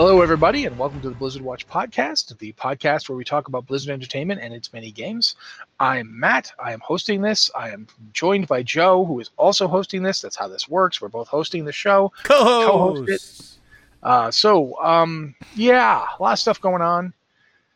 Hello, 0.00 0.22
everybody, 0.22 0.64
and 0.64 0.78
welcome 0.78 0.98
to 1.02 1.10
the 1.10 1.14
Blizzard 1.14 1.42
Watch 1.42 1.68
podcast, 1.68 2.38
the 2.38 2.54
podcast 2.54 3.06
where 3.06 3.18
we 3.18 3.22
talk 3.22 3.48
about 3.48 3.66
Blizzard 3.66 3.92
Entertainment 3.92 4.40
and 4.40 4.54
its 4.54 4.72
many 4.72 4.90
games. 4.90 5.36
I'm 5.78 6.18
Matt. 6.18 6.50
I 6.58 6.72
am 6.72 6.80
hosting 6.80 7.20
this. 7.20 7.50
I 7.54 7.68
am 7.68 7.86
joined 8.14 8.48
by 8.48 8.62
Joe, 8.62 9.04
who 9.04 9.20
is 9.20 9.28
also 9.36 9.68
hosting 9.68 10.02
this. 10.02 10.22
That's 10.22 10.36
how 10.36 10.48
this 10.48 10.66
works. 10.66 11.02
We're 11.02 11.08
both 11.08 11.28
hosting 11.28 11.66
the 11.66 11.72
show. 11.72 12.14
Co-host. 12.22 13.58
Uh, 14.02 14.30
so, 14.30 14.74
um, 14.80 15.34
yeah, 15.54 16.06
a 16.18 16.22
lot 16.22 16.32
of 16.32 16.38
stuff 16.38 16.62
going 16.62 16.80
on. 16.80 17.12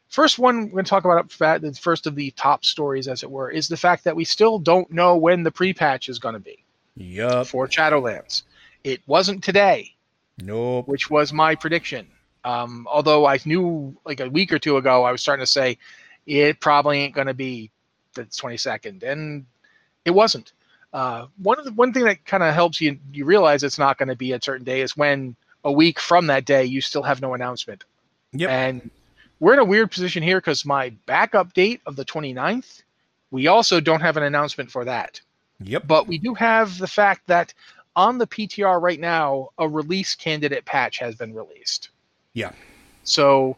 First 0.09 0.39
one 0.39 0.69
we're 0.69 0.77
going 0.77 0.85
to 0.87 0.89
talk 0.89 1.05
about 1.05 1.19
up 1.19 1.31
front, 1.31 1.61
the 1.61 1.75
first 1.75 2.07
of 2.07 2.15
the 2.15 2.31
top 2.31 2.65
stories, 2.65 3.07
as 3.07 3.23
it 3.23 3.31
were, 3.31 3.51
is 3.51 3.69
the 3.69 3.77
fact 3.77 4.03
that 4.05 4.17
we 4.17 4.25
still 4.25 4.59
don't 4.59 4.91
know 4.91 5.15
when 5.15 5.43
the 5.43 5.51
pre-patch 5.51 6.09
is 6.09 6.19
going 6.19 6.33
to 6.33 6.41
be 6.41 6.65
Yup. 6.97 7.49
for 7.49 7.69
Shadowlands. 7.69 8.45
It 8.83 9.03
wasn't 9.07 9.45
today 9.45 9.95
Nope. 10.43 10.89
which 10.89 11.11
was 11.11 11.31
my 11.31 11.55
prediction. 11.55 12.07
Um, 12.45 12.87
although 12.91 13.27
I 13.27 13.39
knew 13.45 13.97
like 14.05 14.21
a 14.21 14.29
week 14.29 14.53
or 14.53 14.59
two 14.59 14.77
ago, 14.77 15.05
I 15.05 15.13
was 15.13 15.23
starting 15.23 15.45
to 15.45 15.51
say 15.51 15.79
it 16.27 16.61
probably 16.61 16.99
ain't 16.99 17.15
going 17.15 17.27
to 17.27 17.35
be 17.35 17.71
the 18.15 18.25
22nd, 18.25 19.03
and 19.03 19.47
it 20.05 20.11
wasn't. 20.11 20.53
Uh, 20.93 21.27
one 21.43 21.59
of 21.59 21.65
the 21.65 21.73
one 21.73 21.93
thing 21.93 22.05
that 22.05 22.25
kind 22.25 22.43
of 22.43 22.55
helps 22.55 22.81
you 22.81 22.97
you 23.13 23.25
realize 23.25 23.65
it's 23.65 23.79
not 23.79 23.99
going 23.99 24.09
to 24.09 24.15
be 24.15 24.33
a 24.33 24.41
certain 24.41 24.65
day 24.65 24.81
is 24.81 24.97
when 24.97 25.35
a 25.65 25.73
week 25.73 25.99
from 25.99 26.29
that 26.29 26.45
day 26.45 26.65
you 26.65 26.81
still 26.81 27.03
have 27.03 27.21
no 27.21 27.35
announcement. 27.35 27.85
Yep. 28.33 28.51
And 28.51 28.91
we're 29.41 29.55
in 29.55 29.59
a 29.59 29.65
weird 29.65 29.91
position 29.91 30.23
here 30.23 30.39
because 30.39 30.65
my 30.65 30.91
backup 31.07 31.53
date 31.53 31.81
of 31.87 31.97
the 31.97 32.05
29th, 32.05 32.83
we 33.31 33.47
also 33.47 33.81
don't 33.81 34.01
have 34.01 34.17
an 34.17 34.23
announcement 34.23 34.71
for 34.71 34.85
that. 34.85 35.21
Yep. 35.61 35.87
But 35.87 36.07
we 36.07 36.19
do 36.19 36.35
have 36.35 36.79
the 36.79 36.87
fact 36.87 37.27
that 37.27 37.55
on 37.97 38.19
the 38.19 38.27
PTR 38.27 38.81
right 38.81 39.01
now, 39.01 39.49
a 39.59 39.69
release 39.69 40.15
candidate 40.15 40.65
patch 40.65 40.99
has 40.99 41.15
been 41.15 41.35
released. 41.35 41.91
Yeah. 42.35 42.53
So 43.05 43.57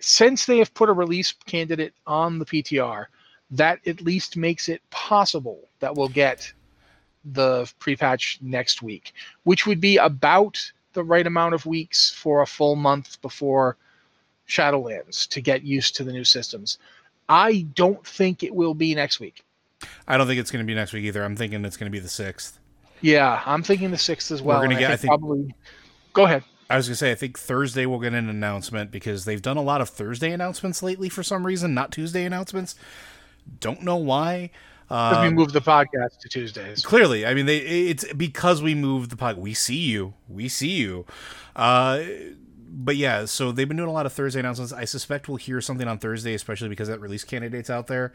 since 0.00 0.46
they 0.46 0.58
have 0.58 0.72
put 0.74 0.88
a 0.88 0.92
release 0.92 1.32
candidate 1.46 1.94
on 2.06 2.38
the 2.38 2.44
PTR, 2.44 3.06
that 3.50 3.86
at 3.86 4.00
least 4.00 4.36
makes 4.36 4.68
it 4.68 4.80
possible 4.90 5.68
that 5.80 5.94
we'll 5.94 6.08
get 6.08 6.52
the 7.24 7.70
pre-patch 7.78 8.38
next 8.42 8.82
week, 8.82 9.12
which 9.44 9.66
would 9.66 9.80
be 9.80 9.96
about 9.96 10.60
the 10.92 11.02
right 11.04 11.26
amount 11.26 11.54
of 11.54 11.66
weeks 11.66 12.10
for 12.10 12.42
a 12.42 12.46
full 12.46 12.76
month 12.76 13.20
before 13.22 13.76
Shadowlands 14.48 15.28
to 15.28 15.40
get 15.40 15.62
used 15.62 15.96
to 15.96 16.04
the 16.04 16.12
new 16.12 16.24
systems. 16.24 16.78
I 17.28 17.66
don't 17.74 18.06
think 18.06 18.42
it 18.42 18.54
will 18.54 18.74
be 18.74 18.94
next 18.94 19.20
week. 19.20 19.44
I 20.06 20.16
don't 20.16 20.26
think 20.26 20.38
it's 20.38 20.50
going 20.50 20.64
to 20.64 20.66
be 20.66 20.74
next 20.74 20.92
week 20.92 21.04
either. 21.04 21.24
I'm 21.24 21.36
thinking 21.36 21.64
it's 21.64 21.76
going 21.76 21.90
to 21.90 21.94
be 21.94 21.98
the 21.98 22.08
sixth. 22.08 22.58
Yeah, 23.00 23.42
I'm 23.44 23.62
thinking 23.62 23.90
the 23.90 23.98
sixth 23.98 24.30
as 24.30 24.40
well. 24.42 24.58
We're 24.58 24.64
gonna 24.64 24.74
and 24.76 24.80
get- 24.80 24.90
I 24.90 24.96
think- 24.96 25.10
probably. 25.10 25.54
Go 26.12 26.24
ahead. 26.24 26.44
I 26.70 26.76
was 26.76 26.86
going 26.86 26.92
to 26.94 26.96
say 26.96 27.10
I 27.12 27.14
think 27.14 27.38
Thursday 27.38 27.86
we'll 27.86 27.98
get 28.00 28.14
an 28.14 28.28
announcement 28.28 28.90
because 28.90 29.24
they've 29.24 29.42
done 29.42 29.56
a 29.56 29.62
lot 29.62 29.80
of 29.80 29.88
Thursday 29.90 30.32
announcements 30.32 30.82
lately 30.82 31.08
for 31.08 31.22
some 31.22 31.44
reason, 31.46 31.74
not 31.74 31.92
Tuesday 31.92 32.24
announcements. 32.24 32.74
Don't 33.60 33.82
know 33.82 33.96
why. 33.96 34.50
Because 34.88 35.22
we 35.22 35.28
Um, 35.28 35.34
moved 35.34 35.52
the 35.52 35.60
podcast 35.60 36.18
to 36.20 36.28
Tuesdays. 36.28 36.82
clearly, 36.84 37.24
I 37.26 37.34
mean, 37.34 37.46
they 37.46 37.58
it's 37.58 38.10
because 38.14 38.62
we 38.62 38.74
moved 38.74 39.10
the 39.10 39.16
pod. 39.16 39.38
We 39.38 39.54
see 39.54 39.76
you. 39.78 40.14
We 40.28 40.48
see 40.48 40.72
you. 40.72 41.06
Uh, 41.56 42.02
but 42.76 42.96
yeah, 42.96 43.24
so 43.24 43.52
they've 43.52 43.68
been 43.68 43.76
doing 43.76 43.88
a 43.88 43.92
lot 43.92 44.04
of 44.04 44.12
Thursday 44.12 44.40
announcements. 44.40 44.72
I 44.72 44.84
suspect 44.84 45.28
we'll 45.28 45.36
hear 45.36 45.60
something 45.60 45.86
on 45.88 45.98
Thursday, 45.98 46.34
especially 46.34 46.68
because 46.68 46.88
that 46.88 47.00
release 47.00 47.24
candidate's 47.24 47.70
out 47.70 47.86
there. 47.86 48.12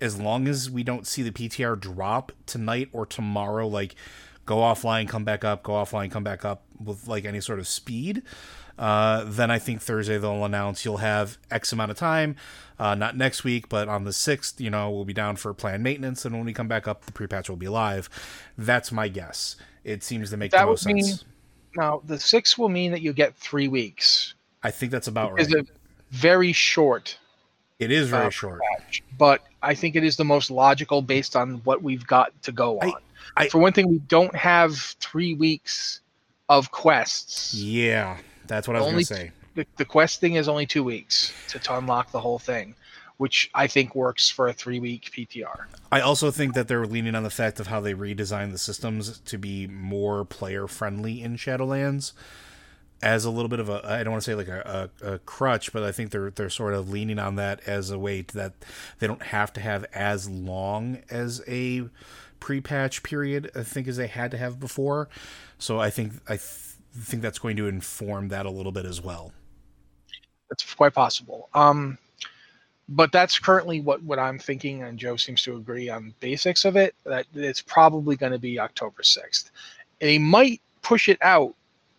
As 0.00 0.20
long 0.20 0.46
as 0.48 0.70
we 0.70 0.82
don't 0.82 1.06
see 1.06 1.22
the 1.22 1.30
PTR 1.32 1.80
drop 1.80 2.30
tonight 2.46 2.88
or 2.92 3.06
tomorrow, 3.06 3.66
like 3.66 3.94
go 4.46 4.56
offline, 4.56 5.08
come 5.08 5.24
back 5.24 5.44
up, 5.44 5.62
go 5.62 5.72
offline, 5.72 6.10
come 6.10 6.24
back 6.24 6.44
up 6.44 6.62
with 6.82 7.06
like 7.08 7.24
any 7.24 7.40
sort 7.40 7.58
of 7.58 7.66
speed, 7.68 8.22
uh, 8.78 9.24
then 9.26 9.50
I 9.50 9.58
think 9.58 9.80
Thursday 9.82 10.18
they'll 10.18 10.44
announce 10.44 10.84
you'll 10.84 10.96
have 10.98 11.38
X 11.50 11.72
amount 11.72 11.90
of 11.90 11.96
time. 11.96 12.36
Uh, 12.78 12.94
not 12.96 13.16
next 13.16 13.44
week, 13.44 13.68
but 13.68 13.86
on 13.88 14.02
the 14.04 14.12
sixth, 14.12 14.60
you 14.60 14.68
know, 14.70 14.90
we'll 14.90 15.04
be 15.04 15.12
down 15.12 15.36
for 15.36 15.54
planned 15.54 15.84
maintenance, 15.84 16.24
and 16.24 16.34
when 16.34 16.44
we 16.44 16.52
come 16.52 16.66
back 16.66 16.88
up, 16.88 17.04
the 17.04 17.12
pre-patch 17.12 17.48
will 17.48 17.56
be 17.56 17.68
live. 17.68 18.10
That's 18.58 18.90
my 18.90 19.06
guess. 19.08 19.54
It 19.84 20.02
seems 20.02 20.30
to 20.30 20.36
make 20.36 20.50
That 20.50 20.60
the 20.62 20.66
most 20.66 20.86
mean- 20.86 21.04
sense. 21.04 21.24
Now, 21.76 22.02
the 22.04 22.16
6th 22.18 22.58
will 22.58 22.68
mean 22.68 22.90
that 22.92 23.00
you 23.00 23.12
get 23.14 23.34
three 23.36 23.68
weeks. 23.68 24.34
I 24.62 24.70
think 24.70 24.92
that's 24.92 25.06
about 25.08 25.32
right. 25.32 25.42
It's 25.42 25.54
a 25.54 25.64
very 26.10 26.52
short 26.52 27.16
It 27.78 27.90
is 27.90 28.08
very 28.10 28.26
uh, 28.26 28.30
short. 28.30 28.60
patch, 28.76 29.02
but 29.16 29.42
I 29.62 29.74
think 29.74 29.96
it 29.96 30.04
is 30.04 30.16
the 30.16 30.24
most 30.24 30.50
logical 30.50 31.00
based 31.00 31.34
on 31.36 31.62
what 31.64 31.82
we've 31.82 32.06
got 32.06 32.30
to 32.42 32.52
go 32.52 32.78
on. 32.80 32.88
I- 32.90 32.92
For 33.50 33.58
one 33.58 33.72
thing, 33.72 33.88
we 33.88 33.98
don't 34.00 34.34
have 34.34 34.76
three 35.00 35.34
weeks 35.34 36.00
of 36.48 36.70
quests. 36.70 37.54
Yeah, 37.54 38.18
that's 38.46 38.66
what 38.68 38.76
I 38.76 38.80
was 38.80 38.88
Only- 38.88 39.04
going 39.04 39.06
to 39.06 39.14
say. 39.14 39.32
The, 39.54 39.66
the 39.76 39.84
quest 39.84 40.18
thing 40.20 40.36
is 40.36 40.48
only 40.48 40.64
two 40.64 40.82
weeks 40.82 41.30
to, 41.48 41.58
to 41.58 41.76
unlock 41.76 42.10
the 42.10 42.20
whole 42.20 42.38
thing, 42.38 42.74
which 43.18 43.50
I 43.54 43.66
think 43.66 43.94
works 43.94 44.30
for 44.30 44.48
a 44.48 44.52
three 44.54 44.80
week 44.80 45.10
PTR. 45.14 45.66
I 45.90 46.00
also 46.00 46.30
think 46.30 46.54
that 46.54 46.68
they're 46.68 46.86
leaning 46.86 47.14
on 47.14 47.22
the 47.22 47.28
fact 47.28 47.60
of 47.60 47.66
how 47.66 47.78
they 47.78 47.92
redesigned 47.92 48.52
the 48.52 48.58
systems 48.58 49.18
to 49.18 49.36
be 49.36 49.66
more 49.66 50.24
player 50.24 50.66
friendly 50.66 51.20
in 51.20 51.36
Shadowlands. 51.36 52.12
As 53.02 53.26
a 53.26 53.30
little 53.30 53.50
bit 53.50 53.60
of 53.60 53.68
a, 53.68 53.82
I 53.84 54.02
don't 54.02 54.12
want 54.12 54.22
to 54.22 54.30
say 54.30 54.34
like 54.34 54.48
a, 54.48 54.90
a, 55.02 55.14
a 55.14 55.18
crutch, 55.18 55.70
but 55.72 55.82
I 55.82 55.92
think 55.92 56.12
they're 56.12 56.30
they're 56.30 56.48
sort 56.48 56.72
of 56.72 56.88
leaning 56.88 57.18
on 57.18 57.34
that 57.34 57.60
as 57.66 57.90
a 57.90 57.98
way 57.98 58.22
to, 58.22 58.34
that 58.36 58.52
they 59.00 59.06
don't 59.06 59.22
have 59.24 59.52
to 59.54 59.60
have 59.60 59.84
as 59.92 60.30
long 60.30 61.02
as 61.10 61.42
a 61.46 61.82
pre-patch 62.42 63.04
period. 63.04 63.52
I 63.54 63.62
think 63.62 63.86
as 63.86 63.96
they 63.96 64.08
had 64.08 64.32
to 64.32 64.36
have 64.36 64.58
before. 64.58 65.08
So 65.58 65.78
I 65.78 65.90
think 65.90 66.14
I 66.26 66.32
th- 66.32 66.74
think 66.92 67.22
that's 67.22 67.38
going 67.38 67.56
to 67.56 67.68
inform 67.68 68.28
that 68.28 68.46
a 68.46 68.50
little 68.50 68.72
bit 68.72 68.84
as 68.84 69.00
well. 69.00 69.32
That's 70.50 70.74
quite 70.74 70.92
possible. 70.92 71.48
Um, 71.54 71.98
but 72.88 73.12
that's 73.12 73.38
currently 73.38 73.80
what, 73.80 74.02
what 74.02 74.18
I'm 74.18 74.40
thinking, 74.40 74.82
and 74.82 74.98
Joe 74.98 75.14
seems 75.14 75.42
to 75.44 75.56
agree 75.56 75.88
on 75.88 76.14
basics 76.18 76.64
of 76.64 76.74
it. 76.74 76.96
That 77.04 77.26
it's 77.32 77.62
probably 77.62 78.16
going 78.16 78.32
to 78.32 78.40
be 78.40 78.58
October 78.58 79.02
6th. 79.02 79.52
They 80.00 80.18
might 80.18 80.60
push 80.82 81.08
it 81.08 81.18
out 81.22 81.54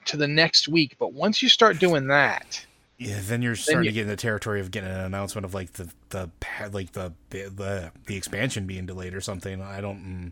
to 0.06 0.18
the 0.18 0.28
next 0.28 0.68
week, 0.68 0.98
but 1.00 1.14
once 1.14 1.42
you 1.42 1.48
start 1.48 1.80
doing 1.80 2.08
that, 2.08 2.66
Yeah, 2.98 3.20
then 3.22 3.42
you're 3.42 3.56
starting 3.56 3.86
you- 3.86 3.92
to 3.92 3.94
get 3.96 4.02
in 4.04 4.08
the 4.08 4.16
territory 4.16 4.60
of 4.62 4.72
getting 4.72 4.90
an 4.90 5.00
announcement 5.00 5.46
of 5.46 5.54
like 5.54 5.74
the 5.74 5.92
the 6.10 6.30
like 6.72 6.92
the 6.94 7.14
the 7.30 7.92
the 8.06 8.16
expansion 8.16 8.68
being 8.68 8.86
delayed 8.86 9.14
or 9.14 9.22
something. 9.22 9.62
I 9.62 9.82
don't. 9.82 9.98
mm, 9.98 10.32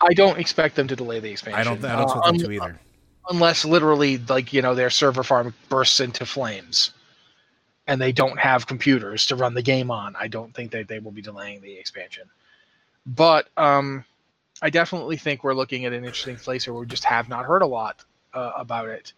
I 0.00 0.14
don't 0.14 0.38
expect 0.38 0.74
them 0.74 0.88
to 0.88 0.96
delay 0.96 1.20
the 1.20 1.30
expansion. 1.30 1.60
I 1.60 1.64
don't. 1.64 1.84
I 1.84 1.96
don't 1.96 2.00
uh, 2.00 2.18
expect 2.18 2.26
them 2.26 2.38
to 2.38 2.50
either. 2.52 2.80
unless 3.30 3.64
literally, 3.64 4.18
like 4.18 4.52
you 4.52 4.62
know, 4.62 4.74
their 4.74 4.90
server 4.90 5.22
farm 5.22 5.54
bursts 5.68 6.00
into 6.00 6.26
flames, 6.26 6.90
and 7.86 8.00
they 8.00 8.12
don't 8.12 8.38
have 8.38 8.66
computers 8.66 9.26
to 9.26 9.36
run 9.36 9.54
the 9.54 9.62
game 9.62 9.90
on. 9.90 10.16
I 10.18 10.28
don't 10.28 10.52
think 10.54 10.72
that 10.72 10.88
they 10.88 10.98
will 10.98 11.12
be 11.12 11.22
delaying 11.22 11.60
the 11.60 11.78
expansion. 11.78 12.24
But 13.06 13.48
um, 13.56 14.04
I 14.60 14.70
definitely 14.70 15.16
think 15.16 15.44
we're 15.44 15.54
looking 15.54 15.84
at 15.84 15.92
an 15.92 16.04
interesting 16.04 16.36
place 16.36 16.66
where 16.66 16.74
we 16.74 16.86
just 16.86 17.04
have 17.04 17.28
not 17.28 17.44
heard 17.44 17.62
a 17.62 17.66
lot 17.66 18.04
uh, 18.34 18.52
about 18.56 18.88
it, 18.88 19.12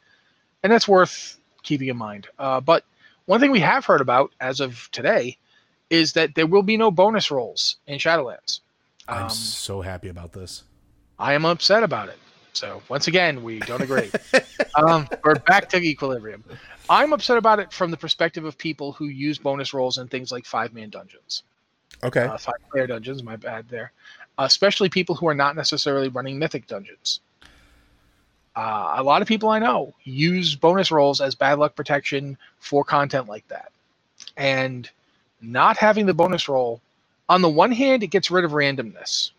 and 0.63 0.71
that's 0.71 0.87
worth 0.87 1.39
keeping 1.65 1.89
in 1.89 1.97
mind. 1.97 2.29
Uh, 2.39 2.61
but 2.61 2.85
one 3.27 3.41
thing 3.41 3.51
we 3.51 3.61
have 3.61 3.85
heard 3.85 4.01
about 4.01 4.31
as 4.41 4.61
of 4.61 4.89
today 4.93 5.37
is 5.91 6.13
that 6.13 6.35
there 6.35 6.47
will 6.47 6.63
be 6.63 6.77
no 6.77 6.91
bonus 6.91 7.31
rolls 7.31 7.77
in 7.87 7.99
Shadowlands. 7.99 8.61
I'm 9.09 9.25
Um, 9.25 9.31
so 9.31 9.81
happy 9.83 10.09
about 10.09 10.33
this. 10.33 10.63
I 11.19 11.35
am 11.35 11.45
upset 11.45 11.83
about 11.83 12.09
it. 12.09 12.19
So 12.53 12.83
once 12.89 13.09
again, 13.09 13.43
we 13.43 13.59
don't 13.61 13.83
agree. 13.83 14.11
um, 14.77 15.09
we're 15.25 15.35
back 15.35 15.69
to 15.71 15.79
equilibrium. 15.79 16.45
I'm 16.89 17.13
upset 17.13 17.37
about 17.37 17.59
it 17.59 17.73
from 17.73 17.91
the 17.91 17.97
perspective 17.97 18.45
of 18.45 18.57
people 18.57 18.93
who 18.93 19.07
use 19.07 19.39
bonus 19.39 19.75
rolls 19.75 19.99
in 19.99 20.07
things 20.09 20.31
like 20.31 20.45
five 20.47 20.73
man 20.73 20.91
dungeons, 20.91 21.43
Okay. 22.05 22.23
uh, 22.25 22.37
five 22.39 22.55
player 22.71 22.87
dungeons. 22.87 23.23
My 23.23 23.37
bad 23.37 23.69
there. 23.69 23.93
especially 24.39 24.89
people 24.89 25.15
who 25.15 25.27
are 25.29 25.35
not 25.35 25.55
necessarily 25.57 26.09
running 26.09 26.39
mythic 26.39 26.67
dungeons. 26.67 27.21
Uh, 28.57 28.95
a 28.97 29.03
lot 29.03 29.23
of 29.23 29.29
people 29.29 29.49
I 29.49 29.59
know 29.59 29.95
use 30.05 30.55
bonus 30.55 30.91
rolls 30.91 31.21
as 31.21 31.35
bad 31.35 31.59
luck 31.59 31.75
protection 31.75 32.39
for 32.59 32.85
content 32.85 33.29
like 33.29 33.47
that, 33.49 33.73
and 34.37 34.89
not 35.41 35.77
having 35.77 36.07
the 36.07 36.15
bonus 36.15 36.49
roll. 36.49 36.81
On 37.29 37.43
the 37.43 37.49
one 37.49 37.73
hand, 37.73 38.03
it 38.03 38.09
gets 38.09 38.31
rid 38.31 38.45
of 38.45 38.53
randomness 38.53 39.31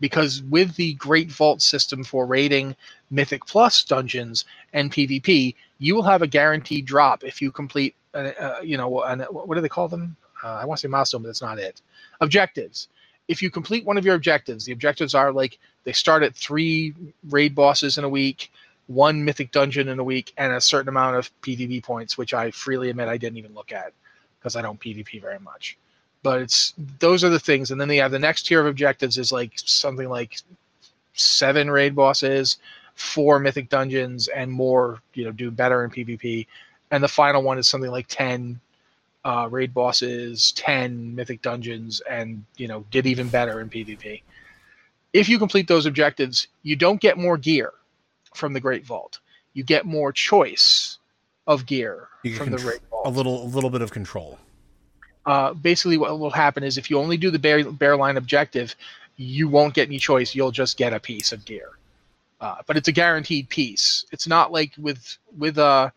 because 0.00 0.42
with 0.42 0.76
the 0.76 0.94
Great 0.94 1.30
Vault 1.30 1.62
system 1.62 2.04
for 2.04 2.26
raiding 2.26 2.76
Mythic 3.10 3.46
Plus 3.46 3.82
dungeons 3.84 4.44
and 4.72 4.92
PvP, 4.92 5.54
you 5.78 5.94
will 5.94 6.02
have 6.02 6.22
a 6.22 6.26
guaranteed 6.26 6.86
drop 6.86 7.24
if 7.24 7.40
you 7.40 7.50
complete, 7.50 7.94
uh, 8.14 8.30
uh, 8.38 8.60
you 8.62 8.76
know, 8.76 9.02
an, 9.02 9.20
what 9.30 9.54
do 9.54 9.60
they 9.60 9.68
call 9.68 9.88
them? 9.88 10.16
Uh, 10.42 10.54
I 10.54 10.64
want 10.64 10.78
to 10.78 10.82
say 10.82 10.90
milestone, 10.90 11.22
but 11.22 11.28
that's 11.28 11.42
not 11.42 11.58
it. 11.58 11.80
Objectives. 12.20 12.88
If 13.28 13.42
you 13.42 13.50
complete 13.50 13.84
one 13.84 13.98
of 13.98 14.04
your 14.04 14.14
objectives, 14.14 14.64
the 14.64 14.72
objectives 14.72 15.14
are 15.14 15.32
like 15.32 15.58
they 15.86 15.92
start 15.92 16.24
at 16.24 16.34
three 16.34 16.92
raid 17.30 17.54
bosses 17.54 17.96
in 17.96 18.02
a 18.02 18.08
week, 18.08 18.50
one 18.88 19.24
mythic 19.24 19.52
dungeon 19.52 19.86
in 19.86 20.00
a 20.00 20.04
week, 20.04 20.32
and 20.36 20.52
a 20.52 20.60
certain 20.60 20.88
amount 20.88 21.16
of 21.16 21.30
PvP 21.42 21.82
points, 21.82 22.18
which 22.18 22.34
I 22.34 22.50
freely 22.50 22.90
admit 22.90 23.06
I 23.08 23.16
didn't 23.16 23.38
even 23.38 23.54
look 23.54 23.70
at 23.70 23.92
because 24.38 24.56
I 24.56 24.62
don't 24.62 24.80
PvP 24.80 25.22
very 25.22 25.38
much. 25.38 25.78
But 26.24 26.42
it's 26.42 26.74
those 26.98 27.22
are 27.22 27.28
the 27.28 27.38
things, 27.38 27.70
and 27.70 27.80
then 27.80 27.86
they 27.86 27.98
have 27.98 28.10
the 28.10 28.18
next 28.18 28.46
tier 28.46 28.60
of 28.60 28.66
objectives 28.66 29.16
is 29.16 29.30
like 29.30 29.52
something 29.54 30.08
like 30.08 30.38
seven 31.14 31.70
raid 31.70 31.94
bosses, 31.94 32.56
four 32.96 33.38
mythic 33.38 33.68
dungeons, 33.68 34.26
and 34.26 34.50
more. 34.50 35.00
You 35.14 35.26
know, 35.26 35.32
do 35.32 35.52
better 35.52 35.84
in 35.84 35.90
PvP, 35.92 36.48
and 36.90 37.02
the 37.02 37.08
final 37.08 37.44
one 37.44 37.58
is 37.58 37.68
something 37.68 37.92
like 37.92 38.08
10 38.08 38.58
uh, 39.24 39.46
raid 39.48 39.72
bosses, 39.72 40.50
10 40.56 41.14
mythic 41.14 41.42
dungeons, 41.42 42.00
and 42.10 42.44
you 42.56 42.66
know 42.66 42.84
did 42.90 43.06
even 43.06 43.28
better 43.28 43.60
in 43.60 43.70
PvP. 43.70 44.22
If 45.16 45.30
you 45.30 45.38
complete 45.38 45.66
those 45.66 45.86
objectives, 45.86 46.46
you 46.62 46.76
don't 46.76 47.00
get 47.00 47.16
more 47.16 47.38
gear 47.38 47.72
from 48.34 48.52
the 48.52 48.60
Great 48.60 48.84
Vault. 48.84 49.18
You 49.54 49.64
get 49.64 49.86
more 49.86 50.12
choice 50.12 50.98
of 51.46 51.64
gear 51.64 52.08
from 52.36 52.50
the 52.50 52.58
Great 52.58 52.80
Vault. 52.90 53.06
A 53.06 53.10
little, 53.10 53.42
a 53.42 53.48
little 53.48 53.70
bit 53.70 53.80
of 53.80 53.92
control. 53.92 54.38
Uh, 55.24 55.54
basically, 55.54 55.96
what 55.96 56.20
will 56.20 56.30
happen 56.30 56.62
is 56.62 56.76
if 56.76 56.90
you 56.90 56.98
only 56.98 57.16
do 57.16 57.30
the 57.30 57.38
bear, 57.38 57.64
bear 57.64 57.96
line 57.96 58.18
objective, 58.18 58.76
you 59.16 59.48
won't 59.48 59.72
get 59.72 59.88
any 59.88 59.98
choice. 59.98 60.34
You'll 60.34 60.50
just 60.50 60.76
get 60.76 60.92
a 60.92 61.00
piece 61.00 61.32
of 61.32 61.46
gear. 61.46 61.70
Uh, 62.38 62.56
but 62.66 62.76
it's 62.76 62.88
a 62.88 62.92
guaranteed 62.92 63.48
piece. 63.48 64.04
It's 64.12 64.26
not 64.26 64.52
like 64.52 64.72
with 64.76 65.16
with 65.38 65.56
uh, 65.56 65.90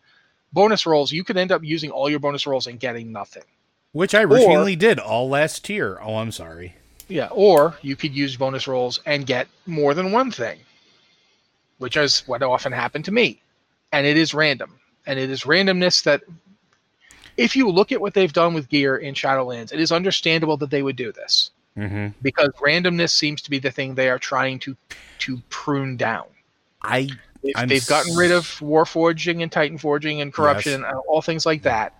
bonus 0.54 0.86
rolls. 0.86 1.12
You 1.12 1.24
could 1.24 1.36
end 1.36 1.52
up 1.52 1.62
using 1.62 1.90
all 1.90 2.08
your 2.08 2.20
bonus 2.20 2.46
rolls 2.46 2.66
and 2.66 2.80
getting 2.80 3.12
nothing. 3.12 3.44
Which 3.92 4.14
I 4.14 4.24
routinely 4.24 4.72
or, 4.72 4.76
did 4.76 4.98
all 4.98 5.28
last 5.28 5.68
year. 5.68 5.98
Oh, 6.00 6.16
I'm 6.16 6.32
sorry. 6.32 6.76
Yeah, 7.10 7.28
or 7.32 7.76
you 7.82 7.96
could 7.96 8.14
use 8.14 8.36
bonus 8.36 8.66
rolls 8.66 9.00
and 9.04 9.26
get 9.26 9.48
more 9.66 9.92
than 9.92 10.12
one 10.12 10.30
thing, 10.30 10.58
which 11.78 11.96
is 11.96 12.22
what 12.26 12.42
often 12.42 12.72
happened 12.72 13.04
to 13.04 13.12
me. 13.12 13.42
And 13.92 14.06
it 14.06 14.16
is 14.16 14.32
random. 14.32 14.78
And 15.06 15.18
it 15.18 15.28
is 15.28 15.42
randomness 15.42 16.04
that, 16.04 16.22
if 17.36 17.56
you 17.56 17.68
look 17.68 17.90
at 17.90 18.00
what 18.00 18.14
they've 18.14 18.32
done 18.32 18.54
with 18.54 18.68
gear 18.68 18.96
in 18.96 19.14
Shadowlands, 19.14 19.72
it 19.72 19.80
is 19.80 19.90
understandable 19.90 20.56
that 20.58 20.70
they 20.70 20.82
would 20.82 20.96
do 20.96 21.10
this. 21.10 21.50
Mm-hmm. 21.76 22.08
Because 22.22 22.50
randomness 22.60 23.10
seems 23.10 23.42
to 23.42 23.50
be 23.50 23.58
the 23.58 23.70
thing 23.70 23.94
they 23.94 24.08
are 24.08 24.18
trying 24.18 24.58
to 24.60 24.76
to 25.20 25.40
prune 25.48 25.96
down. 25.96 26.26
I 26.82 27.08
they've, 27.42 27.68
they've 27.68 27.86
gotten 27.86 28.14
rid 28.14 28.30
of 28.30 28.60
war 28.62 28.86
forging 28.86 29.42
and 29.42 29.50
titan 29.50 29.78
forging 29.78 30.20
and 30.20 30.32
corruption 30.32 30.80
yes. 30.80 30.90
and 30.90 31.00
all 31.08 31.22
things 31.22 31.44
like 31.44 31.62
that, 31.62 31.94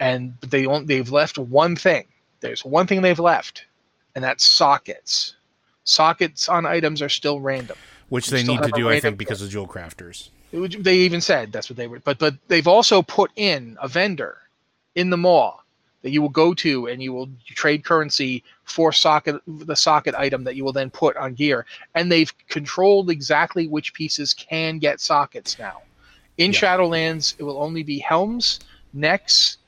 and 0.00 0.34
they 0.40 0.64
only, 0.66 0.86
they've 0.86 1.10
left 1.10 1.36
one 1.38 1.76
thing. 1.76 2.06
There's 2.40 2.64
one 2.64 2.86
thing 2.86 3.02
they've 3.02 3.18
left, 3.18 3.65
and 4.16 4.24
that's 4.24 4.44
sockets. 4.44 5.36
Sockets 5.84 6.48
on 6.48 6.66
items 6.66 7.00
are 7.00 7.08
still 7.08 7.38
random, 7.38 7.76
which 8.08 8.28
they 8.28 8.42
need 8.42 8.60
to 8.62 8.72
do, 8.74 8.88
I 8.88 8.98
think, 8.98 9.18
because 9.18 9.40
of 9.40 9.50
jewel 9.50 9.68
crafters. 9.68 10.30
They 10.52 10.96
even 10.96 11.20
said 11.20 11.52
that's 11.52 11.70
what 11.70 11.76
they 11.76 11.86
were, 11.86 12.00
but 12.00 12.18
but 12.18 12.34
they've 12.48 12.66
also 12.66 13.02
put 13.02 13.30
in 13.36 13.76
a 13.80 13.86
vendor 13.86 14.38
in 14.96 15.10
the 15.10 15.16
mall 15.16 15.62
that 16.02 16.10
you 16.10 16.22
will 16.22 16.28
go 16.28 16.54
to 16.54 16.86
and 16.86 17.02
you 17.02 17.12
will 17.12 17.28
trade 17.46 17.84
currency 17.84 18.42
for 18.64 18.92
socket 18.92 19.40
the 19.46 19.76
socket 19.76 20.14
item 20.14 20.44
that 20.44 20.56
you 20.56 20.64
will 20.64 20.72
then 20.72 20.88
put 20.88 21.16
on 21.16 21.34
gear 21.34 21.66
and 21.94 22.10
they've 22.10 22.32
controlled 22.48 23.10
exactly 23.10 23.66
which 23.66 23.92
pieces 23.92 24.32
can 24.32 24.78
get 24.78 25.00
sockets 25.00 25.58
now 25.58 25.82
in 26.38 26.52
yeah. 26.52 26.58
shadowlands 26.60 27.34
it 27.38 27.42
will 27.42 27.60
only 27.60 27.82
be 27.82 27.98
helms 27.98 28.60
necks 28.92 29.58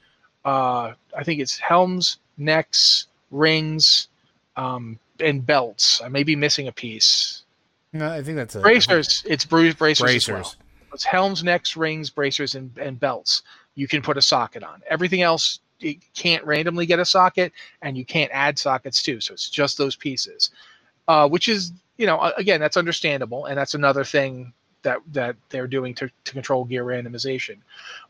uh, 0.44 0.92
i 1.16 1.24
think 1.24 1.40
it's 1.40 1.58
helms 1.58 2.18
necks 2.36 3.06
rings 3.32 4.06
um, 4.58 4.98
and 5.20 5.46
belts 5.46 6.00
i 6.02 6.08
may 6.08 6.22
be 6.22 6.36
missing 6.36 6.68
a 6.68 6.72
piece 6.72 7.44
no 7.92 8.10
i 8.10 8.22
think 8.22 8.36
that's 8.36 8.54
a 8.54 8.60
bracers 8.60 9.24
it's 9.26 9.44
bruised 9.44 9.78
bracers, 9.78 10.04
bracers. 10.04 10.30
Well. 10.30 10.54
it's 10.94 11.04
helms 11.04 11.42
necks 11.42 11.76
rings 11.76 12.10
bracers 12.10 12.54
and, 12.54 12.70
and 12.78 13.00
belts 13.00 13.42
you 13.74 13.88
can 13.88 14.02
put 14.02 14.16
a 14.16 14.22
socket 14.22 14.62
on 14.62 14.82
everything 14.90 15.22
else 15.22 15.60
it 15.80 15.98
can't 16.14 16.44
randomly 16.44 16.86
get 16.86 16.98
a 16.98 17.04
socket, 17.04 17.52
and 17.82 17.96
you 17.96 18.04
can't 18.04 18.30
add 18.32 18.58
sockets 18.58 19.02
too. 19.02 19.20
So 19.20 19.34
it's 19.34 19.48
just 19.48 19.78
those 19.78 19.96
pieces, 19.96 20.50
uh, 21.06 21.28
which 21.28 21.48
is 21.48 21.72
you 21.96 22.06
know 22.06 22.32
again 22.36 22.60
that's 22.60 22.76
understandable, 22.76 23.46
and 23.46 23.56
that's 23.56 23.74
another 23.74 24.04
thing 24.04 24.52
that 24.82 24.98
that 25.12 25.36
they're 25.50 25.66
doing 25.66 25.94
to, 25.94 26.10
to 26.24 26.32
control 26.32 26.64
gear 26.64 26.84
randomization. 26.84 27.58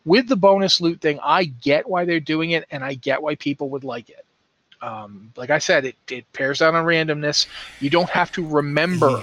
With 0.04 0.28
the 0.28 0.36
bonus 0.36 0.80
loot 0.80 1.00
thing, 1.00 1.18
I 1.22 1.44
get 1.44 1.88
why 1.88 2.04
they're 2.04 2.20
doing 2.20 2.50
it, 2.52 2.64
and 2.70 2.84
I 2.84 2.94
get 2.94 3.22
why 3.22 3.34
people 3.34 3.70
would 3.70 3.84
like 3.84 4.08
it. 4.10 4.24
Um, 4.80 5.32
like 5.36 5.50
I 5.50 5.58
said, 5.58 5.84
it, 5.84 5.96
it 6.10 6.32
pares 6.32 6.60
down 6.60 6.74
on 6.74 6.84
randomness. 6.84 7.46
You 7.80 7.90
don't 7.90 8.10
have 8.10 8.30
to 8.32 8.46
remember 8.46 9.22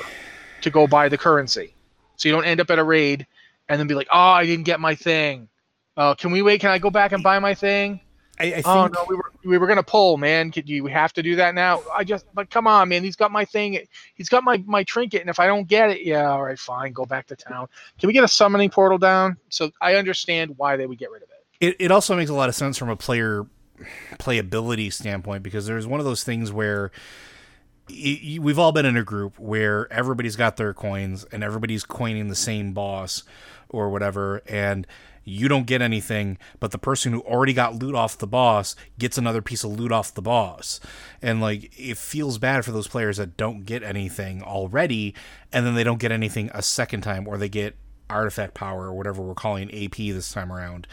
to 0.62 0.70
go 0.70 0.88
buy 0.88 1.10
the 1.10 1.18
currency, 1.18 1.74
so 2.18 2.28
you 2.28 2.36
don't 2.36 2.46
end 2.46 2.60
up 2.60 2.70
at 2.70 2.80
a 2.80 2.84
raid 2.84 3.26
and 3.70 3.80
then 3.80 3.88
be 3.88 3.96
like, 3.96 4.08
"Oh, 4.12 4.20
I 4.20 4.46
didn't 4.46 4.66
get 4.66 4.80
my 4.80 4.96
thing. 4.96 5.48
Uh, 5.98 6.14
can 6.16 6.32
we 6.32 6.42
wait? 6.42 6.62
Can 6.62 6.72
I 6.72 6.78
go 6.78 6.90
back 6.90 7.12
and 7.12 7.24
buy 7.24 7.40
my 7.40 7.54
thing?" 7.54 8.02
I, 8.40 8.44
I 8.46 8.52
think, 8.52 8.68
oh 8.68 8.88
no, 8.88 9.06
we 9.08 9.16
were 9.16 9.32
we 9.46 9.58
were 9.58 9.68
gonna 9.68 9.84
pull, 9.84 10.18
man. 10.18 10.52
Could 10.52 10.68
you 10.68 10.88
have 10.88 11.14
to 11.14 11.24
do 11.24 11.38
that 11.38 11.56
now? 11.56 11.82
I 11.94 12.04
just, 12.04 12.26
but 12.34 12.50
come 12.50 12.68
on, 12.68 12.90
man. 12.90 13.04
He's 13.04 13.16
got 13.16 13.32
my 13.32 13.46
thing. 13.46 13.80
He's 14.16 14.28
got 14.28 14.44
my 14.44 14.62
my 14.66 14.84
trinket, 14.84 15.22
and 15.22 15.30
if 15.30 15.40
I 15.40 15.48
don't 15.48 15.68
get 15.68 15.90
it, 15.90 16.02
yeah, 16.06 16.30
all 16.30 16.44
right, 16.44 16.60
fine, 16.60 16.92
go 16.92 17.06
back 17.06 17.28
to 17.28 17.36
town. 17.36 17.68
Can 17.98 18.08
we 18.08 18.14
get 18.14 18.26
a 18.26 18.28
summoning 18.28 18.70
portal 18.70 18.98
down? 18.98 19.38
So 19.50 19.72
I 19.80 19.96
understand 19.96 20.58
why 20.58 20.76
they 20.76 20.86
would 20.86 20.98
get 20.98 21.12
rid 21.12 21.24
of 21.24 21.30
it. 21.30 21.66
It 21.66 21.76
it 21.80 21.92
also 21.92 22.16
makes 22.16 22.30
a 22.30 22.34
lot 22.34 22.50
of 22.50 22.56
sense 22.56 22.78
from 22.78 22.90
a 22.90 22.98
player 22.98 23.46
playability 24.18 24.92
standpoint 24.92 25.44
because 25.44 25.66
there's 25.66 25.88
one 25.88 26.00
of 26.00 26.06
those 26.06 26.24
things 26.24 26.52
where 26.52 26.92
we've 27.88 28.58
all 28.58 28.72
been 28.72 28.86
in 28.86 28.98
a 28.98 29.04
group 29.04 29.38
where 29.38 29.92
everybody's 29.94 30.36
got 30.36 30.58
their 30.58 30.74
coins 30.74 31.24
and 31.32 31.44
everybody's 31.44 31.84
coining 31.84 32.30
the 32.30 32.36
same 32.36 32.74
boss 32.74 33.24
or 33.70 33.90
whatever 33.90 34.42
and 34.48 34.88
you 35.28 35.48
don't 35.48 35.66
get 35.66 35.82
anything, 35.82 36.38
but 36.60 36.70
the 36.70 36.78
person 36.78 37.12
who 37.12 37.22
already 37.22 37.54
got 37.54 37.82
loot 37.82 37.96
off 37.96 38.18
the 38.18 38.28
boss 38.28 38.76
gets 39.00 39.18
another 39.18 39.42
piece 39.42 39.64
of 39.64 39.72
loot 39.72 39.92
off 39.92 40.14
the 40.14 40.22
boss. 40.22 40.80
And 41.20 41.42
like 41.42 41.74
it 41.78 41.98
feels 41.98 42.38
bad 42.38 42.64
for 42.64 42.72
those 42.72 42.88
players 42.88 43.18
that 43.18 43.36
don't 43.36 43.66
get 43.66 43.82
anything 43.82 44.44
already 44.44 45.16
and 45.52 45.66
then 45.66 45.74
they 45.74 45.84
don't 45.84 46.00
get 46.00 46.12
anything 46.12 46.52
a 46.54 46.62
second 46.62 47.02
time 47.02 47.28
or 47.28 47.38
they 47.38 47.50
get 47.50 47.76
artifact 48.08 48.54
power 48.54 48.86
or 48.86 48.94
whatever 48.94 49.24
we're 49.24 49.34
calling 49.34 49.70
AP 49.74 49.96
this 49.98 50.32
time 50.32 50.54
around. 50.54 50.88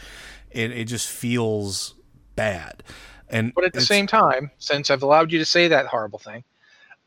It 0.49 0.71
it 0.71 0.85
just 0.85 1.07
feels 1.07 1.93
bad. 2.35 2.83
And 3.29 3.53
But 3.53 3.63
at 3.63 3.73
the 3.73 3.81
same 3.81 4.07
time, 4.07 4.51
since 4.59 4.91
I've 4.91 5.03
allowed 5.03 5.31
you 5.31 5.39
to 5.39 5.45
say 5.45 5.67
that 5.67 5.87
horrible 5.87 6.19
thing, 6.19 6.43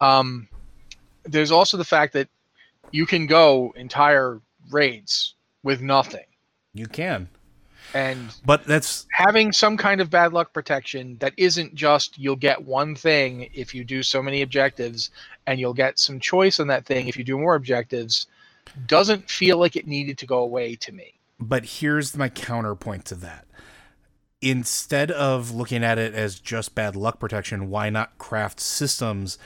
um 0.00 0.48
there's 1.24 1.50
also 1.50 1.76
the 1.76 1.84
fact 1.84 2.12
that 2.12 2.28
you 2.92 3.04
can 3.04 3.26
go 3.26 3.72
entire 3.76 4.40
raids 4.70 5.34
with 5.62 5.80
nothing 5.80 6.24
you 6.76 6.86
can. 6.86 7.28
And 7.94 8.34
but 8.44 8.64
that's 8.64 9.06
having 9.12 9.52
some 9.52 9.76
kind 9.76 10.00
of 10.00 10.10
bad 10.10 10.32
luck 10.32 10.52
protection 10.52 11.16
that 11.18 11.32
isn't 11.36 11.74
just 11.74 12.18
you'll 12.18 12.36
get 12.36 12.64
one 12.64 12.94
thing 12.94 13.48
if 13.54 13.74
you 13.74 13.84
do 13.84 14.02
so 14.02 14.22
many 14.22 14.42
objectives 14.42 15.10
and 15.46 15.60
you'll 15.60 15.72
get 15.72 15.98
some 15.98 16.18
choice 16.18 16.58
on 16.58 16.66
that 16.66 16.84
thing 16.84 17.06
if 17.06 17.16
you 17.16 17.24
do 17.24 17.38
more 17.38 17.54
objectives 17.54 18.26
doesn't 18.86 19.30
feel 19.30 19.58
like 19.58 19.76
it 19.76 19.86
needed 19.86 20.18
to 20.18 20.26
go 20.26 20.38
away 20.38 20.74
to 20.74 20.92
me. 20.92 21.14
But 21.38 21.64
here's 21.64 22.16
my 22.16 22.28
counterpoint 22.28 23.04
to 23.06 23.14
that. 23.16 23.45
Instead 24.42 25.10
of 25.10 25.50
looking 25.50 25.82
at 25.82 25.98
it 25.98 26.14
as 26.14 26.38
just 26.38 26.74
bad 26.74 26.94
luck 26.94 27.18
protection, 27.18 27.70
why 27.70 27.88
not 27.90 28.18
craft 28.18 28.60
systems 28.60 29.38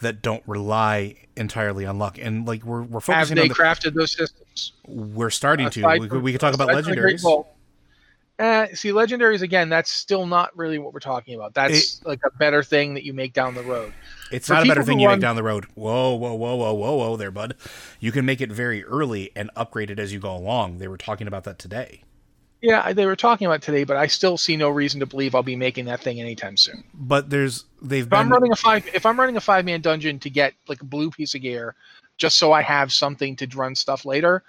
that 0.00 0.22
don't 0.22 0.42
rely 0.46 1.16
entirely 1.36 1.86
on 1.86 1.98
luck. 1.98 2.18
And 2.18 2.46
like 2.46 2.64
we're 2.64 2.82
we're 2.82 3.00
focusing. 3.00 3.36
Have 3.36 3.44
they 3.44 3.48
the, 3.48 3.54
crafted 3.54 3.94
those 3.94 4.12
systems? 4.12 4.72
We're 4.86 5.30
starting 5.30 5.70
to. 5.70 5.98
We, 5.98 6.18
we 6.18 6.32
can 6.32 6.40
talk 6.40 6.54
about 6.54 6.68
legendaries. 6.68 7.24
Uh, 8.38 8.66
see, 8.74 8.90
legendaries 8.90 9.40
again. 9.40 9.70
That's 9.70 9.90
still 9.90 10.26
not 10.26 10.54
really 10.56 10.78
what 10.78 10.92
we're 10.92 11.00
talking 11.00 11.34
about. 11.34 11.54
That's 11.54 12.00
it, 12.00 12.06
like 12.06 12.20
a 12.24 12.30
better 12.36 12.62
thing 12.62 12.92
that 12.92 13.02
you 13.02 13.14
make 13.14 13.32
down 13.32 13.54
the 13.54 13.62
road. 13.62 13.94
It's 14.30 14.48
For 14.48 14.54
not 14.54 14.64
a 14.64 14.68
better 14.68 14.82
thing 14.82 15.00
you 15.00 15.08
make 15.08 15.20
down 15.20 15.36
the 15.36 15.42
road. 15.42 15.64
Whoa, 15.74 16.14
whoa, 16.14 16.34
whoa, 16.34 16.54
whoa, 16.54 16.74
whoa, 16.74 16.94
whoa, 16.96 17.16
there, 17.16 17.30
bud. 17.30 17.54
You 17.98 18.12
can 18.12 18.26
make 18.26 18.42
it 18.42 18.52
very 18.52 18.84
early 18.84 19.30
and 19.34 19.50
upgrade 19.56 19.90
it 19.90 19.98
as 19.98 20.12
you 20.12 20.20
go 20.20 20.36
along. 20.36 20.78
They 20.78 20.88
were 20.88 20.98
talking 20.98 21.26
about 21.26 21.44
that 21.44 21.58
today. 21.58 22.02
Yeah, 22.62 22.92
they 22.92 23.06
were 23.06 23.16
talking 23.16 23.46
about 23.46 23.62
today, 23.62 23.84
but 23.84 23.96
I 23.96 24.06
still 24.06 24.36
see 24.36 24.56
no 24.56 24.70
reason 24.70 25.00
to 25.00 25.06
believe 25.06 25.34
I'll 25.34 25.42
be 25.42 25.56
making 25.56 25.84
that 25.86 26.00
thing 26.00 26.20
anytime 26.20 26.56
soon. 26.56 26.84
But 26.94 27.28
there's 27.28 27.64
they've 27.82 28.04
if 28.04 28.10
been... 28.10 28.18
I'm 28.18 28.32
running 28.32 28.52
a 28.52 28.56
five 28.56 28.86
if 28.94 29.04
I'm 29.04 29.18
running 29.20 29.36
a 29.36 29.40
five 29.40 29.64
man 29.64 29.80
dungeon 29.80 30.18
to 30.20 30.30
get 30.30 30.54
like 30.66 30.80
a 30.80 30.84
blue 30.86 31.10
piece 31.10 31.34
of 31.34 31.42
gear, 31.42 31.74
just 32.16 32.38
so 32.38 32.52
I 32.52 32.62
have 32.62 32.92
something 32.92 33.36
to 33.36 33.46
run 33.54 33.74
stuff 33.74 34.04
later, 34.04 34.42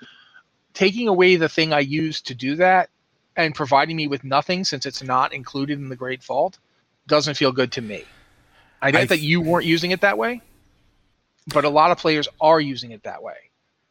taking 0.73 1.07
away 1.07 1.35
the 1.35 1.49
thing 1.49 1.73
I 1.73 1.79
use 1.79 2.21
to 2.21 2.33
do 2.33 2.55
that 2.55 2.89
and 3.35 3.53
providing 3.53 3.95
me 3.95 4.07
with 4.07 4.23
nothing 4.23 4.63
since 4.63 4.85
it's 4.85 5.03
not 5.03 5.33
included 5.33 5.77
in 5.77 5.89
the 5.89 5.95
Great 5.95 6.23
Vault 6.23 6.57
doesn't 7.07 7.35
feel 7.35 7.51
good 7.51 7.71
to 7.73 7.81
me. 7.81 8.03
I 8.81 8.91
get 8.91 9.01
I 9.01 9.05
that 9.05 9.19
you 9.19 9.41
weren't 9.41 9.65
using 9.65 9.91
it 9.91 10.01
that 10.01 10.17
way, 10.17 10.41
but 11.47 11.65
a 11.65 11.69
lot 11.69 11.91
of 11.91 11.97
players 11.97 12.27
are 12.39 12.61
using 12.61 12.91
it 12.91 13.03
that 13.03 13.21
way. 13.21 13.35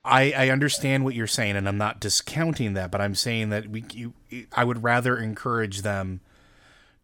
I, 0.06 0.32
I 0.36 0.48
understand 0.50 1.04
what 1.04 1.14
you're 1.14 1.26
saying, 1.26 1.56
and 1.56 1.68
I'm 1.68 1.78
not 1.78 2.00
discounting 2.00 2.74
that, 2.74 2.90
but 2.90 3.00
I'm 3.00 3.14
saying 3.14 3.50
that 3.50 3.68
we 3.68 3.84
you, 3.92 4.14
I 4.52 4.64
would 4.64 4.82
rather 4.82 5.18
encourage 5.18 5.82
them 5.82 6.20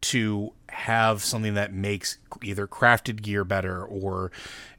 to 0.02 0.52
have 0.68 1.22
something 1.22 1.54
that 1.54 1.72
makes 1.72 2.18
either 2.42 2.66
crafted 2.66 3.22
gear 3.22 3.44
better 3.44 3.84
or 3.84 4.32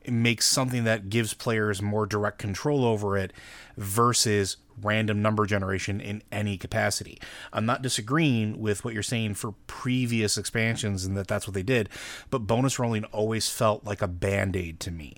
makes 0.08 0.46
something 0.46 0.84
that 0.84 1.10
gives 1.10 1.34
players 1.34 1.82
more 1.82 2.06
direct 2.06 2.40
control 2.40 2.84
over 2.84 3.18
it 3.18 3.32
versus 3.78 4.58
random 4.82 5.22
number 5.22 5.46
generation 5.46 6.02
in 6.02 6.24
any 6.32 6.58
capacity. 6.58 7.20
I'm 7.54 7.66
not 7.66 7.82
disagreeing 7.82 8.60
with 8.60 8.84
what 8.84 8.94
you're 8.94 9.04
saying 9.04 9.36
for 9.36 9.54
previous 9.68 10.38
expansions 10.38 11.06
and 11.06 11.16
that 11.16 11.28
that's 11.28 11.48
what 11.48 11.54
they 11.54 11.64
did, 11.64 11.90
but 12.30 12.40
bonus 12.40 12.80
rolling 12.80 13.06
always 13.06 13.50
felt 13.50 13.86
like 13.86 14.02
a 14.02 14.08
band-aid 14.08 14.80
to 14.82 14.92
me. 14.92 15.16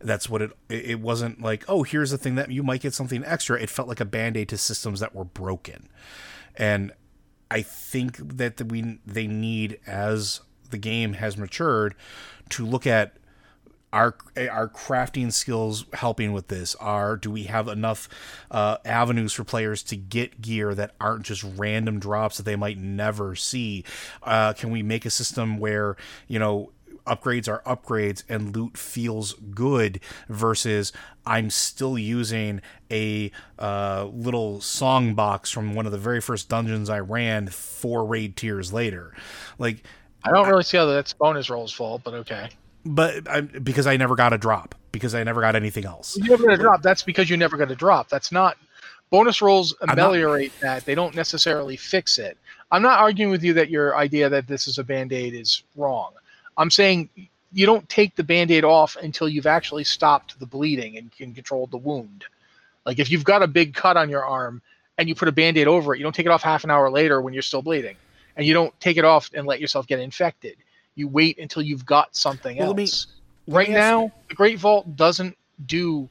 That's 0.00 0.28
what 0.28 0.42
it 0.42 0.52
it 0.68 1.00
wasn't 1.00 1.40
like, 1.40 1.64
oh, 1.68 1.82
here's 1.82 2.10
the 2.10 2.18
thing 2.18 2.36
that 2.36 2.50
you 2.50 2.62
might 2.62 2.80
get 2.80 2.94
something 2.94 3.24
extra. 3.24 3.60
It 3.60 3.70
felt 3.70 3.88
like 3.88 4.00
a 4.00 4.04
band-aid 4.04 4.48
to 4.50 4.58
systems 4.58 5.00
that 5.00 5.14
were 5.14 5.24
broken. 5.24 5.88
And 6.56 6.92
I 7.50 7.62
think 7.62 8.16
that 8.16 8.60
we 8.62 8.98
they 9.06 9.26
need 9.26 9.80
as 9.86 10.40
the 10.70 10.78
game 10.78 11.14
has 11.14 11.36
matured 11.36 11.94
to 12.50 12.66
look 12.66 12.86
at 12.86 13.14
our 13.92 14.14
our 14.36 14.68
crafting 14.68 15.32
skills 15.32 15.86
helping 15.94 16.32
with 16.32 16.48
this 16.48 16.74
are 16.74 17.16
do 17.16 17.30
we 17.30 17.44
have 17.44 17.68
enough 17.68 18.08
uh, 18.50 18.76
avenues 18.84 19.32
for 19.32 19.44
players 19.44 19.82
to 19.82 19.96
get 19.96 20.42
gear 20.42 20.74
that 20.74 20.94
aren't 21.00 21.24
just 21.24 21.44
random 21.56 21.98
drops 21.98 22.36
that 22.36 22.42
they 22.42 22.56
might 22.56 22.76
never 22.76 23.34
see 23.34 23.82
uh, 24.24 24.52
can 24.52 24.70
we 24.70 24.82
make 24.82 25.06
a 25.06 25.10
system 25.10 25.58
where 25.58 25.96
you 26.26 26.38
know 26.38 26.70
upgrades 27.08 27.48
are 27.48 27.62
upgrades 27.62 28.22
and 28.28 28.54
loot 28.54 28.76
feels 28.76 29.34
good 29.34 30.00
versus 30.28 30.92
I'm 31.26 31.50
still 31.50 31.98
using 31.98 32.60
a 32.90 33.30
uh, 33.58 34.08
little 34.12 34.60
song 34.60 35.14
box 35.14 35.50
from 35.50 35.74
one 35.74 35.86
of 35.86 35.92
the 35.92 35.98
very 35.98 36.20
first 36.20 36.48
dungeons 36.48 36.88
I 36.88 37.00
ran 37.00 37.48
four 37.48 38.04
raid 38.04 38.36
tiers 38.36 38.72
later. 38.72 39.14
Like, 39.58 39.82
I 40.24 40.30
don't 40.30 40.48
really 40.48 40.62
see 40.62 40.76
how 40.76 40.86
that's 40.86 41.12
bonus 41.12 41.50
rolls 41.50 41.72
fault, 41.72 42.02
but 42.04 42.14
okay. 42.14 42.48
But 42.84 43.28
I, 43.28 43.42
because 43.42 43.86
I 43.86 43.96
never 43.96 44.14
got 44.14 44.32
a 44.32 44.38
drop, 44.38 44.74
because 44.92 45.14
I 45.14 45.22
never 45.24 45.40
got 45.40 45.54
anything 45.54 45.84
else. 45.84 46.16
You 46.16 46.30
never 46.30 46.44
got 46.44 46.54
a 46.54 46.56
drop. 46.56 46.82
That's 46.82 47.02
because 47.02 47.28
you 47.28 47.36
never 47.36 47.56
got 47.56 47.70
a 47.70 47.76
drop. 47.76 48.08
That's 48.08 48.32
not 48.32 48.56
bonus 49.10 49.42
rolls 49.42 49.74
ameliorate 49.80 50.52
not, 50.54 50.60
that. 50.62 50.84
They 50.86 50.94
don't 50.94 51.14
necessarily 51.14 51.76
fix 51.76 52.18
it. 52.18 52.38
I'm 52.70 52.82
not 52.82 52.98
arguing 52.98 53.30
with 53.30 53.42
you 53.42 53.54
that 53.54 53.70
your 53.70 53.96
idea 53.96 54.28
that 54.28 54.46
this 54.46 54.68
is 54.68 54.78
a 54.78 54.84
band 54.84 55.12
aid 55.12 55.34
is 55.34 55.62
wrong. 55.76 56.12
I'm 56.58 56.70
saying 56.70 57.08
you 57.52 57.64
don't 57.64 57.88
take 57.88 58.16
the 58.16 58.24
band-aid 58.24 58.64
off 58.64 58.96
until 58.96 59.28
you've 59.28 59.46
actually 59.46 59.84
stopped 59.84 60.38
the 60.38 60.44
bleeding 60.44 60.98
and 60.98 61.10
can 61.10 61.32
control 61.32 61.66
the 61.68 61.78
wound. 61.78 62.24
Like 62.84 62.98
if 62.98 63.10
you've 63.10 63.24
got 63.24 63.42
a 63.42 63.46
big 63.46 63.74
cut 63.74 63.96
on 63.96 64.10
your 64.10 64.26
arm 64.26 64.60
and 64.98 65.08
you 65.08 65.14
put 65.14 65.28
a 65.28 65.32
band-aid 65.32 65.68
over 65.68 65.94
it, 65.94 65.98
you 65.98 66.02
don't 66.02 66.14
take 66.14 66.26
it 66.26 66.32
off 66.32 66.42
half 66.42 66.64
an 66.64 66.70
hour 66.70 66.90
later 66.90 67.22
when 67.22 67.32
you're 67.32 67.42
still 67.42 67.62
bleeding. 67.62 67.96
And 68.36 68.46
you 68.46 68.54
don't 68.54 68.78
take 68.80 68.96
it 68.96 69.04
off 69.04 69.30
and 69.34 69.46
let 69.46 69.60
yourself 69.60 69.86
get 69.86 69.98
infected. 69.98 70.56
You 70.94 71.08
wait 71.08 71.38
until 71.38 71.62
you've 71.62 71.86
got 71.86 72.14
something 72.14 72.58
well, 72.58 72.78
else. 72.78 73.06
Let 73.46 73.52
me, 73.52 73.54
right 73.56 73.70
now, 73.70 74.12
the 74.28 74.34
Great 74.34 74.58
Vault 74.58 74.96
doesn't 74.96 75.36
do 75.66 76.08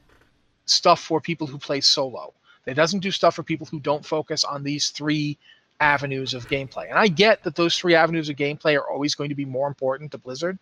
stuff 0.65 1.01
for 1.01 1.21
people 1.21 1.47
who 1.47 1.57
play 1.57 1.81
solo. 1.81 2.33
It 2.65 2.73
doesn't 2.73 2.99
do 2.99 3.11
stuff 3.11 3.35
for 3.35 3.43
people 3.43 3.65
who 3.65 3.79
don't 3.79 4.05
focus 4.05 4.43
on 4.43 4.63
these 4.63 4.89
three 4.89 5.37
avenues 5.79 6.33
of 6.33 6.47
gameplay. 6.47 6.89
And 6.89 6.97
I 6.97 7.07
get 7.07 7.43
that 7.43 7.55
those 7.55 7.77
three 7.77 7.95
avenues 7.95 8.29
of 8.29 8.35
gameplay 8.35 8.75
are 8.75 8.89
always 8.89 9.15
going 9.15 9.29
to 9.29 9.35
be 9.35 9.45
more 9.45 9.67
important 9.67 10.11
to 10.11 10.17
Blizzard. 10.17 10.57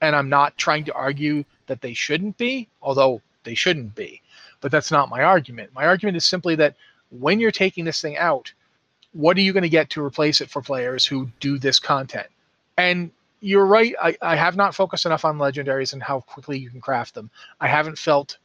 And 0.00 0.14
I'm 0.14 0.28
not 0.28 0.56
trying 0.56 0.84
to 0.84 0.92
argue 0.92 1.44
that 1.66 1.80
they 1.80 1.94
shouldn't 1.94 2.36
be, 2.36 2.68
although 2.82 3.20
they 3.44 3.54
shouldn't 3.54 3.94
be. 3.94 4.22
But 4.60 4.70
that's 4.70 4.90
not 4.90 5.08
my 5.08 5.22
argument. 5.22 5.72
My 5.74 5.86
argument 5.86 6.16
is 6.16 6.24
simply 6.24 6.54
that 6.56 6.76
when 7.10 7.40
you're 7.40 7.50
taking 7.50 7.84
this 7.84 8.00
thing 8.00 8.16
out, 8.16 8.52
what 9.12 9.36
are 9.36 9.40
you 9.40 9.52
going 9.52 9.62
to 9.62 9.68
get 9.68 9.90
to 9.90 10.04
replace 10.04 10.40
it 10.40 10.50
for 10.50 10.62
players 10.62 11.06
who 11.06 11.30
do 11.40 11.58
this 11.58 11.78
content? 11.78 12.28
And 12.76 13.10
you're 13.40 13.66
right. 13.66 13.94
I, 14.00 14.16
I 14.20 14.36
have 14.36 14.56
not 14.56 14.74
focused 14.74 15.06
enough 15.06 15.24
on 15.24 15.38
legendaries 15.38 15.92
and 15.92 16.02
how 16.02 16.20
quickly 16.20 16.58
you 16.58 16.70
can 16.70 16.80
craft 16.80 17.14
them. 17.14 17.30
I 17.60 17.68
haven't 17.68 17.98
felt 17.98 18.38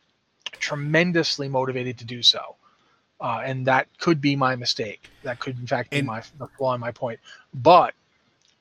tremendously 0.51 1.49
motivated 1.49 1.97
to 1.97 2.05
do 2.05 2.23
so 2.23 2.55
uh, 3.23 3.41
and 3.43 3.65
that 3.65 3.87
could 3.99 4.19
be 4.19 4.35
my 4.35 4.55
mistake. 4.55 5.09
That 5.23 5.39
could, 5.39 5.57
in 5.57 5.65
fact, 5.65 5.91
be 5.91 5.99
and, 5.99 6.07
my 6.07 6.21
the 6.37 6.47
flaw 6.57 6.75
in 6.75 6.81
my 6.81 6.91
point. 6.91 7.19
But 7.53 7.93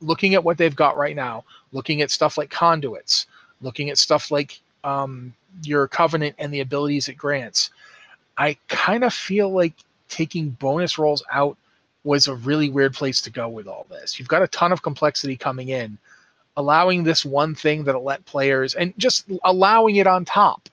looking 0.00 0.34
at 0.34 0.44
what 0.44 0.56
they've 0.56 0.74
got 0.74 0.96
right 0.96 1.16
now, 1.16 1.44
looking 1.72 2.00
at 2.00 2.10
stuff 2.12 2.38
like 2.38 2.48
conduits, 2.48 3.26
looking 3.60 3.90
at 3.90 3.98
stuff 3.98 4.30
like 4.30 4.60
um, 4.84 5.34
your 5.64 5.88
covenant 5.88 6.36
and 6.38 6.54
the 6.54 6.60
abilities 6.60 7.08
it 7.08 7.14
grants, 7.14 7.70
I 8.38 8.56
kind 8.68 9.02
of 9.02 9.12
feel 9.12 9.50
like 9.50 9.74
taking 10.08 10.50
bonus 10.50 10.96
rolls 10.96 11.24
out 11.32 11.56
was 12.04 12.28
a 12.28 12.34
really 12.34 12.70
weird 12.70 12.94
place 12.94 13.20
to 13.22 13.30
go 13.30 13.48
with 13.48 13.66
all 13.66 13.86
this. 13.90 14.18
You've 14.18 14.28
got 14.28 14.42
a 14.42 14.48
ton 14.48 14.70
of 14.72 14.82
complexity 14.82 15.36
coming 15.36 15.70
in, 15.70 15.98
allowing 16.56 17.02
this 17.02 17.24
one 17.24 17.54
thing 17.56 17.82
that'll 17.84 18.04
let 18.04 18.24
players 18.26 18.74
and 18.74 18.94
just 18.96 19.28
allowing 19.44 19.96
it 19.96 20.06
on 20.06 20.24
top, 20.24 20.68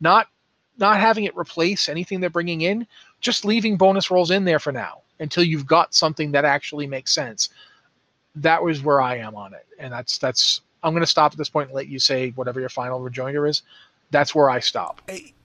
not 0.00 0.28
not 0.78 0.98
having 0.98 1.24
it 1.24 1.36
replace 1.36 1.88
anything 1.88 2.20
they're 2.20 2.30
bringing 2.30 2.62
in, 2.62 2.86
just 3.20 3.44
leaving 3.44 3.76
bonus 3.76 4.10
rolls 4.10 4.30
in 4.30 4.44
there 4.44 4.58
for 4.58 4.72
now 4.72 5.00
until 5.20 5.44
you've 5.44 5.66
got 5.66 5.94
something 5.94 6.32
that 6.32 6.44
actually 6.44 6.86
makes 6.86 7.12
sense. 7.12 7.48
That 8.36 8.62
was 8.62 8.82
where 8.82 9.00
I 9.00 9.18
am 9.18 9.36
on 9.36 9.54
it, 9.54 9.66
and 9.78 9.92
that's 9.92 10.18
that's. 10.18 10.60
I'm 10.82 10.92
going 10.92 11.02
to 11.02 11.06
stop 11.06 11.32
at 11.32 11.38
this 11.38 11.48
point 11.48 11.68
and 11.68 11.76
let 11.76 11.88
you 11.88 11.98
say 11.98 12.30
whatever 12.30 12.60
your 12.60 12.68
final 12.68 13.00
rejoinder 13.00 13.46
is. 13.46 13.62
That's 14.10 14.34
where 14.34 14.50
I 14.50 14.60
stop. 14.60 15.00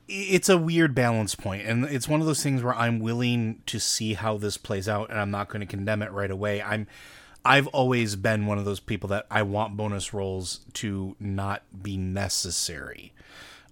It's 0.10 0.50
a 0.50 0.58
weird 0.58 0.94
balance 0.94 1.34
point, 1.36 1.66
and 1.66 1.86
it's 1.86 2.10
one 2.10 2.20
of 2.20 2.26
those 2.26 2.44
things 2.44 2.62
where 2.62 2.76
I'm 2.76 3.00
willing 3.00 3.62
to 3.68 3.80
see 3.80 4.16
how 4.16 4.38
this 4.38 4.58
plays 4.58 4.90
out, 4.90 5.10
and 5.12 5.20
I'm 5.20 5.32
not 5.32 5.48
going 5.48 5.62
to 5.62 5.66
condemn 5.66 6.02
it 6.02 6.12
right 6.12 6.32
away. 6.32 6.62
I'm. 6.62 6.88
I've 7.46 7.68
always 7.68 8.18
been 8.18 8.48
one 8.48 8.58
of 8.58 8.66
those 8.66 8.82
people 8.82 9.08
that 9.10 9.26
I 9.32 9.44
want 9.44 9.78
bonus 9.78 10.14
rolls 10.14 10.60
to 10.74 11.16
not 11.22 11.64
be 11.82 11.96
necessary. 11.96 13.14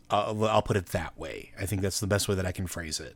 Uh, 0.10 0.34
I'll 0.46 0.62
put 0.62 0.78
it 0.78 0.88
that 0.88 1.18
way. 1.18 1.52
I 1.60 1.66
think 1.66 1.82
that's 1.82 2.00
the 2.00 2.08
best 2.08 2.28
way 2.28 2.36
that 2.36 2.46
I 2.46 2.52
can 2.52 2.68
phrase 2.68 3.00
it. 3.00 3.16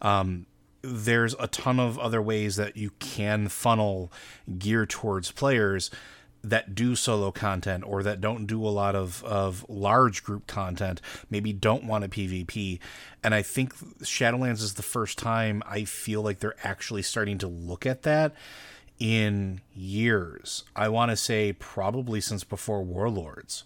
Um, 0.00 0.46
there's 0.82 1.34
a 1.38 1.46
ton 1.46 1.78
of 1.78 1.98
other 1.98 2.20
ways 2.20 2.56
that 2.56 2.76
you 2.76 2.90
can 2.98 3.48
funnel 3.48 4.12
gear 4.58 4.84
towards 4.84 5.30
players 5.30 5.90
that 6.44 6.74
do 6.74 6.96
solo 6.96 7.30
content 7.30 7.84
or 7.86 8.02
that 8.02 8.20
don't 8.20 8.46
do 8.46 8.66
a 8.66 8.68
lot 8.68 8.96
of, 8.96 9.22
of 9.24 9.64
large 9.68 10.24
group 10.24 10.46
content, 10.46 11.00
maybe 11.30 11.52
don't 11.52 11.84
want 11.84 12.04
a 12.04 12.08
PvP. 12.08 12.80
And 13.22 13.34
I 13.34 13.42
think 13.42 13.76
Shadowlands 14.00 14.60
is 14.60 14.74
the 14.74 14.82
first 14.82 15.18
time 15.18 15.62
I 15.66 15.84
feel 15.84 16.22
like 16.22 16.40
they're 16.40 16.56
actually 16.64 17.02
starting 17.02 17.38
to 17.38 17.46
look 17.46 17.86
at 17.86 18.02
that 18.02 18.34
in 18.98 19.60
years. 19.74 20.64
I 20.74 20.88
want 20.88 21.10
to 21.10 21.16
say 21.16 21.52
probably 21.52 22.20
since 22.20 22.42
before 22.44 22.82
Warlords 22.82 23.64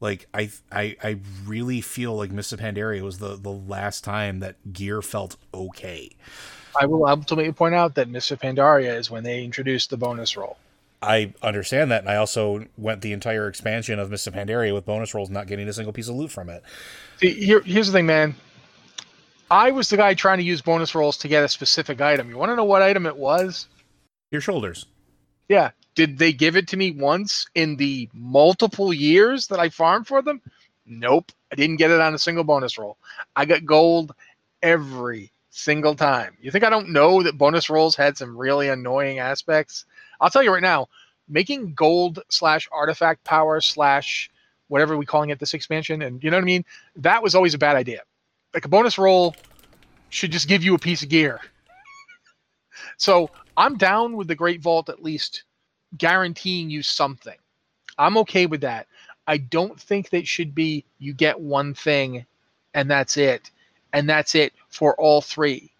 like 0.00 0.26
I 0.34 0.50
I 0.70 0.96
I 1.02 1.18
really 1.46 1.80
feel 1.80 2.16
like 2.16 2.30
of 2.52 2.60
Pandaria 2.60 3.02
was 3.02 3.18
the 3.18 3.36
the 3.36 3.52
last 3.52 4.04
time 4.04 4.40
that 4.40 4.72
gear 4.72 5.02
felt 5.02 5.36
okay. 5.54 6.10
I 6.78 6.86
will 6.86 7.06
ultimately 7.06 7.52
point 7.52 7.74
out 7.74 7.94
that 7.94 8.08
of 8.30 8.40
Pandaria 8.40 8.94
is 8.94 9.10
when 9.10 9.24
they 9.24 9.42
introduced 9.42 9.90
the 9.90 9.96
bonus 9.96 10.36
roll. 10.36 10.58
I 11.02 11.34
understand 11.42 11.90
that, 11.90 12.00
and 12.02 12.10
I 12.10 12.16
also 12.16 12.66
went 12.76 13.02
the 13.02 13.12
entire 13.12 13.48
expansion 13.48 13.98
of 13.98 14.10
of 14.26 14.34
Pandaria 14.34 14.74
with 14.74 14.84
bonus 14.84 15.14
rolls, 15.14 15.30
not 15.30 15.46
getting 15.46 15.68
a 15.68 15.72
single 15.72 15.92
piece 15.92 16.08
of 16.08 16.16
loot 16.16 16.30
from 16.30 16.48
it. 16.48 16.62
See, 17.18 17.32
here, 17.32 17.60
here's 17.60 17.86
the 17.86 17.92
thing, 17.92 18.06
man. 18.06 18.34
I 19.50 19.70
was 19.70 19.88
the 19.88 19.96
guy 19.96 20.14
trying 20.14 20.38
to 20.38 20.44
use 20.44 20.60
bonus 20.60 20.94
rolls 20.94 21.16
to 21.18 21.28
get 21.28 21.44
a 21.44 21.48
specific 21.48 22.00
item. 22.00 22.28
You 22.28 22.36
want 22.36 22.50
to 22.50 22.56
know 22.56 22.64
what 22.64 22.82
item 22.82 23.06
it 23.06 23.16
was? 23.16 23.68
Your 24.30 24.40
shoulders. 24.40 24.86
Yeah, 25.48 25.70
did 25.96 26.18
they 26.18 26.32
give 26.32 26.56
it 26.56 26.68
to 26.68 26.76
me 26.76 26.92
once 26.92 27.48
in 27.54 27.76
the 27.76 28.08
multiple 28.12 28.92
years 28.92 29.48
that 29.48 29.58
I 29.58 29.70
farmed 29.70 30.06
for 30.06 30.22
them? 30.22 30.40
Nope. 30.84 31.32
I 31.50 31.56
didn't 31.56 31.76
get 31.76 31.90
it 31.90 32.00
on 32.00 32.14
a 32.14 32.18
single 32.18 32.44
bonus 32.44 32.78
roll. 32.78 32.98
I 33.34 33.46
got 33.46 33.64
gold 33.64 34.14
every 34.62 35.32
single 35.50 35.94
time. 35.94 36.36
You 36.40 36.50
think 36.50 36.64
I 36.64 36.70
don't 36.70 36.90
know 36.90 37.22
that 37.22 37.38
bonus 37.38 37.70
rolls 37.70 37.96
had 37.96 38.16
some 38.16 38.36
really 38.36 38.68
annoying 38.68 39.18
aspects? 39.18 39.86
I'll 40.20 40.30
tell 40.30 40.42
you 40.42 40.52
right 40.52 40.62
now, 40.62 40.88
making 41.28 41.72
gold 41.74 42.20
slash 42.28 42.68
artifact 42.70 43.24
power 43.24 43.60
slash 43.60 44.30
whatever 44.68 44.96
we're 44.96 45.04
calling 45.04 45.30
it 45.30 45.38
this 45.38 45.54
expansion, 45.54 46.02
and 46.02 46.22
you 46.22 46.30
know 46.30 46.36
what 46.36 46.42
I 46.42 46.46
mean? 46.46 46.64
That 46.96 47.22
was 47.22 47.34
always 47.34 47.54
a 47.54 47.58
bad 47.58 47.76
idea. 47.76 48.02
Like 48.52 48.64
a 48.64 48.68
bonus 48.68 48.98
roll 48.98 49.34
should 50.10 50.32
just 50.32 50.48
give 50.48 50.62
you 50.62 50.74
a 50.74 50.78
piece 50.78 51.02
of 51.02 51.08
gear. 51.08 51.40
So 52.98 53.30
I'm 53.56 53.76
down 53.76 54.16
with 54.16 54.28
the 54.28 54.34
Great 54.34 54.60
Vault 54.60 54.88
at 54.88 55.02
least 55.02 55.44
guaranteeing 55.96 56.70
you 56.70 56.82
something. 56.82 57.36
I'm 57.98 58.16
okay 58.18 58.46
with 58.46 58.60
that. 58.62 58.86
I 59.26 59.38
don't 59.38 59.80
think 59.80 60.10
that 60.10 60.26
should 60.26 60.54
be 60.54 60.84
you 60.98 61.12
get 61.12 61.40
one 61.40 61.74
thing 61.74 62.26
and 62.74 62.90
that's 62.90 63.16
it. 63.16 63.50
And 63.92 64.08
that's 64.08 64.34
it 64.34 64.52
for 64.68 64.94
all 65.00 65.20
three. 65.20 65.70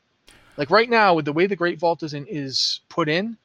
Like 0.57 0.71
right 0.71 0.89
now, 0.89 1.15
with 1.15 1.27
the 1.27 1.33
way 1.33 1.47
the 1.47 1.57
Great 1.57 1.79
Vault 1.79 2.03
is 2.03 2.15
in, 2.15 2.27
is 2.27 2.81
put 2.89 3.09
in, 3.09 3.37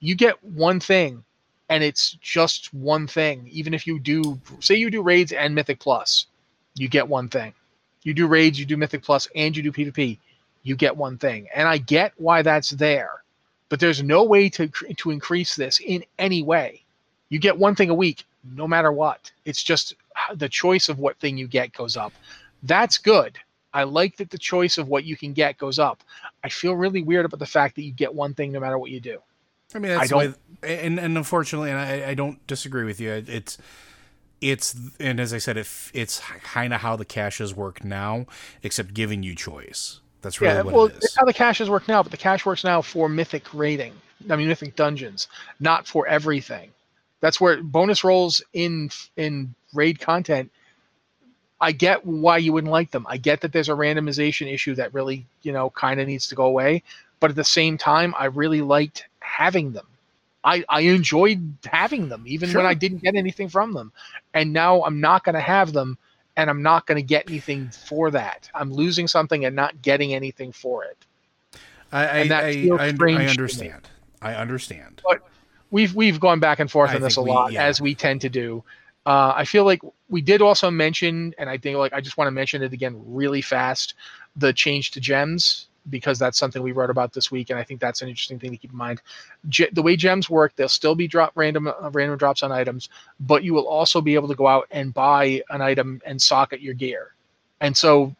you 0.00 0.14
get 0.14 0.42
one 0.44 0.78
thing 0.78 1.24
and 1.70 1.82
it's 1.82 2.12
just 2.20 2.74
one 2.74 3.06
thing. 3.06 3.48
Even 3.50 3.72
if 3.72 3.86
you 3.86 3.98
do 3.98 4.38
say 4.60 4.74
you 4.74 4.90
do 4.90 5.02
raids 5.02 5.32
and 5.32 5.54
Mythic 5.54 5.78
Plus, 5.78 6.26
you 6.74 6.88
get 6.88 7.08
one 7.08 7.28
thing. 7.28 7.54
You 8.02 8.12
do 8.12 8.26
raids, 8.26 8.58
you 8.58 8.66
do 8.66 8.76
Mythic 8.76 9.02
Plus, 9.02 9.28
and 9.34 9.56
you 9.56 9.62
do 9.62 9.72
PvP, 9.72 10.18
you 10.62 10.76
get 10.76 10.96
one 10.96 11.16
thing. 11.18 11.48
And 11.54 11.68
I 11.68 11.78
get 11.78 12.12
why 12.16 12.42
that's 12.42 12.70
there 12.70 13.22
but 13.70 13.80
there's 13.80 14.02
no 14.02 14.22
way 14.22 14.50
to 14.50 14.68
to 14.68 15.10
increase 15.10 15.56
this 15.56 15.80
in 15.80 16.04
any 16.18 16.42
way. 16.42 16.82
You 17.30 17.38
get 17.38 17.56
one 17.56 17.74
thing 17.74 17.88
a 17.88 17.94
week, 17.94 18.24
no 18.44 18.68
matter 18.68 18.92
what. 18.92 19.30
It's 19.46 19.62
just 19.62 19.94
the 20.34 20.48
choice 20.48 20.90
of 20.90 20.98
what 20.98 21.18
thing 21.18 21.38
you 21.38 21.46
get 21.46 21.72
goes 21.72 21.96
up. 21.96 22.12
That's 22.64 22.98
good. 22.98 23.38
I 23.72 23.84
like 23.84 24.16
that 24.16 24.30
the 24.30 24.38
choice 24.38 24.76
of 24.76 24.88
what 24.88 25.04
you 25.04 25.16
can 25.16 25.32
get 25.32 25.56
goes 25.56 25.78
up. 25.78 26.02
I 26.42 26.48
feel 26.48 26.74
really 26.74 27.02
weird 27.02 27.24
about 27.24 27.38
the 27.38 27.46
fact 27.46 27.76
that 27.76 27.82
you 27.82 27.92
get 27.92 28.12
one 28.12 28.34
thing 28.34 28.50
no 28.50 28.58
matter 28.58 28.78
what 28.78 28.90
you 28.90 29.00
do. 29.00 29.20
I 29.72 29.78
mean, 29.78 29.92
that's 29.92 30.04
I 30.04 30.06
don't, 30.08 30.36
why, 30.62 30.68
and 30.68 30.98
and 30.98 31.16
unfortunately, 31.16 31.70
and 31.70 31.78
I, 31.78 32.10
I 32.10 32.14
don't 32.14 32.44
disagree 32.48 32.84
with 32.84 33.00
you. 33.00 33.24
It's 33.26 33.56
it's 34.40 34.74
and 34.98 35.20
as 35.20 35.32
I 35.32 35.38
said, 35.38 35.56
it, 35.56 35.68
it's 35.94 36.20
kind 36.42 36.74
of 36.74 36.80
how 36.80 36.96
the 36.96 37.04
caches 37.04 37.54
work 37.54 37.84
now, 37.84 38.26
except 38.64 38.94
giving 38.94 39.22
you 39.22 39.36
choice. 39.36 40.00
That's 40.22 40.40
really 40.40 40.54
yeah, 40.54 40.62
well, 40.62 40.86
it 40.86 40.96
is. 41.02 41.14
How 41.16 41.24
the 41.24 41.32
caches 41.32 41.70
work 41.70 41.88
now, 41.88 42.02
but 42.02 42.10
the 42.10 42.18
cache 42.18 42.44
works 42.44 42.64
now 42.64 42.82
for 42.82 43.08
mythic 43.08 43.52
rating. 43.54 43.94
I 44.28 44.36
mean 44.36 44.48
mythic 44.48 44.76
dungeons, 44.76 45.28
not 45.60 45.86
for 45.86 46.06
everything. 46.06 46.70
That's 47.20 47.40
where 47.40 47.62
bonus 47.62 48.04
rolls 48.04 48.42
in 48.52 48.90
in 49.16 49.54
raid 49.74 50.00
content. 50.00 50.50
I 51.60 51.72
get 51.72 52.06
why 52.06 52.38
you 52.38 52.52
wouldn't 52.52 52.70
like 52.72 52.90
them. 52.90 53.06
I 53.08 53.18
get 53.18 53.42
that 53.42 53.52
there's 53.52 53.68
a 53.68 53.72
randomization 53.72 54.52
issue 54.52 54.74
that 54.76 54.94
really, 54.94 55.26
you 55.42 55.52
know, 55.52 55.70
kind 55.70 56.00
of 56.00 56.06
needs 56.06 56.28
to 56.28 56.34
go 56.34 56.44
away. 56.44 56.82
But 57.20 57.30
at 57.30 57.36
the 57.36 57.44
same 57.44 57.76
time, 57.76 58.14
I 58.18 58.26
really 58.26 58.62
liked 58.62 59.04
having 59.20 59.72
them. 59.72 59.86
I, 60.42 60.64
I 60.70 60.80
enjoyed 60.80 61.52
having 61.66 62.08
them, 62.08 62.24
even 62.26 62.48
Sure. 62.48 62.62
when 62.62 62.70
I 62.70 62.72
didn't 62.72 63.02
get 63.02 63.14
anything 63.14 63.50
from 63.50 63.74
them. 63.74 63.92
And 64.32 64.54
now 64.54 64.82
I'm 64.84 65.00
not 65.00 65.22
going 65.22 65.34
to 65.34 65.40
have 65.40 65.74
them, 65.74 65.98
and 66.36 66.50
I'm 66.50 66.62
not 66.62 66.86
going 66.86 66.96
to 66.96 67.02
get 67.02 67.28
anything 67.28 67.68
for 67.70 68.10
that. 68.10 68.48
I'm 68.54 68.72
losing 68.72 69.08
something 69.08 69.44
and 69.44 69.54
not 69.54 69.82
getting 69.82 70.14
anything 70.14 70.52
for 70.52 70.84
it. 70.84 70.96
I 71.92 72.06
I, 72.06 72.06
I, 72.06 72.32
I, 72.32 72.86
I 72.86 72.94
strange 72.94 72.98
to 72.98 73.06
me. 73.06 73.26
understand. 73.26 73.88
I 74.22 74.34
understand. 74.34 75.02
we've 75.70 75.94
we've 75.94 76.20
gone 76.20 76.40
back 76.40 76.60
and 76.60 76.70
forth 76.70 76.94
on 76.94 77.00
this 77.00 77.16
a 77.16 77.22
we- 77.22 77.30
lot 77.30 77.52
yeah. 77.52 77.64
as 77.64 77.80
we 77.80 77.94
tend 77.94 78.20
to 78.22 78.28
do. 78.28 78.62
Uh, 79.06 79.32
I 79.34 79.46
feel 79.46 79.64
like 79.64 79.80
we 80.10 80.20
did 80.20 80.42
also 80.42 80.70
mention, 80.70 81.34
and 81.38 81.48
I 81.48 81.56
think 81.56 81.78
like 81.78 81.92
I 81.94 82.00
just 82.00 82.18
want 82.18 82.26
to 82.26 82.32
mention 82.32 82.62
it 82.62 82.72
again 82.72 83.00
really 83.06 83.40
fast, 83.40 83.94
the 84.36 84.52
change 84.52 84.90
to 84.92 85.00
gems 85.00 85.68
because 85.88 86.18
that's 86.18 86.38
something 86.38 86.62
we 86.62 86.72
wrote 86.72 86.90
about 86.90 87.12
this 87.12 87.30
week, 87.30 87.50
and 87.50 87.58
I 87.58 87.64
think 87.64 87.80
that's 87.80 88.02
an 88.02 88.08
interesting 88.08 88.38
thing 88.38 88.50
to 88.50 88.56
keep 88.56 88.72
in 88.72 88.76
mind. 88.76 89.00
Ge- 89.48 89.72
the 89.72 89.82
way 89.82 89.96
gems 89.96 90.28
work, 90.28 90.54
they'll 90.56 90.68
still 90.68 90.94
be 90.94 91.08
drop 91.08 91.32
random 91.34 91.68
uh, 91.68 91.90
random 91.92 92.18
drops 92.18 92.42
on 92.42 92.52
items, 92.52 92.88
but 93.20 93.42
you 93.42 93.54
will 93.54 93.66
also 93.66 94.00
be 94.00 94.14
able 94.14 94.28
to 94.28 94.34
go 94.34 94.46
out 94.46 94.66
and 94.70 94.92
buy 94.92 95.42
an 95.50 95.62
item 95.62 96.02
and 96.04 96.20
socket 96.20 96.60
your 96.60 96.74
gear. 96.74 97.14
And 97.60 97.76
so, 97.76 98.14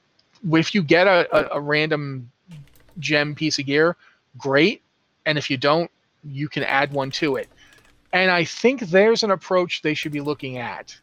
if 0.53 0.75
you 0.75 0.83
get 0.83 1.07
a, 1.07 1.29
a, 1.37 1.59
a 1.59 1.61
random 1.61 2.31
gem 2.99 3.35
piece 3.35 3.59
of 3.59 3.67
gear, 3.67 3.97
great. 4.39 4.83
And 5.27 5.37
if 5.37 5.51
you 5.51 5.57
don't, 5.57 5.91
you 6.25 6.49
can 6.49 6.63
add 6.63 6.93
one 6.93 7.11
to 7.13 7.37
it. 7.37 7.49
And 8.13 8.31
I 8.31 8.45
think 8.45 8.81
there's 8.81 9.23
an 9.23 9.31
approach 9.31 9.83
they 9.83 9.95
should 9.95 10.13
be 10.13 10.21
looking 10.21 10.59
at 10.59 10.99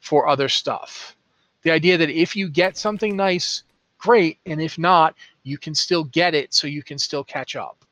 for 0.00 0.28
other 0.28 0.48
stuff. 0.48 1.16
The 1.62 1.70
idea 1.70 1.96
that 1.98 2.10
if 2.10 2.36
you 2.36 2.48
get 2.48 2.76
something 2.76 3.16
nice, 3.16 3.62
great. 3.98 4.38
And 4.46 4.60
if 4.60 4.78
not, 4.78 5.14
you 5.42 5.58
can 5.58 5.74
still 5.74 6.04
get 6.04 6.34
it 6.34 6.54
so 6.54 6.66
you 6.66 6.82
can 6.82 6.98
still 6.98 7.24
catch 7.24 7.56
up. 7.56 7.84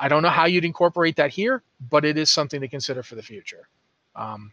I 0.00 0.08
don't 0.08 0.22
know 0.22 0.28
how 0.28 0.46
you'd 0.46 0.64
incorporate 0.64 1.16
that 1.16 1.30
here, 1.30 1.62
but 1.90 2.04
it 2.04 2.16
is 2.16 2.30
something 2.30 2.60
to 2.60 2.68
consider 2.68 3.02
for 3.02 3.14
the 3.14 3.22
future. 3.22 3.68
Um, 4.14 4.52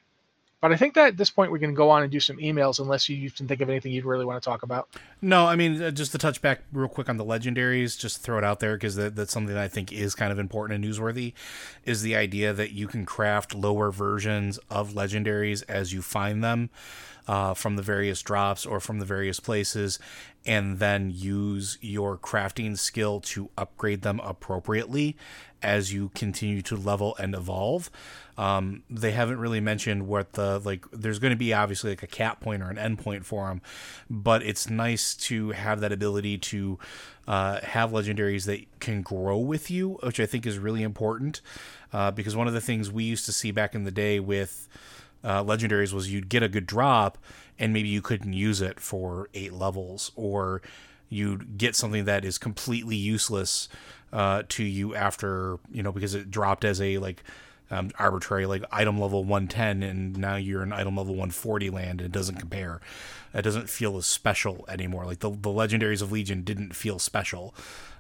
but 0.62 0.72
I 0.72 0.78
think 0.78 0.94
that 0.96 1.08
at 1.08 1.18
this 1.18 1.30
point 1.30 1.52
we 1.52 1.60
can 1.60 1.74
go 1.74 1.90
on 1.90 2.04
and 2.04 2.12
do 2.12 2.20
some 2.20 2.38
emails 2.38 2.80
unless 2.80 3.08
you, 3.08 3.16
you 3.16 3.30
can 3.30 3.48
think 3.48 3.62
of 3.62 3.70
anything 3.70 3.92
you'd 3.92 4.06
really 4.06 4.26
want 4.26 4.42
to 4.42 4.50
talk 4.50 4.64
about. 4.64 4.90
No, 5.22 5.46
I 5.46 5.56
mean 5.56 5.82
uh, 5.82 5.92
just 5.92 6.12
to 6.14 6.18
touch 6.18 6.42
back 6.42 6.62
real 6.72 6.88
quick 6.88 7.10
on 7.10 7.18
the 7.18 7.26
legendaries, 7.26 8.00
just 8.00 8.22
throw 8.22 8.38
it 8.38 8.44
out 8.44 8.60
there 8.60 8.76
because 8.76 8.96
that, 8.96 9.16
that's 9.16 9.32
something 9.32 9.54
that 9.54 9.64
I 9.64 9.68
think 9.68 9.92
is 9.92 10.16
kind 10.16 10.32
of 10.32 10.40
important 10.40 10.84
and 10.84 10.94
newsworthy. 10.94 11.34
Is 11.84 12.02
the 12.02 12.16
idea 12.16 12.54
that 12.54 12.72
you 12.72 12.88
can 12.88 13.06
craft 13.06 13.54
lower 13.54 13.92
versions 13.92 14.58
of 14.70 14.94
legendaries 14.94 15.64
as 15.68 15.94
you 15.94 16.02
find 16.02 16.44
them 16.44 16.70
uh, 17.28 17.54
from 17.54 17.76
the 17.76 17.82
various 17.82 18.22
drops 18.22 18.66
or 18.66 18.80
from 18.80 19.00
the 19.00 19.06
various 19.06 19.40
places, 19.40 20.00
and 20.46 20.80
then 20.80 21.12
use 21.14 21.78
your 21.82 22.18
crafting 22.18 22.78
skill 22.78 23.20
to 23.20 23.50
upgrade 23.58 24.02
them 24.02 24.20
appropriately 24.24 25.18
as 25.66 25.92
you 25.92 26.10
continue 26.16 26.62
to 26.62 26.76
level 26.76 27.16
and 27.18 27.34
evolve. 27.34 27.90
Um, 28.38 28.84
they 28.90 29.12
haven't 29.12 29.40
really 29.40 29.60
mentioned 29.60 30.08
what 30.08 30.34
the 30.34 30.60
like. 30.60 30.86
There's 30.92 31.20
going 31.20 31.32
to 31.32 31.38
be 31.38 31.54
obviously 31.54 31.92
like 31.92 32.04
a 32.04 32.08
cap 32.08 32.40
point 32.42 32.62
or 32.62 32.70
an 32.70 32.78
end 32.78 33.00
point 33.00 33.26
for 33.26 33.48
them, 33.48 33.62
but 34.10 34.44
it's 34.44 34.70
nice 34.70 35.16
to 35.16 35.52
have 35.52 35.80
that 35.80 35.92
ability 35.92 36.38
to 36.38 36.78
uh, 37.28 37.62
have 37.62 37.92
legendaries 37.92 38.46
that 38.46 38.66
can 38.80 39.02
grow 39.02 39.38
with 39.38 39.72
you, 39.72 40.00
which 40.04 40.20
I 40.20 40.26
think 40.26 40.46
is 40.46 40.58
really 40.58 40.84
important. 40.84 41.42
Uh, 41.94 42.12
because 42.12 42.36
one 42.36 42.48
of 42.48 42.54
the 42.54 42.62
things 42.62 42.92
we 42.92 43.06
used 43.06 43.26
to 43.26 43.32
see 43.32 43.52
back 43.52 43.74
in 43.74 43.86
the 43.86 43.92
day 43.92 44.20
with 44.20 44.68
uh, 45.24 45.42
legendaries 45.42 45.94
was 45.94 46.12
you'd 46.12 46.28
get 46.28 46.44
a 46.44 46.50
good 46.50 46.66
drop 46.66 47.18
and 47.58 47.72
maybe 47.72 47.88
you 47.88 48.02
couldn't 48.02 48.34
use 48.34 48.62
it 48.62 48.82
for 48.82 49.30
eight 49.34 49.54
levels, 49.54 50.12
or 50.18 50.62
you'd 51.08 51.58
get 51.58 51.76
something 51.76 52.06
that 52.06 52.26
is 52.26 52.38
completely 52.38 52.98
useless 52.98 53.70
uh, 54.14 54.44
to 54.50 54.64
you 54.64 54.96
after 54.96 55.58
you 55.72 55.84
know 55.84 55.92
because 55.92 56.16
it 56.16 56.32
dropped 56.32 56.64
as 56.64 56.82
a 56.82 56.98
like 56.98 57.24
um, 57.72 57.92
arbitrary 57.98 58.46
like 58.46 58.64
item 58.72 59.00
level 59.00 59.24
110 59.24 59.84
and 59.84 60.18
now 60.18 60.36
you're 60.36 60.64
in 60.64 60.72
item 60.72 60.98
level 60.98 61.14
140 61.14 61.70
land 61.70 62.02
and 62.02 62.08
it 62.08 62.12
doesn't 62.12 62.36
compare. 62.36 62.80
It 63.34 63.42
doesn't 63.42 63.70
feel 63.70 63.98
as 63.98 64.06
special 64.06 64.66
anymore. 64.70 65.06
Like 65.06 65.20
the, 65.20 65.30
the 65.30 65.50
legendaries 65.50 66.02
of 66.02 66.12
legion 66.12 66.44
didn't 66.44 66.76
feel 66.76 67.00
special. 67.00 67.54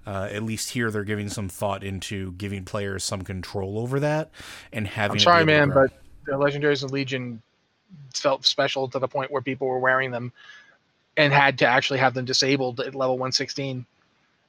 Uh, 0.07 0.29
at 0.31 0.43
least 0.43 0.71
here 0.71 0.91
they're 0.91 1.03
giving 1.03 1.29
some 1.29 1.49
thought 1.49 1.83
into 1.83 2.33
giving 2.33 2.63
players 2.63 3.03
some 3.03 3.23
control 3.23 3.79
over 3.79 3.99
that 3.99 4.29
and 4.71 4.87
having 4.87 5.15
I'm 5.15 5.19
sorry, 5.19 5.45
be 5.45 5.51
able 5.51 5.61
to 5.61 5.67
man, 5.67 5.89
but 5.89 6.01
the 6.25 6.37
Legendaries 6.37 6.83
of 6.83 6.91
Legion 6.91 7.41
felt 8.13 8.45
special 8.45 8.87
to 8.89 8.99
the 8.99 9.07
point 9.07 9.31
where 9.31 9.41
people 9.41 9.67
were 9.67 9.79
wearing 9.79 10.11
them 10.11 10.31
and 11.17 11.33
had 11.33 11.57
to 11.59 11.65
actually 11.65 11.99
have 11.99 12.13
them 12.13 12.25
disabled 12.25 12.79
at 12.79 12.93
level 12.93 13.15
116. 13.15 13.85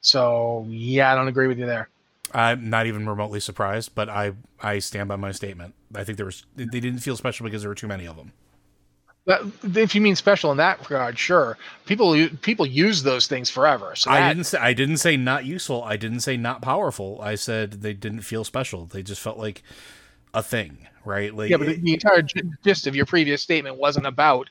So 0.07 0.65
yeah, 0.69 1.13
I 1.13 1.17
don't 1.17 1.29
agree 1.29 1.49
with 1.49 1.59
you 1.59 1.67
there. 1.67 1.89
I'm 2.33 2.71
not 2.71 2.87
even 2.87 3.09
remotely 3.09 3.41
surprised, 3.41 3.95
but 3.95 4.09
I 4.09 4.33
I 4.61 4.79
stand 4.79 5.09
by 5.09 5.17
my 5.17 5.33
statement. 5.33 5.75
I 5.95 6.05
think 6.05 6.17
there 6.17 6.27
was 6.27 6.45
they 6.55 6.67
didn't 6.67 7.01
feel 7.01 7.17
special 7.17 7.45
because 7.45 7.63
there 7.63 7.69
were 7.69 7.75
too 7.75 7.89
many 7.89 8.07
of 8.07 8.17
them. 8.17 8.33
But 9.25 9.43
if 9.75 9.97
you 9.97 10.01
mean 10.01 10.15
special 10.15 10.53
in 10.53 10.59
that 10.59 10.79
regard, 10.79 11.19
sure. 11.19 11.59
People 11.87 12.29
people 12.43 12.65
use 12.65 13.03
those 13.03 13.27
things 13.27 13.51
forever. 13.51 13.97
So 13.97 14.11
I 14.11 14.29
didn't 14.29 14.45
say 14.45 14.59
I 14.59 14.73
didn't 14.73 14.99
say 14.99 15.17
not 15.17 15.45
useful. 15.45 15.83
I 15.83 15.97
didn't 15.97 16.21
say 16.21 16.37
not 16.37 16.63
powerful. 16.63 17.21
I 17.21 17.35
said 17.35 17.83
they 17.83 17.93
didn't 17.93 18.21
feel 18.21 18.45
special. 18.45 18.87
They 18.87 19.03
just 19.03 19.21
felt 19.21 19.39
like 19.39 19.65
a 20.33 20.43
thing, 20.43 20.87
right? 21.05 21.35
Like 21.35 21.51
Yeah, 21.51 21.57
but 21.57 21.67
the, 21.67 21.81
the 21.81 21.95
entire 21.95 22.23
gist 22.65 22.87
of 22.87 22.95
your 22.95 23.07
previous 23.07 23.43
statement 23.43 23.77
wasn't 23.77 24.07
about 24.07 24.51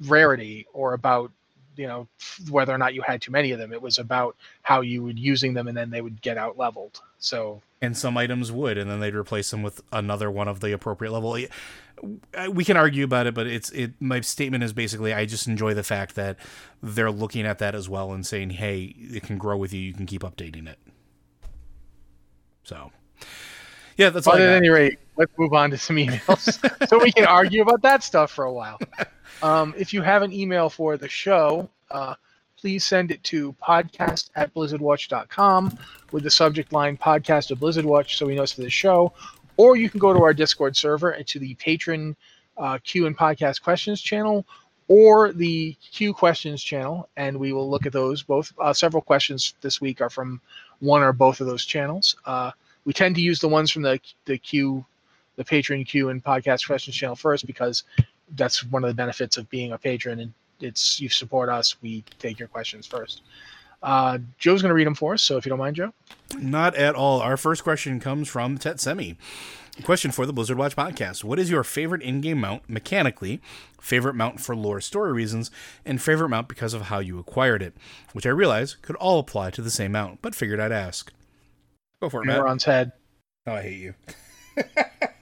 rarity 0.00 0.66
or 0.72 0.94
about 0.94 1.30
you 1.76 1.86
know 1.86 2.08
whether 2.50 2.72
or 2.72 2.78
not 2.78 2.94
you 2.94 3.02
had 3.02 3.22
too 3.22 3.32
many 3.32 3.52
of 3.52 3.58
them. 3.58 3.72
It 3.72 3.82
was 3.82 3.98
about 3.98 4.36
how 4.62 4.80
you 4.80 5.02
would 5.02 5.18
using 5.18 5.54
them 5.54 5.68
and 5.68 5.76
then 5.76 5.90
they 5.90 6.00
would 6.00 6.20
get 6.22 6.36
out 6.36 6.58
leveled. 6.58 7.00
So 7.18 7.62
and 7.82 7.96
some 7.96 8.16
items 8.16 8.50
would, 8.50 8.78
and 8.78 8.90
then 8.90 9.00
they'd 9.00 9.14
replace 9.14 9.50
them 9.50 9.62
with 9.62 9.82
another 9.92 10.30
one 10.30 10.48
of 10.48 10.60
the 10.60 10.72
appropriate 10.72 11.12
level. 11.12 11.38
We 12.50 12.64
can 12.64 12.76
argue 12.76 13.04
about 13.04 13.26
it, 13.26 13.34
but 13.34 13.46
it's 13.46 13.70
it. 13.70 13.92
My 14.00 14.20
statement 14.20 14.64
is 14.64 14.72
basically 14.72 15.12
I 15.12 15.26
just 15.26 15.46
enjoy 15.46 15.74
the 15.74 15.82
fact 15.82 16.14
that 16.16 16.36
they're 16.82 17.10
looking 17.10 17.46
at 17.46 17.58
that 17.58 17.74
as 17.74 17.88
well 17.88 18.12
and 18.12 18.26
saying, 18.26 18.50
"Hey, 18.50 18.94
it 18.98 19.22
can 19.22 19.38
grow 19.38 19.56
with 19.56 19.72
you. 19.72 19.80
You 19.80 19.94
can 19.94 20.06
keep 20.06 20.22
updating 20.22 20.68
it." 20.68 20.78
So, 22.64 22.90
yeah, 23.96 24.10
that's 24.10 24.26
all. 24.26 24.34
But 24.34 24.42
I 24.42 24.46
at 24.46 24.56
any 24.56 24.68
rate, 24.68 24.98
let's 25.16 25.32
move 25.38 25.52
on 25.52 25.70
to 25.70 25.78
some 25.78 25.96
emails 25.96 26.88
so 26.88 26.98
we 26.98 27.12
can 27.12 27.26
argue 27.26 27.62
about 27.62 27.82
that 27.82 28.02
stuff 28.02 28.30
for 28.30 28.44
a 28.44 28.52
while. 28.52 28.78
Um, 29.42 29.74
if 29.76 29.92
you 29.92 30.02
have 30.02 30.22
an 30.22 30.32
email 30.32 30.68
for 30.68 30.96
the 30.96 31.08
show, 31.08 31.68
uh, 31.90 32.14
please 32.56 32.84
send 32.84 33.10
it 33.10 33.22
to 33.24 33.54
podcast 33.54 34.30
at 34.34 34.52
blizzardwatch.com 34.54 35.78
with 36.12 36.22
the 36.22 36.30
subject 36.30 36.72
line 36.72 36.96
podcast 36.96 37.50
of 37.50 37.60
Blizzard 37.60 37.84
Watch 37.84 38.16
so 38.16 38.26
we 38.26 38.34
know 38.34 38.42
it's 38.42 38.52
for 38.52 38.62
the 38.62 38.70
show. 38.70 39.12
Or 39.56 39.76
you 39.76 39.88
can 39.88 40.00
go 40.00 40.12
to 40.12 40.22
our 40.22 40.34
Discord 40.34 40.76
server 40.76 41.10
and 41.10 41.26
to 41.28 41.38
the 41.38 41.54
patron 41.54 42.16
uh, 42.58 42.78
Q 42.82 43.06
and 43.06 43.16
podcast 43.16 43.62
questions 43.62 44.00
channel 44.00 44.46
or 44.88 45.32
the 45.32 45.76
Q 45.92 46.14
questions 46.14 46.62
channel, 46.62 47.08
and 47.16 47.38
we 47.38 47.52
will 47.52 47.68
look 47.68 47.86
at 47.86 47.92
those. 47.92 48.22
Both 48.22 48.52
uh, 48.60 48.72
several 48.72 49.02
questions 49.02 49.54
this 49.60 49.80
week 49.80 50.00
are 50.00 50.10
from 50.10 50.40
one 50.78 51.02
or 51.02 51.12
both 51.12 51.40
of 51.40 51.46
those 51.46 51.64
channels. 51.64 52.16
Uh, 52.24 52.52
we 52.84 52.92
tend 52.92 53.16
to 53.16 53.20
use 53.20 53.40
the 53.40 53.48
ones 53.48 53.70
from 53.70 53.82
the 53.82 53.98
the 54.26 54.38
Q, 54.38 54.84
the 55.36 55.44
patron 55.44 55.84
Q 55.84 56.08
and 56.08 56.22
podcast 56.22 56.66
questions 56.66 56.96
channel 56.96 57.16
first 57.16 57.46
because 57.46 57.84
that's 58.34 58.64
one 58.64 58.82
of 58.82 58.88
the 58.88 58.94
benefits 58.94 59.36
of 59.36 59.48
being 59.48 59.72
a 59.72 59.78
patron 59.78 60.20
and 60.20 60.32
it's 60.60 61.00
you 61.00 61.08
support 61.08 61.48
us. 61.48 61.76
We 61.82 62.02
take 62.18 62.38
your 62.38 62.48
questions 62.48 62.86
first. 62.86 63.22
Uh, 63.82 64.18
Joe's 64.38 64.62
going 64.62 64.70
to 64.70 64.74
read 64.74 64.86
them 64.86 64.94
for 64.94 65.14
us, 65.14 65.22
so 65.22 65.36
if 65.36 65.44
you 65.44 65.50
don't 65.50 65.58
mind, 65.58 65.76
Joe. 65.76 65.92
Not 66.38 66.74
at 66.74 66.94
all. 66.94 67.20
Our 67.20 67.36
first 67.36 67.62
question 67.62 68.00
comes 68.00 68.28
from 68.28 68.58
Tetsemi. 68.58 69.16
Question 69.84 70.10
for 70.10 70.24
the 70.24 70.32
Blizzard 70.32 70.56
Watch 70.56 70.74
podcast. 70.74 71.22
What 71.22 71.38
is 71.38 71.50
your 71.50 71.62
favorite 71.62 72.00
in 72.00 72.22
game 72.22 72.40
mount 72.40 72.68
mechanically, 72.68 73.42
favorite 73.78 74.14
mount 74.14 74.40
for 74.40 74.56
lore 74.56 74.80
story 74.80 75.12
reasons, 75.12 75.50
and 75.84 76.00
favorite 76.00 76.30
mount 76.30 76.48
because 76.48 76.72
of 76.72 76.82
how 76.82 76.98
you 76.98 77.18
acquired 77.18 77.62
it? 77.62 77.74
Which 78.12 78.24
I 78.24 78.30
realize 78.30 78.76
could 78.76 78.96
all 78.96 79.18
apply 79.18 79.50
to 79.50 79.62
the 79.62 79.70
same 79.70 79.92
mount, 79.92 80.22
but 80.22 80.34
figured 80.34 80.60
I'd 80.60 80.72
ask. 80.72 81.12
Go 82.00 82.08
for 82.08 82.22
it, 82.22 82.26
Matt. 82.26 82.62
Head. 82.62 82.92
Oh, 83.46 83.52
I 83.52 83.62
hate 83.62 83.78
you. 83.78 83.94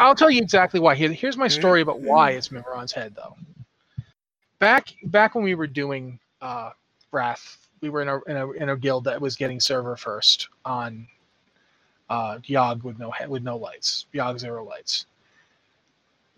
I'll 0.00 0.14
tell 0.14 0.30
you 0.30 0.40
exactly 0.40 0.80
why. 0.80 0.94
Here, 0.94 1.12
here's 1.12 1.36
my 1.36 1.48
story 1.48 1.80
about 1.80 2.00
why 2.00 2.30
it's 2.30 2.48
Mimiron's 2.48 2.92
head, 2.92 3.14
though. 3.14 3.36
Back 4.58 4.94
back 5.04 5.34
when 5.34 5.44
we 5.44 5.54
were 5.54 5.66
doing 5.66 6.18
uh, 6.40 6.70
Wrath, 7.12 7.68
we 7.80 7.90
were 7.90 8.02
in 8.02 8.08
a, 8.08 8.22
in 8.22 8.36
a 8.36 8.50
in 8.52 8.68
a 8.70 8.76
guild 8.76 9.04
that 9.04 9.20
was 9.20 9.36
getting 9.36 9.60
server 9.60 9.96
first 9.96 10.48
on 10.64 11.06
uh, 12.08 12.38
Yogg 12.38 12.82
with 12.82 12.98
no 12.98 13.12
with 13.28 13.42
no 13.42 13.56
lights, 13.56 14.06
Yogg 14.14 14.38
zero 14.38 14.64
lights. 14.64 15.06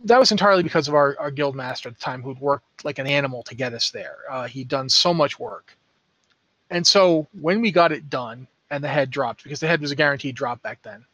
That 0.05 0.19
was 0.19 0.31
entirely 0.31 0.63
because 0.63 0.87
of 0.89 0.95
our, 0.95 1.17
our 1.19 1.31
guild 1.31 1.57
master 1.57 1.89
at 1.89 1.97
the 1.97 2.01
time, 2.01 2.23
who'd 2.23 2.41
worked 2.41 2.85
like 2.85 2.99
an 2.99 3.07
animal 3.07 3.43
to 3.45 3.55
get 3.55 3.73
us 3.73 3.91
there. 3.91 4.17
Uh, 4.31 4.47
he'd 4.47 4.69
done 4.69 4.89
so 4.89 5.13
much 5.13 5.39
work, 5.39 5.77
and 6.71 6.87
so 6.87 7.27
when 7.41 7.61
we 7.61 7.71
got 7.71 7.93
it 7.93 8.09
done 8.11 8.47
and 8.71 8.83
the 8.83 8.89
head 8.89 9.11
dropped, 9.11 9.43
because 9.43 9.61
the 9.61 9.67
head 9.67 9.81
was 9.81 9.91
a 9.91 9.97
guaranteed 9.97 10.35
drop 10.35 10.61
back 10.63 10.83
then, 10.83 11.05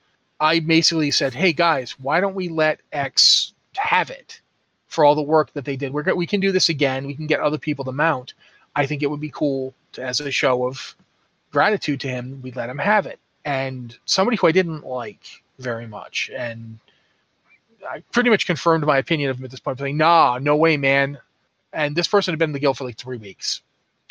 I 0.44 0.60
basically 0.60 1.10
said, 1.10 1.32
"Hey 1.32 1.54
guys, 1.54 1.92
why 1.98 2.20
don't 2.20 2.34
we 2.34 2.48
let 2.50 2.80
X 2.92 3.54
have 3.76 4.10
it 4.10 4.42
for 4.88 5.02
all 5.02 5.14
the 5.14 5.22
work 5.22 5.54
that 5.54 5.64
they 5.64 5.74
did? 5.74 5.94
We're 5.94 6.14
we 6.14 6.26
can 6.26 6.40
do 6.40 6.52
this 6.52 6.68
again. 6.68 7.06
We 7.06 7.14
can 7.14 7.26
get 7.26 7.40
other 7.40 7.56
people 7.56 7.82
to 7.86 7.92
mount. 7.92 8.34
I 8.76 8.84
think 8.84 9.02
it 9.02 9.10
would 9.10 9.20
be 9.20 9.30
cool 9.30 9.72
to, 9.92 10.02
as 10.02 10.20
a 10.20 10.30
show 10.30 10.66
of 10.66 10.94
gratitude 11.50 12.00
to 12.00 12.08
him. 12.08 12.40
We 12.42 12.52
let 12.52 12.68
him 12.68 12.76
have 12.76 13.06
it." 13.06 13.18
And 13.46 13.96
somebody 14.04 14.36
who 14.36 14.46
I 14.46 14.52
didn't 14.52 14.84
like 14.84 15.24
very 15.58 15.86
much, 15.86 16.30
and 16.36 16.78
I 17.88 18.02
pretty 18.12 18.28
much 18.28 18.44
confirmed 18.46 18.84
my 18.84 18.98
opinion 18.98 19.30
of 19.30 19.38
him 19.38 19.46
at 19.46 19.50
this 19.50 19.60
point, 19.60 19.78
saying, 19.78 19.96
"Nah, 19.96 20.38
no 20.42 20.56
way, 20.56 20.76
man." 20.76 21.18
And 21.72 21.96
this 21.96 22.08
person 22.08 22.32
had 22.32 22.38
been 22.38 22.50
in 22.50 22.52
the 22.52 22.60
guild 22.60 22.76
for 22.76 22.84
like 22.84 22.98
three 22.98 23.16
weeks, 23.16 23.62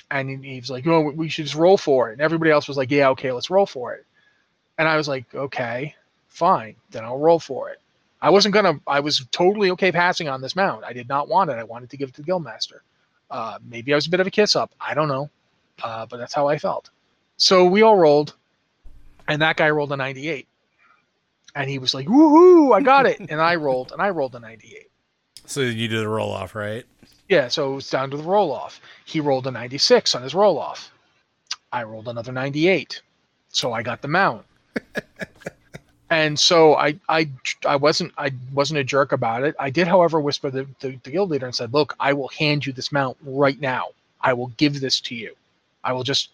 and 0.09 0.43
he, 0.43 0.59
was 0.59 0.71
like, 0.71 0.87
"No, 0.87 1.01
we 1.01 1.29
should 1.29 1.45
just 1.45 1.63
roll 1.65 1.77
for 1.77 2.09
it." 2.09 2.13
And 2.13 2.21
everybody 2.21 2.49
else 2.49 2.67
was 2.67 2.77
like, 2.77 2.89
"Yeah, 2.89 3.09
okay, 3.09 3.31
let's 3.31 3.51
roll 3.51 3.67
for 3.67 3.93
it." 3.93 4.03
And 4.79 4.87
I 4.87 4.97
was 4.97 5.07
like, 5.07 5.25
"Okay, 5.35 5.95
fine, 6.33 6.75
then 6.91 7.03
I'll 7.03 7.19
roll 7.19 7.39
for 7.39 7.69
it." 7.69 7.79
I 8.21 8.29
wasn't 8.29 8.53
gonna. 8.53 8.79
I 8.87 8.99
was 8.99 9.25
totally 9.31 9.71
okay 9.71 9.91
passing 9.91 10.27
on 10.29 10.41
this 10.41 10.55
mount. 10.55 10.83
I 10.83 10.93
did 10.93 11.09
not 11.09 11.27
want 11.27 11.49
it. 11.49 11.53
I 11.53 11.63
wanted 11.63 11.89
to 11.89 11.97
give 11.97 12.09
it 12.09 12.15
to 12.15 12.21
the 12.21 12.31
guildmaster. 12.31 12.79
Uh, 13.29 13.57
maybe 13.67 13.93
I 13.93 13.95
was 13.95 14.07
a 14.07 14.09
bit 14.09 14.19
of 14.19 14.27
a 14.27 14.31
kiss 14.31 14.55
up. 14.55 14.71
I 14.79 14.93
don't 14.93 15.07
know, 15.07 15.29
uh, 15.83 16.05
but 16.05 16.17
that's 16.17 16.33
how 16.33 16.47
I 16.47 16.57
felt. 16.57 16.89
So 17.37 17.65
we 17.65 17.81
all 17.81 17.97
rolled, 17.97 18.35
and 19.27 19.41
that 19.41 19.57
guy 19.57 19.69
rolled 19.69 19.91
a 19.91 19.97
98 19.97 20.47
and 21.55 21.69
he 21.69 21.79
was 21.79 21.93
like, 21.93 22.07
"Woohoo! 22.07 22.75
I 22.75 22.81
got 22.81 23.05
it!" 23.05 23.19
and 23.19 23.41
I 23.41 23.55
rolled, 23.55 23.91
and 23.91 24.01
I 24.01 24.09
rolled 24.09 24.35
a 24.35 24.39
ninety-eight. 24.39 24.89
So 25.45 25.61
you 25.61 25.87
did 25.87 26.03
a 26.03 26.07
roll 26.07 26.31
off, 26.31 26.55
right? 26.55 26.85
Yeah, 27.29 27.47
so 27.47 27.71
it 27.71 27.75
was 27.75 27.89
down 27.89 28.11
to 28.11 28.17
the 28.17 28.23
roll 28.23 28.51
off. 28.51 28.79
He 29.05 29.19
rolled 29.19 29.47
a 29.47 29.51
ninety-six 29.51 30.15
on 30.15 30.23
his 30.23 30.33
roll 30.33 30.57
off. 30.57 30.91
I 31.71 31.83
rolled 31.83 32.07
another 32.07 32.31
ninety-eight, 32.31 33.01
so 33.49 33.73
I 33.73 33.83
got 33.83 34.01
the 34.01 34.07
mount. 34.07 34.45
and 36.13 36.39
so 36.39 36.75
I, 36.75 36.99
I, 37.09 37.29
I 37.65 37.75
wasn't, 37.75 38.13
I 38.17 38.31
wasn't 38.53 38.79
a 38.79 38.83
jerk 38.83 39.11
about 39.11 39.43
it. 39.43 39.55
I 39.59 39.69
did, 39.69 39.87
however, 39.87 40.19
whisper 40.19 40.49
the, 40.49 40.67
the, 40.79 40.97
the 41.03 41.11
guild 41.11 41.29
leader 41.29 41.45
and 41.45 41.55
said, 41.55 41.73
"Look, 41.73 41.95
I 41.99 42.13
will 42.13 42.29
hand 42.29 42.65
you 42.65 42.73
this 42.73 42.91
mount 42.91 43.17
right 43.23 43.59
now. 43.59 43.89
I 44.21 44.33
will 44.33 44.47
give 44.57 44.79
this 44.79 44.99
to 45.01 45.15
you. 45.15 45.35
I 45.83 45.93
will 45.93 46.03
just 46.03 46.29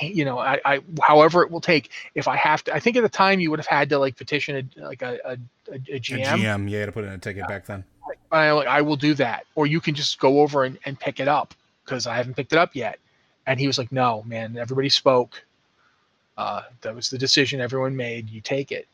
you 0.00 0.24
know, 0.24 0.38
I, 0.38 0.60
I, 0.64 0.80
however 1.02 1.42
it 1.42 1.50
will 1.50 1.60
take. 1.60 1.90
If 2.14 2.28
I 2.28 2.36
have 2.36 2.64
to, 2.64 2.74
I 2.74 2.80
think 2.80 2.96
at 2.96 3.02
the 3.02 3.08
time 3.08 3.40
you 3.40 3.50
would 3.50 3.58
have 3.58 3.66
had 3.66 3.88
to 3.90 3.98
like 3.98 4.16
petition 4.16 4.70
a, 4.76 4.80
like 4.80 5.02
a, 5.02 5.18
a, 5.24 5.32
a, 5.70 5.74
a 5.74 6.00
GM. 6.00 6.22
A 6.22 6.38
GM, 6.38 6.70
yeah, 6.70 6.86
to 6.86 6.92
put 6.92 7.04
in 7.04 7.10
a 7.10 7.18
ticket 7.18 7.42
yeah. 7.42 7.46
back 7.46 7.66
then. 7.66 7.84
I, 8.32 8.48
I 8.48 8.80
will 8.80 8.96
do 8.96 9.14
that, 9.14 9.46
or 9.54 9.66
you 9.66 9.80
can 9.80 9.94
just 9.94 10.18
go 10.18 10.40
over 10.40 10.64
and, 10.64 10.78
and 10.84 10.98
pick 10.98 11.20
it 11.20 11.28
up 11.28 11.54
because 11.84 12.06
I 12.06 12.16
haven't 12.16 12.34
picked 12.34 12.52
it 12.52 12.58
up 12.58 12.74
yet. 12.74 12.98
And 13.46 13.60
he 13.60 13.66
was 13.66 13.78
like, 13.78 13.92
"No, 13.92 14.22
man, 14.26 14.56
everybody 14.56 14.88
spoke. 14.88 15.44
Uh, 16.36 16.62
that 16.80 16.94
was 16.94 17.10
the 17.10 17.18
decision 17.18 17.60
everyone 17.60 17.94
made. 17.96 18.30
You 18.30 18.40
take 18.40 18.72
it." 18.72 18.88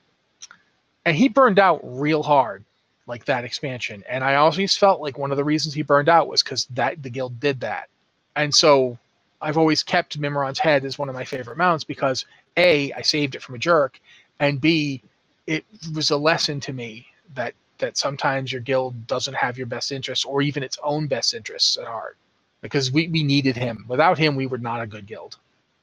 And 1.11 1.19
he 1.19 1.29
burned 1.29 1.59
out 1.59 1.81
real 1.83 2.23
hard, 2.23 2.65
like 3.09 3.25
that 3.25 3.43
expansion. 3.43 4.05
And 4.09 4.23
I 4.23 4.37
always 4.37 4.77
felt 4.77 5.01
like 5.01 5.19
one 5.19 5.33
of 5.33 5.37
the 5.37 5.43
reasons 5.43 5.75
he 5.75 5.83
burned 5.83 6.09
out 6.09 6.29
was 6.29 6.41
because 6.41 6.67
that 6.67 7.03
the 7.03 7.11
guild 7.11 7.41
did 7.41 7.59
that. 7.63 7.89
And 8.37 8.55
so 8.55 8.97
I've 9.43 9.59
always 9.59 9.83
kept 9.83 10.21
Mimiron's 10.21 10.61
head 10.61 10.85
as 10.85 11.01
one 11.01 11.09
of 11.09 11.17
my 11.17 11.25
favorite 11.25 11.59
mounts 11.59 11.83
because 11.83 12.27
a 12.57 12.93
I 12.93 13.03
saved 13.03 13.35
it 13.35 13.43
from 13.43 13.57
a 13.57 13.59
jerk, 13.59 13.99
and 14.39 14.61
b 14.61 15.03
it 15.49 15.65
was 15.97 16.13
a 16.13 16.17
lesson 16.17 16.61
to 16.61 16.73
me 16.73 17.09
that 17.35 17.55
that 17.79 17.97
sometimes 17.97 18.53
your 18.53 18.61
guild 18.61 19.09
doesn't 19.09 19.35
have 19.35 19.59
your 19.59 19.67
best 19.67 19.91
interests 19.91 20.25
or 20.25 20.43
even 20.43 20.63
its 20.63 20.79
own 20.85 21.09
best 21.09 21.35
interests 21.35 21.77
at 21.77 21.87
heart 21.87 22.19
because 22.61 22.93
we, 22.93 23.09
we 23.09 23.25
needed 23.25 23.57
him 23.57 23.85
without 23.89 24.17
him 24.17 24.37
we 24.37 24.47
were 24.47 24.59
not 24.59 24.81
a 24.81 24.87
good 24.87 25.07
guild 25.07 25.39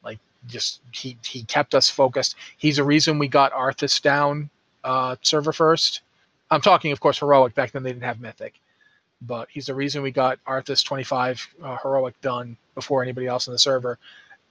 like 0.05 0.19
just 0.47 0.79
he 0.93 1.17
he 1.25 1.43
kept 1.43 1.75
us 1.75 1.89
focused 1.89 2.35
he's 2.57 2.79
a 2.79 2.83
reason 2.85 3.19
we 3.19 3.27
got 3.27 3.51
arthas 3.51 4.01
down 4.01 4.49
uh, 4.87 5.15
server 5.21 5.53
first 5.53 6.01
i'm 6.49 6.61
talking 6.61 6.91
of 6.91 6.99
course 6.99 7.19
heroic 7.19 7.53
back 7.53 7.71
then 7.71 7.83
they 7.83 7.91
didn't 7.91 8.03
have 8.03 8.19
mythic 8.19 8.59
but 9.21 9.49
he's 9.49 9.65
the 9.65 9.75
reason 9.75 10.01
we 10.01 10.11
got 10.11 10.43
Arthas 10.45 10.83
25 10.83 11.47
uh, 11.63 11.77
heroic 11.81 12.19
done 12.21 12.57
before 12.75 13.01
anybody 13.01 13.27
else 13.27 13.47
in 13.47 13.53
the 13.53 13.59
server. 13.59 13.97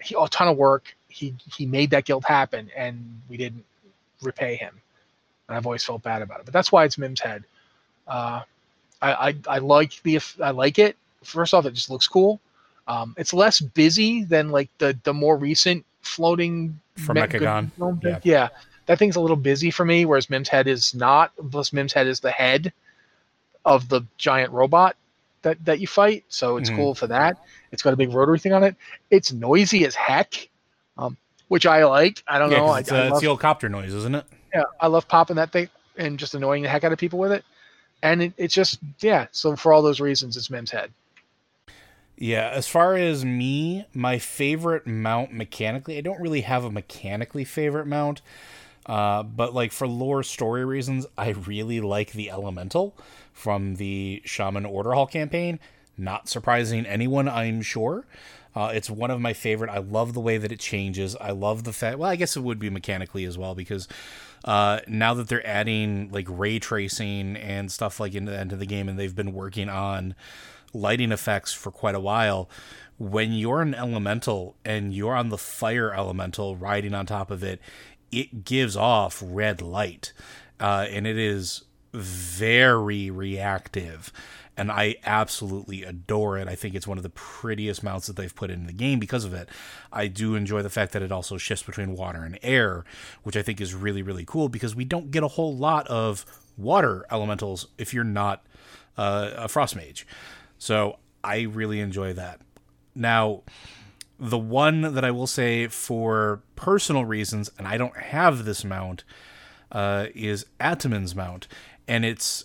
He 0.00 0.14
a 0.18 0.28
ton 0.28 0.48
of 0.48 0.56
work. 0.56 0.94
He 1.08 1.34
he 1.56 1.66
made 1.66 1.90
that 1.90 2.04
guild 2.04 2.24
happen, 2.24 2.70
and 2.76 3.22
we 3.28 3.36
didn't 3.36 3.64
repay 4.22 4.56
him. 4.56 4.80
And 5.48 5.56
I've 5.56 5.66
always 5.66 5.84
felt 5.84 6.02
bad 6.02 6.22
about 6.22 6.40
it. 6.40 6.46
But 6.46 6.52
that's 6.52 6.72
why 6.72 6.84
it's 6.84 6.98
Mim's 6.98 7.20
head. 7.20 7.44
Uh, 8.06 8.42
I, 9.00 9.28
I 9.28 9.34
I 9.48 9.58
like 9.58 10.02
the 10.02 10.20
I 10.42 10.50
like 10.50 10.78
it. 10.78 10.96
First 11.22 11.54
off, 11.54 11.64
it 11.64 11.72
just 11.72 11.88
looks 11.88 12.08
cool. 12.08 12.40
Um, 12.88 13.14
it's 13.16 13.32
less 13.32 13.60
busy 13.60 14.24
than 14.24 14.50
like 14.50 14.68
the 14.78 14.98
the 15.04 15.14
more 15.14 15.36
recent 15.36 15.86
floating 16.02 16.78
from 16.96 17.16
Mechagon. 17.16 17.70
Yeah. 18.02 18.18
yeah, 18.22 18.48
that 18.86 18.98
thing's 18.98 19.16
a 19.16 19.20
little 19.20 19.36
busy 19.36 19.70
for 19.70 19.84
me. 19.84 20.04
Whereas 20.04 20.30
Mim's 20.30 20.48
head 20.48 20.66
is 20.66 20.94
not. 20.94 21.32
Plus, 21.50 21.72
Mim's 21.72 21.92
head 21.92 22.06
is 22.06 22.20
the 22.20 22.30
head 22.30 22.72
of 23.64 23.88
the 23.88 24.02
giant 24.16 24.52
robot 24.52 24.96
that 25.42 25.64
that 25.64 25.80
you 25.80 25.86
fight. 25.86 26.24
So 26.28 26.56
it's 26.56 26.68
mm-hmm. 26.68 26.78
cool 26.78 26.94
for 26.94 27.06
that. 27.08 27.38
It's 27.72 27.82
got 27.82 27.92
a 27.92 27.96
big 27.96 28.12
rotary 28.12 28.38
thing 28.38 28.52
on 28.52 28.64
it. 28.64 28.76
It's 29.10 29.32
noisy 29.32 29.84
as 29.84 29.94
heck, 29.94 30.48
um, 30.98 31.16
which 31.48 31.66
I 31.66 31.84
like. 31.84 32.22
I 32.26 32.38
don't 32.38 32.50
yeah, 32.50 32.58
know. 32.58 32.74
It's, 32.74 32.90
I, 32.90 32.96
uh, 32.96 32.98
I 32.98 33.02
love, 33.04 33.12
it's 33.12 33.20
the 33.20 33.26
old 33.28 33.40
copter 33.40 33.68
noise, 33.68 33.92
isn't 33.92 34.14
it? 34.14 34.24
Yeah, 34.54 34.64
I 34.80 34.86
love 34.86 35.06
popping 35.08 35.36
that 35.36 35.52
thing 35.52 35.68
and 35.96 36.18
just 36.18 36.34
annoying 36.34 36.62
the 36.62 36.68
heck 36.68 36.84
out 36.84 36.92
of 36.92 36.98
people 36.98 37.18
with 37.18 37.32
it. 37.32 37.44
And 38.02 38.22
it, 38.22 38.32
it's 38.36 38.54
just 38.54 38.78
yeah. 39.00 39.26
So 39.32 39.56
for 39.56 39.72
all 39.72 39.82
those 39.82 40.00
reasons, 40.00 40.36
it's 40.36 40.50
Mim's 40.50 40.70
head. 40.70 40.92
Yeah, 42.18 42.48
as 42.48 42.66
far 42.66 42.94
as 42.94 43.24
me, 43.26 43.84
my 43.92 44.18
favorite 44.18 44.86
mount 44.86 45.34
mechanically, 45.34 45.98
I 45.98 46.00
don't 46.00 46.20
really 46.20 46.40
have 46.42 46.64
a 46.64 46.70
mechanically 46.70 47.44
favorite 47.44 47.86
mount. 47.86 48.22
Uh, 48.86 49.22
but 49.22 49.52
like 49.52 49.72
for 49.72 49.86
lore 49.86 50.22
story 50.22 50.64
reasons, 50.64 51.06
I 51.18 51.30
really 51.30 51.80
like 51.80 52.12
the 52.12 52.30
elemental 52.30 52.96
from 53.32 53.76
the 53.76 54.22
Shaman 54.24 54.64
Order 54.64 54.94
Hall 54.94 55.06
campaign. 55.06 55.58
Not 55.98 56.28
surprising 56.28 56.86
anyone, 56.86 57.28
I'm 57.28 57.62
sure. 57.62 58.06
Uh, 58.54 58.70
it's 58.72 58.88
one 58.88 59.10
of 59.10 59.20
my 59.20 59.34
favorite. 59.34 59.70
I 59.70 59.78
love 59.78 60.14
the 60.14 60.20
way 60.20 60.38
that 60.38 60.50
it 60.50 60.60
changes. 60.60 61.14
I 61.16 61.32
love 61.32 61.64
the 61.64 61.74
fact. 61.74 61.98
Well, 61.98 62.10
I 62.10 62.16
guess 62.16 62.36
it 62.36 62.42
would 62.42 62.58
be 62.58 62.70
mechanically 62.70 63.24
as 63.24 63.36
well 63.36 63.54
because 63.54 63.86
uh, 64.44 64.80
now 64.88 65.12
that 65.14 65.28
they're 65.28 65.46
adding 65.46 66.10
like 66.10 66.26
ray 66.28 66.58
tracing 66.58 67.36
and 67.36 67.70
stuff 67.70 68.00
like 68.00 68.14
into, 68.14 68.38
into 68.40 68.56
the 68.56 68.64
game, 68.64 68.88
and 68.88 68.98
they've 68.98 69.14
been 69.14 69.34
working 69.34 69.68
on 69.68 70.14
lighting 70.72 71.12
effects 71.12 71.52
for 71.52 71.70
quite 71.70 71.94
a 71.94 72.00
while. 72.00 72.48
When 72.98 73.34
you're 73.34 73.60
an 73.60 73.74
elemental 73.74 74.56
and 74.64 74.94
you're 74.94 75.14
on 75.14 75.28
the 75.28 75.36
fire 75.36 75.92
elemental 75.92 76.56
riding 76.56 76.94
on 76.94 77.04
top 77.04 77.30
of 77.30 77.42
it, 77.42 77.60
it 78.10 78.44
gives 78.44 78.76
off 78.76 79.22
red 79.24 79.60
light, 79.60 80.12
uh, 80.60 80.86
and 80.90 81.06
it 81.06 81.18
is 81.18 81.64
very 81.92 83.10
reactive. 83.10 84.12
And 84.58 84.72
I 84.72 84.96
absolutely 85.04 85.82
adore 85.82 86.38
it. 86.38 86.48
I 86.48 86.54
think 86.54 86.74
it's 86.74 86.86
one 86.86 86.96
of 86.96 87.02
the 87.02 87.10
prettiest 87.10 87.82
mounts 87.82 88.06
that 88.06 88.16
they've 88.16 88.34
put 88.34 88.50
in 88.50 88.66
the 88.66 88.72
game 88.72 88.98
because 88.98 89.24
of 89.24 89.34
it. 89.34 89.50
I 89.92 90.06
do 90.06 90.34
enjoy 90.34 90.62
the 90.62 90.70
fact 90.70 90.92
that 90.92 91.02
it 91.02 91.12
also 91.12 91.36
shifts 91.36 91.62
between 91.62 91.94
water 91.94 92.24
and 92.24 92.38
air, 92.42 92.84
which 93.22 93.36
I 93.36 93.42
think 93.42 93.60
is 93.60 93.74
really, 93.74 94.00
really 94.00 94.24
cool 94.24 94.48
because 94.48 94.74
we 94.74 94.86
don't 94.86 95.10
get 95.10 95.22
a 95.22 95.28
whole 95.28 95.54
lot 95.54 95.86
of 95.88 96.24
water 96.56 97.04
elementals 97.10 97.66
if 97.76 97.92
you're 97.92 98.02
not 98.02 98.46
uh, 98.96 99.32
a 99.36 99.48
frost 99.48 99.76
mage. 99.76 100.06
So 100.56 100.98
I 101.22 101.42
really 101.42 101.80
enjoy 101.80 102.14
that. 102.14 102.40
Now, 102.94 103.42
the 104.18 104.38
one 104.38 104.94
that 104.94 105.04
I 105.04 105.10
will 105.10 105.26
say 105.26 105.68
for 105.68 106.42
personal 106.54 107.04
reasons, 107.04 107.50
and 107.58 107.66
I 107.66 107.76
don't 107.76 107.96
have 107.96 108.44
this 108.44 108.64
mount, 108.64 109.04
uh, 109.72 110.06
is 110.14 110.46
Attumen's 110.60 111.14
mount, 111.14 111.48
and 111.86 112.04
it's 112.04 112.44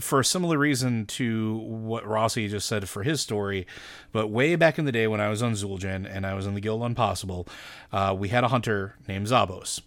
for 0.00 0.20
a 0.20 0.24
similar 0.24 0.58
reason 0.58 1.06
to 1.06 1.56
what 1.58 2.06
Rossi 2.06 2.48
just 2.48 2.66
said 2.66 2.88
for 2.88 3.04
his 3.04 3.20
story. 3.20 3.66
But 4.12 4.28
way 4.28 4.56
back 4.56 4.78
in 4.78 4.86
the 4.86 4.92
day 4.92 5.06
when 5.06 5.20
I 5.20 5.28
was 5.28 5.42
on 5.42 5.52
Zul'jin 5.52 6.04
and 6.10 6.26
I 6.26 6.34
was 6.34 6.46
in 6.46 6.54
the 6.54 6.60
Guild 6.60 6.82
Impossible, 6.82 7.46
uh, 7.92 8.14
we 8.18 8.28
had 8.28 8.42
a 8.44 8.48
hunter 8.48 8.96
named 9.06 9.28
Zabos, 9.28 9.80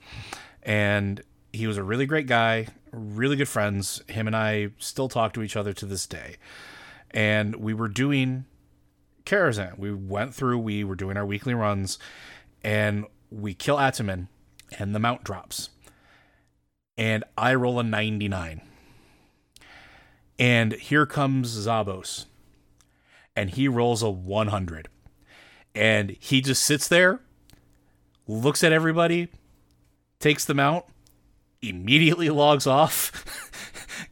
and 0.63 1.21
he 1.51 1.67
was 1.67 1.77
a 1.77 1.83
really 1.83 2.05
great 2.05 2.27
guy, 2.27 2.67
really 2.91 3.35
good 3.35 3.49
friends. 3.49 4.01
Him 4.07 4.27
and 4.27 4.35
I 4.35 4.69
still 4.77 5.09
talk 5.09 5.33
to 5.33 5.43
each 5.43 5.57
other 5.57 5.73
to 5.73 5.85
this 5.85 6.05
day, 6.05 6.37
and 7.11 7.57
we 7.57 7.73
were 7.73 7.89
doing 7.89 8.45
Karazhan. 9.27 9.77
We 9.77 9.93
went 9.93 10.33
through, 10.33 10.59
we 10.59 10.83
were 10.83 10.95
doing 10.95 11.17
our 11.17 11.25
weekly 11.25 11.53
runs, 11.53 11.99
and 12.63 13.05
we 13.29 13.53
kill 13.53 13.77
Attumen, 13.77 14.27
and 14.79 14.95
the 14.95 14.99
mount 14.99 15.23
drops. 15.23 15.69
And 16.97 17.23
I 17.37 17.53
roll 17.53 17.79
a 17.79 17.83
99. 17.83 18.61
And 20.39 20.73
here 20.73 21.05
comes 21.05 21.55
Zabos. 21.55 22.25
And 23.35 23.51
he 23.51 23.67
rolls 23.67 24.01
a 24.01 24.09
100. 24.09 24.89
And 25.75 26.11
he 26.19 26.41
just 26.41 26.63
sits 26.63 26.87
there, 26.87 27.19
looks 28.27 28.63
at 28.63 28.71
everybody, 28.73 29.27
takes 30.19 30.43
the 30.43 30.55
mount, 30.55 30.85
immediately 31.61 32.29
logs 32.29 32.65
off 32.65 33.46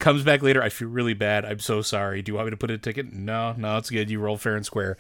comes 0.06 0.22
back 0.22 0.44
later. 0.44 0.62
I 0.62 0.70
feel 0.70 0.88
really 0.88 1.16
bad. 1.16 1.46
I'm 1.46 1.58
so 1.58 1.82
sorry. 1.82 2.22
Do 2.22 2.32
you 2.32 2.36
want 2.36 2.46
me 2.46 2.52
to 2.52 2.58
put 2.58 2.70
a 2.70 2.78
ticket? 2.78 3.12
No, 3.12 3.56
no, 3.58 3.78
it's 3.78 3.90
good. 3.90 4.08
You 4.08 4.20
roll 4.20 4.38
fair 4.38 4.56
and 4.56 4.64
square. 4.64 4.98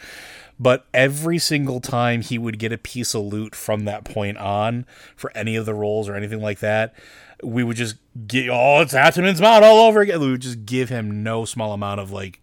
But 0.59 0.87
every 0.95 1.37
single 1.37 1.79
time 1.79 2.21
he 2.21 2.39
would 2.39 2.57
get 2.57 2.71
a 2.71 2.77
piece 2.79 3.13
of 3.13 3.21
loot 3.21 3.53
from 3.53 3.85
that 3.85 4.03
point 4.03 4.39
on 4.39 4.87
for 5.15 5.31
any 5.37 5.55
of 5.57 5.67
the 5.67 5.75
rolls 5.75 6.09
or 6.09 6.15
anything 6.15 6.41
like 6.41 6.57
that, 6.57 6.95
we 7.43 7.63
would 7.63 7.77
just 7.77 7.97
get 8.25 8.49
oh, 8.49 8.81
it's 8.81 8.95
Attumen's 8.95 9.39
Mount 9.39 9.63
all 9.63 9.87
over 9.87 10.01
again. 10.01 10.19
We 10.21 10.31
would 10.31 10.41
just 10.41 10.65
give 10.65 10.89
him 10.89 11.21
no 11.21 11.45
small 11.45 11.73
amount 11.73 11.99
of 11.99 12.11
like 12.11 12.41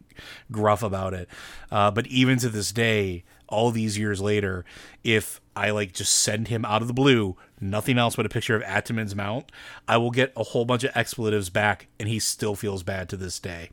gruff 0.52 0.84
about 0.84 1.14
it. 1.14 1.28
Uh, 1.68 1.90
but 1.90 2.06
even 2.06 2.38
to 2.38 2.48
this 2.48 2.70
day, 2.70 3.24
all 3.52 3.70
these 3.70 3.98
years 3.98 4.20
later, 4.20 4.64
if 5.04 5.40
I 5.54 5.70
like 5.70 5.92
just 5.92 6.18
send 6.18 6.48
him 6.48 6.64
out 6.64 6.82
of 6.82 6.88
the 6.88 6.94
blue, 6.94 7.36
nothing 7.60 7.98
else 7.98 8.16
but 8.16 8.26
a 8.26 8.30
picture 8.30 8.56
of 8.56 8.62
Attumen's 8.62 9.14
mount, 9.14 9.52
I 9.86 9.98
will 9.98 10.10
get 10.10 10.32
a 10.36 10.42
whole 10.42 10.64
bunch 10.64 10.82
of 10.82 10.90
expletives 10.96 11.50
back, 11.50 11.86
and 12.00 12.08
he 12.08 12.18
still 12.18 12.56
feels 12.56 12.82
bad 12.82 13.08
to 13.10 13.16
this 13.16 13.38
day. 13.38 13.70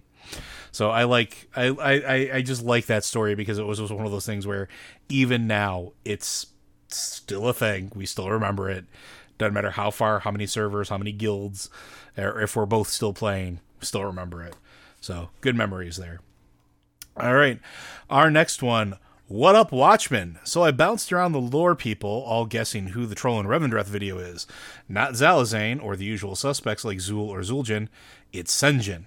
So 0.71 0.91
I 0.91 1.05
like 1.05 1.49
I, 1.55 1.67
I, 1.69 2.35
I 2.35 2.41
just 2.41 2.61
like 2.63 2.85
that 2.87 3.03
story 3.03 3.33
because 3.33 3.57
it 3.57 3.65
was, 3.65 3.81
was 3.81 3.91
one 3.91 4.05
of 4.05 4.11
those 4.11 4.25
things 4.25 4.45
where 4.45 4.67
even 5.07 5.47
now 5.47 5.93
it's 6.05 6.47
still 6.89 7.47
a 7.47 7.53
thing. 7.53 7.91
We 7.95 8.05
still 8.05 8.29
remember 8.29 8.69
it. 8.69 8.85
Doesn't 9.37 9.53
matter 9.53 9.71
how 9.71 9.89
far, 9.89 10.19
how 10.19 10.31
many 10.31 10.45
servers, 10.45 10.89
how 10.89 10.97
many 10.97 11.13
guilds, 11.13 11.69
or 12.17 12.41
if 12.41 12.55
we're 12.55 12.65
both 12.65 12.89
still 12.89 13.13
playing, 13.13 13.61
still 13.79 14.03
remember 14.03 14.43
it. 14.43 14.53
So 14.99 15.29
good 15.39 15.55
memories 15.55 15.95
there. 15.95 16.19
All 17.15 17.33
right. 17.33 17.59
Our 18.09 18.29
next 18.29 18.61
one 18.61 18.97
what 19.29 19.55
up, 19.55 19.71
Watchmen? 19.71 20.39
So 20.43 20.63
I 20.63 20.71
bounced 20.71 21.13
around 21.13 21.33
the 21.33 21.39
lore 21.39 21.75
people, 21.75 22.09
all 22.09 22.47
guessing 22.47 22.87
who 22.87 23.05
the 23.05 23.13
Troll 23.13 23.39
and 23.39 23.47
Revendreth 23.47 23.85
video 23.85 24.17
is. 24.17 24.47
Not 24.87 25.11
Zalazane 25.11 25.81
or 25.83 25.95
the 25.95 26.03
usual 26.03 26.35
suspects 26.35 26.83
like 26.83 26.97
Zul 26.97 27.27
or 27.27 27.41
Zul'jin. 27.41 27.89
It's 28.33 28.51
Sen'jin. 28.59 29.05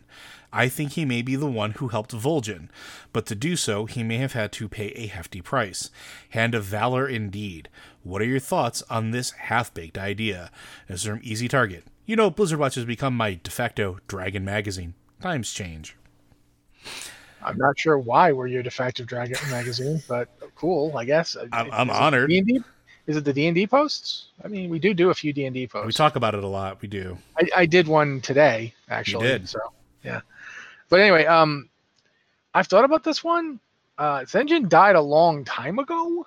I 0.52 0.68
think 0.68 0.92
he 0.92 1.04
may 1.04 1.22
be 1.22 1.35
the 1.35 1.50
one 1.50 1.72
who 1.72 1.88
helped 1.88 2.12
Vol'jin, 2.12 2.68
but 3.12 3.26
to 3.26 3.35
do 3.35 3.56
so, 3.56 3.87
he 3.87 4.04
may 4.04 4.18
have 4.18 4.35
had 4.35 4.52
to 4.52 4.68
pay 4.68 4.90
a 4.90 5.08
hefty 5.08 5.40
price. 5.40 5.90
Hand 6.30 6.54
of 6.54 6.62
valor 6.62 7.08
indeed. 7.08 7.68
What 8.04 8.22
are 8.22 8.26
your 8.26 8.38
thoughts 8.38 8.85
on 8.88 9.11
this 9.11 9.32
half 9.32 9.74
baked 9.74 9.98
idea? 9.98 10.52
As 10.88 11.04
an 11.04 11.18
Easy 11.24 11.48
Target. 11.48 11.85
You 12.06 12.14
know, 12.14 12.30
Blizzard 12.30 12.61
Watch 12.61 12.76
has 12.76 12.85
become 12.85 13.16
my 13.16 13.40
de 13.42 13.50
facto 13.50 13.98
Dragon 14.06 14.44
magazine. 14.44 14.94
Times 15.20 15.52
change. 15.52 15.96
I'm 17.44 17.59
not 17.59 17.78
sure 17.78 17.98
why 17.98 18.33
we're 18.33 18.46
your 18.46 18.62
de 18.62 18.70
facto 18.70 19.05
Dragon 19.05 19.37
magazine, 19.50 20.02
but 20.09 20.28
cool, 20.55 20.96
I 20.96 21.05
guess. 21.05 21.37
I'm, 21.52 21.70
I'm 21.72 21.90
honored. 21.90 22.31
D&D? 22.31 22.62
Is 23.07 23.16
it 23.16 23.24
the 23.24 23.33
D 23.33 23.46
and 23.48 23.55
D 23.55 23.66
posts? 23.66 24.26
I 24.44 24.48
mean, 24.48 24.70
we 24.70 24.78
do 24.78 24.94
do 24.94 25.11
a 25.11 25.14
few 25.14 25.33
D 25.33 25.44
and 25.46 25.55
D 25.55 25.66
posts. 25.66 25.87
We 25.87 25.92
talk 25.92 26.14
about 26.14 26.35
it 26.35 26.44
a 26.44 26.46
lot. 26.46 26.81
We 26.81 26.88
do. 26.88 27.18
I, 27.37 27.48
I 27.62 27.66
did 27.66 27.88
one 27.88 28.20
today, 28.20 28.74
actually. 28.88 29.26
You 29.26 29.33
did. 29.33 29.48
So 29.48 29.59
yeah. 30.05 30.20
But 30.88 31.00
anyway, 31.00 31.26
um, 31.26 31.68
I've 32.55 32.68
thought 32.68 32.85
about 32.85 33.02
this 33.02 33.24
one. 33.24 33.59
Uh, 33.98 34.20
Sen'jin 34.20 34.68
died 34.68 34.94
a 34.94 35.00
long 35.00 35.44
time 35.44 35.78
ago, 35.78 36.26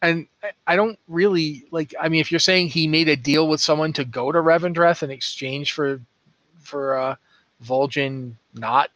and 0.00 0.26
I, 0.42 0.52
I 0.66 0.76
don't 0.76 0.98
really 1.08 1.66
like. 1.70 1.94
I 2.00 2.08
mean, 2.08 2.20
if 2.20 2.32
you're 2.32 2.40
saying 2.40 2.68
he 2.68 2.88
made 2.88 3.08
a 3.08 3.16
deal 3.16 3.46
with 3.46 3.60
someone 3.60 3.92
to 3.94 4.04
go 4.04 4.32
to 4.32 4.38
Revendreth 4.38 5.02
in 5.02 5.10
exchange 5.10 5.72
for 5.72 6.00
for 6.58 6.96
uh, 6.96 7.16
Vol'jin 7.62 8.32
not 8.54 8.90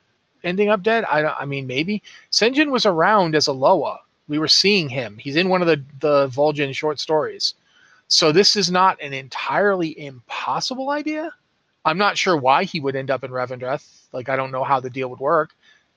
ending 0.45 0.69
up 0.69 0.83
dead? 0.83 1.05
I 1.05 1.25
I 1.25 1.45
mean 1.45 1.67
maybe 1.67 2.03
Sen'jin 2.31 2.71
was 2.71 2.87
around 2.87 3.35
as 3.35 3.47
a 3.47 3.53
Loa. 3.53 4.01
We 4.29 4.39
were 4.39 4.49
seeing 4.49 4.89
him. 4.89 5.17
He's 5.19 5.37
in 5.37 5.49
one 5.49 5.63
of 5.63 5.69
the 5.69 5.83
the 6.01 6.29
Vol'jin 6.29 6.75
short 6.75 7.01
stories. 7.01 7.55
So 8.09 8.33
this 8.33 8.57
is 8.57 8.71
not 8.71 9.01
an 9.03 9.13
entirely 9.13 9.99
impossible 9.99 10.91
idea. 10.91 11.33
I'm 11.85 11.99
not 11.99 12.19
sure 12.19 12.37
why 12.37 12.65
he 12.65 12.81
would 12.81 12.97
end 12.97 13.11
up 13.11 13.25
in 13.25 13.31
Revendreth. 13.31 14.09
Like 14.13 14.29
I 14.29 14.37
don't 14.37 14.53
know 14.53 14.65
how 14.65 14.81
the 14.81 14.91
deal 14.91 15.09
would 15.11 15.21
work. 15.21 15.55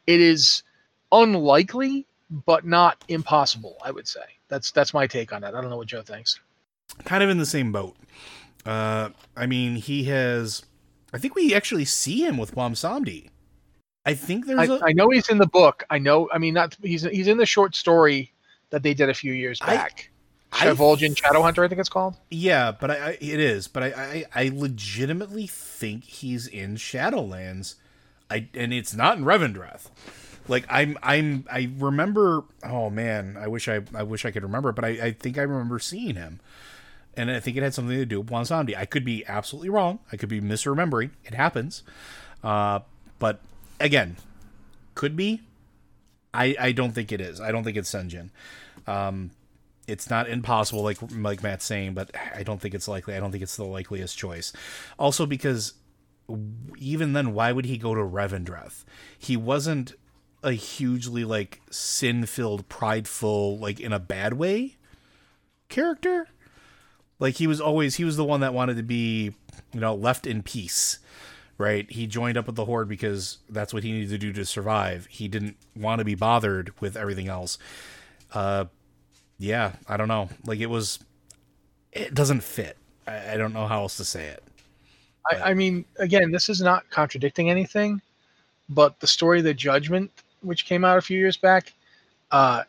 It 0.07 0.19
is 0.19 0.63
unlikely, 1.11 2.05
but 2.45 2.65
not 2.65 3.03
impossible. 3.07 3.77
I 3.83 3.91
would 3.91 4.07
say 4.07 4.21
that's 4.47 4.71
that's 4.71 4.93
my 4.93 5.07
take 5.07 5.33
on 5.33 5.41
that. 5.41 5.55
I 5.55 5.61
don't 5.61 5.69
know 5.69 5.77
what 5.77 5.87
Joe 5.87 6.01
thinks. 6.01 6.39
Kind 7.05 7.23
of 7.23 7.29
in 7.29 7.37
the 7.37 7.45
same 7.45 7.71
boat. 7.71 7.95
Uh, 8.65 9.09
I 9.35 9.45
mean, 9.47 9.75
he 9.75 10.03
has. 10.05 10.63
I 11.13 11.17
think 11.17 11.35
we 11.35 11.53
actually 11.53 11.85
see 11.85 12.25
him 12.25 12.37
with 12.37 12.55
Bwonsamdi. 12.55 13.29
I 14.05 14.13
think 14.13 14.47
there's. 14.47 14.69
I, 14.69 14.75
a, 14.75 14.79
I 14.85 14.93
know 14.93 15.09
he's 15.09 15.29
in 15.29 15.37
the 15.37 15.47
book. 15.47 15.83
I 15.89 15.99
know. 15.99 16.29
I 16.33 16.37
mean, 16.37 16.53
not 16.53 16.75
he's 16.81 17.03
he's 17.03 17.27
in 17.27 17.37
the 17.37 17.45
short 17.45 17.75
story 17.75 18.31
that 18.71 18.83
they 18.83 18.93
did 18.93 19.09
a 19.09 19.13
few 19.13 19.33
years 19.33 19.59
back. 19.59 20.09
I, 20.53 20.65
Vol'jin 20.67 21.15
Shadowhunter, 21.15 21.63
I 21.63 21.67
think 21.69 21.79
it's 21.79 21.89
called. 21.89 22.15
Yeah, 22.29 22.73
but 22.73 22.91
I, 22.91 22.95
I 22.95 23.09
it 23.21 23.39
is. 23.39 23.67
But 23.67 23.83
I, 23.83 24.25
I 24.35 24.43
I 24.43 24.51
legitimately 24.53 25.47
think 25.47 26.03
he's 26.03 26.47
in 26.47 26.75
Shadowlands. 26.75 27.75
I 28.29 28.47
and 28.53 28.73
it's 28.73 28.93
not 28.93 29.17
in 29.17 29.23
Revendreth. 29.23 29.89
Like 30.47 30.65
I'm 30.69 30.97
I'm 31.03 31.45
I 31.51 31.69
remember. 31.77 32.43
Oh 32.63 32.89
man, 32.89 33.37
I 33.39 33.47
wish 33.47 33.67
I 33.67 33.81
I 33.93 34.03
wish 34.03 34.25
I 34.25 34.31
could 34.31 34.43
remember. 34.43 34.71
But 34.71 34.85
I 34.85 34.89
I 34.89 35.11
think 35.11 35.37
I 35.37 35.43
remember 35.43 35.79
seeing 35.79 36.15
him. 36.15 36.39
And 37.15 37.29
I 37.29 37.41
think 37.41 37.57
it 37.57 37.63
had 37.63 37.73
something 37.73 37.97
to 37.97 38.05
do 38.05 38.21
with 38.21 38.29
Bwonsamdi. 38.29 38.75
I 38.75 38.85
could 38.85 39.03
be 39.03 39.25
absolutely 39.27 39.67
wrong. 39.67 39.99
I 40.13 40.17
could 40.17 40.29
be 40.29 40.39
misremembering. 40.39 41.11
It 41.25 41.33
happens. 41.33 41.83
Uh, 42.41 42.79
but 43.19 43.41
again, 43.83 44.17
could 44.95 45.15
be. 45.15 45.41
I 46.33 46.55
I 46.59 46.71
don't 46.71 46.91
think 46.91 47.11
it 47.11 47.21
is. 47.21 47.41
I 47.41 47.51
don't 47.51 47.63
think 47.63 47.77
it's 47.77 47.91
Sen'jin. 47.91 48.29
Um, 48.87 49.31
it's 49.87 50.09
not 50.09 50.29
impossible, 50.29 50.83
like 50.83 50.97
like 51.11 51.43
Matt's 51.43 51.65
saying, 51.65 51.93
but 51.93 52.11
I 52.35 52.43
don't 52.43 52.61
think 52.61 52.73
it's 52.73 52.87
likely. 52.87 53.15
I 53.15 53.19
don't 53.19 53.31
think 53.31 53.43
it's 53.43 53.57
the 53.57 53.65
likeliest 53.65 54.17
choice. 54.17 54.53
Also, 54.97 55.25
because 55.25 55.73
even 56.77 57.13
then, 57.13 57.33
why 57.33 57.51
would 57.51 57.65
he 57.65 57.77
go 57.77 57.93
to 57.93 58.01
Revendreth? 58.01 58.85
He 59.17 59.35
wasn't 59.35 59.93
a 60.43 60.53
hugely 60.53 61.23
like 61.23 61.61
sin-filled, 61.69 62.67
prideful, 62.69 63.59
like 63.59 63.79
in 63.79 63.93
a 63.93 63.99
bad 63.99 64.33
way 64.33 64.77
character. 65.69 66.27
Like 67.19 67.35
he 67.35 67.47
was 67.47 67.61
always 67.61 67.95
he 67.95 68.03
was 68.03 68.17
the 68.17 68.25
one 68.25 68.39
that 68.39 68.53
wanted 68.53 68.77
to 68.77 68.83
be, 68.83 69.35
you 69.73 69.79
know, 69.79 69.93
left 69.93 70.25
in 70.25 70.41
peace 70.41 70.99
right? 71.57 71.89
He 71.91 72.07
joined 72.07 72.37
up 72.37 72.47
with 72.47 72.55
the 72.55 72.65
Horde 72.65 72.89
because 72.89 73.37
that's 73.49 73.73
what 73.73 73.83
he 73.83 73.91
needed 73.91 74.09
to 74.09 74.17
do 74.17 74.33
to 74.33 74.45
survive. 74.45 75.07
He 75.09 75.27
didn't 75.27 75.57
want 75.75 75.99
to 75.99 76.05
be 76.05 76.15
bothered 76.15 76.73
with 76.81 76.97
everything 76.97 77.27
else. 77.27 77.57
Uh, 78.33 78.65
yeah, 79.37 79.73
I 79.87 79.97
don't 79.97 80.07
know. 80.07 80.29
Like 80.45 80.59
it 80.59 80.67
was, 80.67 80.99
it 81.91 82.13
doesn't 82.13 82.41
fit. 82.41 82.77
I, 83.07 83.33
I 83.33 83.37
don't 83.37 83.53
know 83.53 83.67
how 83.67 83.81
else 83.81 83.97
to 83.97 84.05
say 84.05 84.25
it. 84.27 84.43
I, 85.29 85.51
I, 85.51 85.53
mean, 85.53 85.85
again, 85.97 86.31
this 86.31 86.49
is 86.49 86.61
not 86.61 86.89
contradicting 86.89 87.49
anything, 87.49 88.01
but 88.69 88.99
the 88.99 89.07
story 89.07 89.39
of 89.39 89.45
the 89.45 89.53
Judgment, 89.53 90.11
which 90.41 90.65
came 90.65 90.83
out 90.83 90.97
a 90.97 91.01
few 91.01 91.17
years 91.17 91.37
back, 91.37 91.73
uh, 92.31 92.63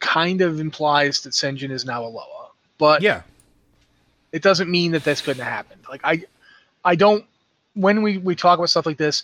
kind 0.00 0.40
of 0.40 0.60
implies 0.60 1.20
that 1.22 1.32
Sen'jin 1.32 1.70
is 1.70 1.84
now 1.84 2.04
a 2.04 2.08
Loa. 2.08 2.48
But 2.78 3.02
yeah, 3.02 3.22
it 4.32 4.42
doesn't 4.42 4.70
mean 4.70 4.92
that 4.92 5.04
that's 5.04 5.20
going 5.20 5.38
to 5.38 5.44
happen. 5.44 5.78
Like 5.88 6.00
I, 6.04 6.22
I 6.84 6.94
don't 6.94 7.24
when 7.78 8.02
we, 8.02 8.18
we 8.18 8.34
talk 8.34 8.58
about 8.58 8.70
stuff 8.70 8.86
like 8.86 8.98
this, 8.98 9.22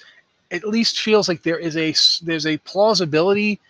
at 0.50 0.64
least 0.64 1.00
feels 1.00 1.28
like 1.28 1.42
there 1.42 1.58
is 1.58 1.76
a 1.76 1.94
there's 2.24 2.46
a 2.46 2.56
plausibility, 2.58 3.60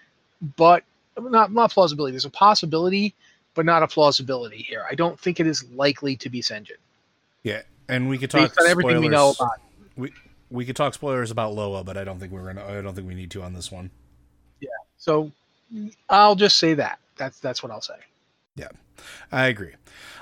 but 0.56 0.84
not 1.18 1.52
not 1.52 1.70
plausibility. 1.72 2.12
There's 2.12 2.24
a 2.24 2.30
possibility, 2.30 3.14
but 3.54 3.64
not 3.64 3.82
a 3.82 3.86
plausibility 3.86 4.58
here. 4.58 4.84
I 4.90 4.94
don't 4.94 5.18
think 5.18 5.40
it 5.40 5.46
is 5.46 5.64
likely 5.70 6.16
to 6.16 6.28
be 6.28 6.42
Sen'jin. 6.42 6.72
Yeah, 7.42 7.62
and 7.88 8.08
we 8.08 8.18
could 8.18 8.30
talk 8.30 8.54
Based 8.54 8.60
on 8.60 8.66
everything 8.68 9.00
we 9.00 9.08
know 9.08 9.30
about. 9.30 9.60
We 9.96 10.12
we 10.50 10.64
could 10.64 10.76
talk 10.76 10.94
spoilers 10.94 11.30
about 11.30 11.54
Loa, 11.54 11.84
but 11.84 11.96
I 11.96 12.04
don't 12.04 12.18
think 12.18 12.32
we're 12.32 12.52
gonna. 12.52 12.64
I 12.66 12.80
don't 12.80 12.94
think 12.94 13.08
we 13.08 13.14
need 13.14 13.30
to 13.32 13.42
on 13.42 13.54
this 13.54 13.72
one. 13.72 13.90
Yeah. 14.60 14.68
So 14.98 15.30
I'll 16.08 16.36
just 16.36 16.58
say 16.58 16.74
that. 16.74 16.98
That's 17.16 17.40
that's 17.40 17.62
what 17.62 17.72
I'll 17.72 17.80
say. 17.80 17.94
Yeah, 18.56 18.68
I 19.32 19.46
agree. 19.46 19.72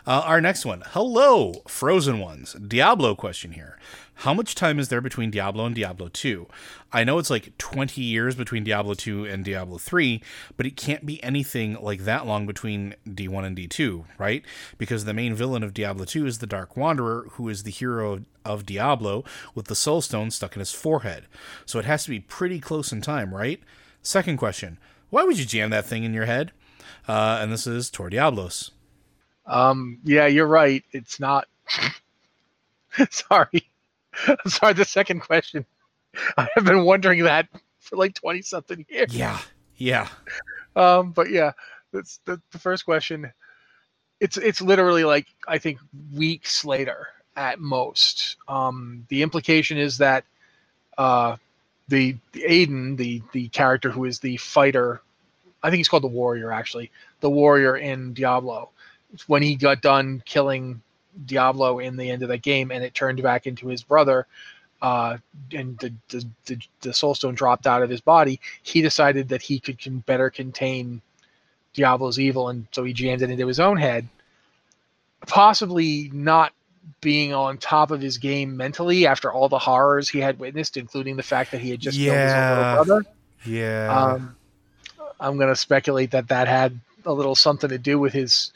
Uh, 0.06 0.22
our 0.24 0.40
next 0.40 0.64
one. 0.64 0.82
Hello, 0.88 1.62
Frozen 1.68 2.18
Ones. 2.18 2.54
Diablo 2.54 3.14
question 3.14 3.52
here. 3.52 3.78
How 4.22 4.32
much 4.32 4.54
time 4.54 4.78
is 4.78 4.86
there 4.86 5.00
between 5.00 5.32
Diablo 5.32 5.66
and 5.66 5.74
Diablo 5.74 6.06
2? 6.06 6.46
I 6.92 7.02
know 7.02 7.18
it's 7.18 7.28
like 7.28 7.58
20 7.58 8.00
years 8.00 8.36
between 8.36 8.62
Diablo 8.62 8.94
2 8.94 9.24
and 9.24 9.44
Diablo 9.44 9.78
3, 9.78 10.22
but 10.56 10.64
it 10.64 10.76
can't 10.76 11.04
be 11.04 11.20
anything 11.24 11.76
like 11.82 12.04
that 12.04 12.24
long 12.24 12.46
between 12.46 12.94
D1 13.04 13.44
and 13.44 13.56
D2, 13.56 14.04
right? 14.18 14.44
Because 14.78 15.06
the 15.06 15.12
main 15.12 15.34
villain 15.34 15.64
of 15.64 15.74
Diablo 15.74 16.04
2 16.04 16.24
is 16.24 16.38
the 16.38 16.46
Dark 16.46 16.76
Wanderer, 16.76 17.30
who 17.32 17.48
is 17.48 17.64
the 17.64 17.72
hero 17.72 18.22
of 18.44 18.64
Diablo 18.64 19.24
with 19.56 19.66
the 19.66 19.74
Soul 19.74 20.00
Stone 20.00 20.30
stuck 20.30 20.54
in 20.54 20.60
his 20.60 20.70
forehead. 20.70 21.24
So 21.66 21.80
it 21.80 21.84
has 21.86 22.04
to 22.04 22.10
be 22.10 22.20
pretty 22.20 22.60
close 22.60 22.92
in 22.92 23.00
time, 23.00 23.34
right? 23.34 23.60
Second 24.02 24.36
question 24.36 24.78
Why 25.10 25.24
would 25.24 25.40
you 25.40 25.44
jam 25.44 25.70
that 25.70 25.86
thing 25.86 26.04
in 26.04 26.14
your 26.14 26.26
head? 26.26 26.52
Uh, 27.08 27.40
and 27.42 27.52
this 27.52 27.66
is 27.66 27.90
Tor 27.90 28.08
Diablos. 28.08 28.70
Um, 29.46 29.98
yeah, 30.04 30.26
you're 30.26 30.46
right. 30.46 30.84
It's 30.92 31.18
not. 31.18 31.48
Sorry. 33.10 33.66
Sorry, 34.46 34.74
the 34.74 34.84
second 34.84 35.20
question. 35.20 35.64
I 36.36 36.48
have 36.54 36.64
been 36.64 36.84
wondering 36.84 37.24
that 37.24 37.48
for 37.80 37.96
like 37.96 38.14
20 38.14 38.42
something 38.42 38.86
years. 38.88 39.14
Yeah. 39.14 39.38
Yeah. 39.76 40.08
Um, 40.76 41.10
but 41.12 41.30
yeah, 41.30 41.52
that's 41.92 42.20
the, 42.24 42.40
the 42.52 42.58
first 42.58 42.84
question. 42.84 43.32
It's 44.20 44.36
it's 44.36 44.60
literally 44.60 45.04
like 45.04 45.26
I 45.48 45.58
think 45.58 45.80
weeks 46.14 46.64
later 46.64 47.08
at 47.36 47.58
most. 47.58 48.36
Um, 48.46 49.06
the 49.08 49.22
implication 49.22 49.78
is 49.78 49.98
that 49.98 50.24
uh, 50.96 51.36
the, 51.88 52.16
the 52.32 52.44
Aidan, 52.44 52.96
the 52.96 53.22
the 53.32 53.48
character 53.48 53.90
who 53.90 54.04
is 54.04 54.20
the 54.20 54.36
fighter, 54.36 55.02
I 55.62 55.70
think 55.70 55.78
he's 55.78 55.88
called 55.88 56.04
the 56.04 56.08
warrior 56.08 56.52
actually, 56.52 56.90
the 57.20 57.30
warrior 57.30 57.76
in 57.76 58.14
Diablo. 58.14 58.70
When 59.26 59.42
he 59.42 59.56
got 59.56 59.82
done 59.82 60.22
killing 60.24 60.80
Diablo 61.26 61.78
in 61.78 61.96
the 61.96 62.10
end 62.10 62.22
of 62.22 62.28
that 62.28 62.42
game, 62.42 62.70
and 62.70 62.82
it 62.84 62.94
turned 62.94 63.22
back 63.22 63.46
into 63.46 63.68
his 63.68 63.82
brother, 63.82 64.26
uh, 64.80 65.18
and 65.52 65.78
the, 65.78 65.92
the 66.08 66.26
the 66.46 66.58
the 66.80 66.90
Soulstone 66.90 67.34
dropped 67.34 67.66
out 67.66 67.82
of 67.82 67.90
his 67.90 68.00
body. 68.00 68.40
He 68.62 68.82
decided 68.82 69.28
that 69.28 69.42
he 69.42 69.60
could 69.60 69.78
can 69.78 69.98
better 70.00 70.30
contain 70.30 71.00
Diablo's 71.74 72.18
evil, 72.18 72.48
and 72.48 72.66
so 72.72 72.84
he 72.84 72.92
jammed 72.92 73.22
it 73.22 73.30
into 73.30 73.46
his 73.46 73.60
own 73.60 73.76
head. 73.76 74.08
Possibly 75.26 76.10
not 76.12 76.52
being 77.00 77.32
on 77.32 77.58
top 77.58 77.90
of 77.90 78.00
his 78.00 78.18
game 78.18 78.56
mentally 78.56 79.06
after 79.06 79.32
all 79.32 79.48
the 79.48 79.58
horrors 79.58 80.08
he 80.08 80.18
had 80.18 80.38
witnessed, 80.38 80.76
including 80.76 81.16
the 81.16 81.22
fact 81.22 81.52
that 81.52 81.60
he 81.60 81.70
had 81.70 81.80
just 81.80 81.98
killed 81.98 82.16
his 82.16 82.32
own 82.32 82.58
little 82.58 82.84
brother. 82.84 83.04
Yeah. 83.44 84.14
Um, 84.14 84.36
I'm 85.20 85.36
going 85.36 85.48
to 85.48 85.56
speculate 85.56 86.10
that 86.12 86.28
that 86.28 86.48
had 86.48 86.78
a 87.04 87.12
little 87.12 87.34
something 87.34 87.70
to 87.70 87.78
do 87.78 87.98
with 87.98 88.12
his 88.12 88.52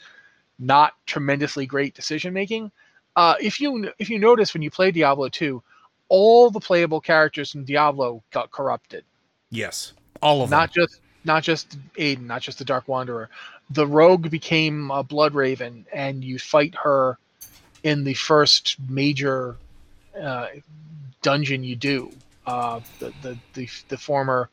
not 0.59 0.93
tremendously 1.05 1.65
great 1.65 1.93
decision 1.93 2.33
making. 2.33 2.71
Uh, 3.15 3.35
if 3.41 3.59
you 3.59 3.91
if 3.99 4.09
you 4.09 4.19
notice 4.19 4.53
when 4.53 4.61
you 4.61 4.69
play 4.69 4.91
Diablo 4.91 5.29
2, 5.29 5.61
all 6.09 6.49
the 6.51 6.59
playable 6.59 7.01
characters 7.01 7.55
in 7.55 7.65
Diablo 7.65 8.23
got 8.31 8.51
corrupted. 8.51 9.03
yes. 9.49 9.93
All 10.21 10.41
of 10.41 10.49
Not 10.49 10.73
them. 10.73 10.81
Not 10.81 10.89
just 10.89 11.01
not 11.25 11.43
just 11.43 11.77
Aidan, 11.97 12.25
not 12.25 12.41
just 12.41 12.57
the 12.57 12.65
Dark 12.65 12.87
Wanderer. 12.87 13.29
The 13.69 13.85
rogue 13.85 14.31
became 14.31 14.89
a 14.89 15.03
Blood 15.03 15.35
Raven, 15.35 15.85
and 15.93 16.23
you 16.23 16.39
fight 16.39 16.73
her 16.83 17.19
in 17.83 18.03
the 18.03 18.15
first 18.15 18.77
major 18.89 19.57
uh, 20.19 20.47
dungeon 21.21 21.63
you 21.63 21.75
do. 21.75 22.11
Uh, 22.47 22.79
the, 22.99 23.13
the 23.21 23.37
the 23.53 23.69
the 23.89 23.97
former 23.97 24.49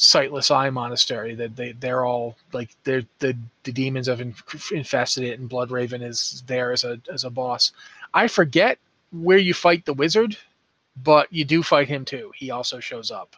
sightless 0.00 0.50
eye 0.50 0.70
monastery 0.70 1.34
that 1.34 1.54
they 1.54 1.72
they're 1.72 2.06
all 2.06 2.34
like 2.54 2.70
they're 2.84 3.02
the 3.18 3.36
the 3.64 3.72
demons 3.72 4.06
have 4.06 4.22
infested 4.72 5.24
it 5.24 5.38
and 5.38 5.46
blood 5.46 5.70
raven 5.70 6.00
is 6.00 6.42
there 6.46 6.72
as 6.72 6.84
a 6.84 6.98
as 7.12 7.24
a 7.24 7.30
boss. 7.30 7.72
I 8.14 8.26
forget 8.26 8.78
where 9.12 9.36
you 9.36 9.52
fight 9.52 9.84
the 9.84 9.92
wizard 9.92 10.38
but 11.04 11.30
you 11.30 11.44
do 11.44 11.62
fight 11.62 11.86
him 11.86 12.06
too. 12.06 12.32
He 12.34 12.50
also 12.50 12.80
shows 12.80 13.10
up. 13.10 13.36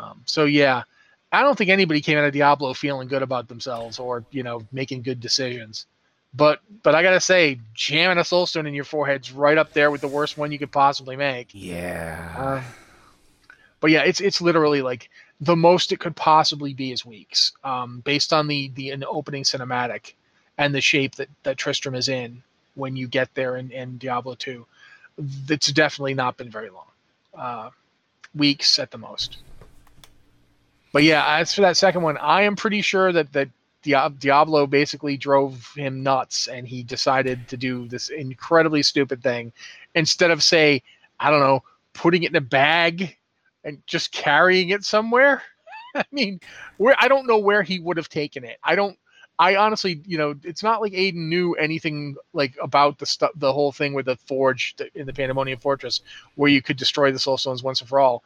Um, 0.00 0.22
so 0.24 0.46
yeah 0.46 0.82
i 1.32 1.42
don't 1.42 1.56
think 1.56 1.70
anybody 1.70 2.00
came 2.00 2.18
out 2.18 2.24
of 2.24 2.32
diablo 2.32 2.74
feeling 2.74 3.06
good 3.06 3.22
about 3.22 3.46
themselves 3.46 4.00
or 4.00 4.24
you 4.32 4.42
know 4.42 4.62
making 4.72 5.02
good 5.02 5.20
decisions. 5.20 5.86
But 6.34 6.60
but 6.82 6.96
i 6.96 7.04
gotta 7.04 7.20
say 7.20 7.60
jamming 7.72 8.18
a 8.18 8.22
soulstone 8.22 8.66
in 8.66 8.74
your 8.74 8.84
forehead's 8.84 9.30
right 9.30 9.56
up 9.56 9.72
there 9.74 9.92
with 9.92 10.00
the 10.00 10.08
worst 10.08 10.36
one 10.36 10.50
you 10.50 10.58
could 10.58 10.72
possibly 10.72 11.14
make. 11.14 11.50
Yeah. 11.52 12.34
uh, 12.36 12.62
but 13.80 13.90
yeah, 13.90 14.02
it's 14.02 14.20
it's 14.20 14.40
literally 14.40 14.82
like 14.82 15.10
the 15.40 15.56
most 15.56 15.92
it 15.92 16.00
could 16.00 16.16
possibly 16.16 16.74
be 16.74 16.92
is 16.92 17.04
weeks, 17.06 17.52
um, 17.64 18.00
based 18.00 18.32
on 18.32 18.46
the 18.46 18.68
the 18.74 18.92
opening 19.06 19.42
cinematic 19.42 20.14
and 20.58 20.74
the 20.74 20.80
shape 20.80 21.14
that 21.16 21.28
that 21.42 21.56
Tristram 21.56 21.94
is 21.94 22.08
in 22.08 22.42
when 22.74 22.96
you 22.96 23.08
get 23.08 23.34
there 23.34 23.56
in, 23.56 23.70
in 23.70 23.98
Diablo 23.98 24.34
two. 24.34 24.66
It's 25.48 25.72
definitely 25.72 26.14
not 26.14 26.36
been 26.36 26.50
very 26.50 26.70
long, 26.70 26.86
uh, 27.34 27.70
weeks 28.34 28.78
at 28.78 28.90
the 28.90 28.98
most. 28.98 29.38
But 30.92 31.04
yeah, 31.04 31.38
as 31.38 31.54
for 31.54 31.60
that 31.62 31.76
second 31.76 32.02
one, 32.02 32.16
I 32.18 32.42
am 32.42 32.56
pretty 32.56 32.82
sure 32.82 33.12
that 33.12 33.32
that 33.32 33.48
Diablo 33.82 34.66
basically 34.66 35.16
drove 35.16 35.72
him 35.74 36.02
nuts, 36.02 36.48
and 36.48 36.68
he 36.68 36.82
decided 36.82 37.48
to 37.48 37.56
do 37.56 37.88
this 37.88 38.10
incredibly 38.10 38.82
stupid 38.82 39.22
thing 39.22 39.52
instead 39.94 40.30
of 40.30 40.42
say, 40.42 40.82
I 41.18 41.30
don't 41.30 41.40
know, 41.40 41.62
putting 41.94 42.24
it 42.24 42.30
in 42.30 42.36
a 42.36 42.42
bag 42.42 43.16
and 43.64 43.82
just 43.86 44.12
carrying 44.12 44.70
it 44.70 44.84
somewhere. 44.84 45.42
I 45.94 46.04
mean, 46.12 46.40
where 46.76 46.96
I 46.98 47.08
don't 47.08 47.26
know 47.26 47.38
where 47.38 47.62
he 47.62 47.78
would 47.78 47.96
have 47.96 48.08
taken 48.08 48.44
it. 48.44 48.58
I 48.62 48.74
don't. 48.74 48.96
I 49.38 49.56
honestly, 49.56 50.02
you 50.04 50.18
know, 50.18 50.34
it's 50.44 50.62
not 50.62 50.82
like 50.82 50.92
Aidan 50.92 51.30
knew 51.30 51.54
anything 51.54 52.16
like 52.34 52.56
about 52.62 52.98
the 52.98 53.06
stuff, 53.06 53.30
the 53.34 53.54
whole 53.54 53.72
thing 53.72 53.94
with 53.94 54.04
the 54.04 54.16
forge 54.16 54.74
in 54.94 55.06
the 55.06 55.14
Pandemonium 55.14 55.58
Fortress, 55.58 56.02
where 56.34 56.50
you 56.50 56.60
could 56.60 56.76
destroy 56.76 57.10
the 57.10 57.18
Soul 57.18 57.38
Stones 57.38 57.62
once 57.62 57.80
and 57.80 57.88
for 57.88 57.98
all. 58.00 58.22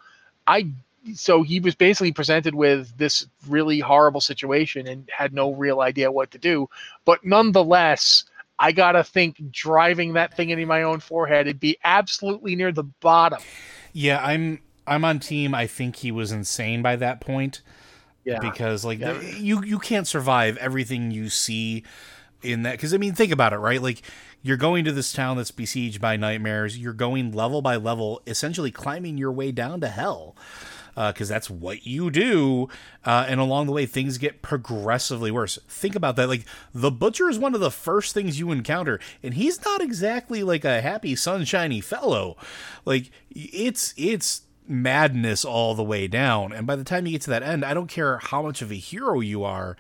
I 0.49 0.73
so 1.14 1.42
he 1.42 1.61
was 1.61 1.75
basically 1.75 2.12
presented 2.12 2.55
with 2.55 2.97
this 2.97 3.27
really 3.47 3.79
horrible 3.79 4.20
situation 4.20 4.87
and 4.88 5.09
had 5.14 5.33
no 5.33 5.53
real 5.53 5.81
idea 5.81 6.11
what 6.11 6.31
to 6.33 6.38
do. 6.38 6.68
But 7.05 7.25
nonetheless, 7.25 8.25
I 8.59 8.73
gotta 8.73 9.05
think 9.05 9.51
driving 9.51 10.14
that 10.14 10.37
thing 10.37 10.51
into 10.51 10.66
my 10.66 10.83
own 10.83 11.01
forehead, 11.01 11.47
it'd 11.47 11.61
be 11.61 11.77
absolutely 11.85 12.57
near 12.57 12.73
the 12.73 12.85
bottom. 12.85 13.40
Yeah, 13.92 14.25
I'm 14.25 14.61
I'm 14.87 15.05
on 15.05 15.18
team. 15.20 15.55
I 15.55 15.66
think 15.66 15.97
he 15.97 16.11
was 16.12 16.31
insane 16.33 16.83
by 16.83 16.97
that 16.97 17.20
point 17.20 17.62
Yeah. 18.25 18.38
because 18.40 18.85
like 18.85 18.99
Yeah. 19.01 19.20
you 19.20 19.62
you 19.64 19.79
can't 19.79 20.07
survive 20.07 20.57
everything 20.59 21.11
you 21.11 21.29
see 21.31 21.85
in 22.42 22.62
that 22.62 22.73
because 22.73 22.92
I 22.92 22.99
mean 22.99 23.14
think 23.14 23.33
about 23.33 23.53
it 23.55 23.59
right 23.59 23.81
like 23.81 24.03
you're 24.42 24.59
going 24.59 24.85
to 24.85 24.92
this 24.92 25.12
town 25.14 25.38
that's 25.38 25.51
besieged 25.51 26.01
by 26.01 26.16
nightmares 26.16 26.77
you're 26.77 26.92
going 26.92 27.33
level 27.33 27.62
by 27.62 27.77
level 27.77 28.20
essentially 28.27 28.70
climbing 28.70 29.16
your 29.16 29.33
way 29.33 29.51
down 29.53 29.81
to 29.81 29.88
hell 29.88 30.37
because 30.94 31.29
that's 31.29 31.49
what 31.51 31.87
you 31.87 32.11
do 32.11 32.68
uh, 33.05 33.25
and 33.29 33.40
along 33.40 33.66
the 33.66 33.73
way 33.73 33.85
things 33.87 34.16
get 34.18 34.42
progressively 34.42 35.31
worse 35.31 35.59
think 35.68 35.97
about 35.97 36.16
that 36.16 36.29
like 36.29 36.44
the 36.75 36.90
butcher 36.90 37.29
is 37.31 37.38
one 37.38 37.55
of 37.55 37.61
the 37.61 37.70
first 37.70 38.12
things 38.14 38.38
you 38.38 38.53
encounter 38.53 39.01
and 39.23 39.35
he's 39.35 39.64
not 39.64 39.81
exactly 39.81 40.42
like 40.42 40.64
a 40.66 40.83
happy 40.83 41.16
sunshiny 41.16 41.81
fellow 41.81 42.37
like 42.85 43.11
it's 43.31 43.94
it's 43.97 44.42
madness 44.66 45.44
all 45.44 45.74
the 45.74 45.83
way 45.85 46.07
down 46.09 46.53
and 46.53 46.66
by 46.66 46.74
the 46.77 46.85
time 46.85 47.05
you 47.07 47.12
get 47.12 47.20
to 47.22 47.31
that 47.31 47.42
end 47.42 47.64
i 47.64 47.74
don't 47.74 47.88
care 47.88 48.18
how 48.18 48.40
much 48.42 48.62
of 48.62 48.70
a 48.70 48.74
hero 48.77 49.20
you 49.20 49.44
are 49.44 49.77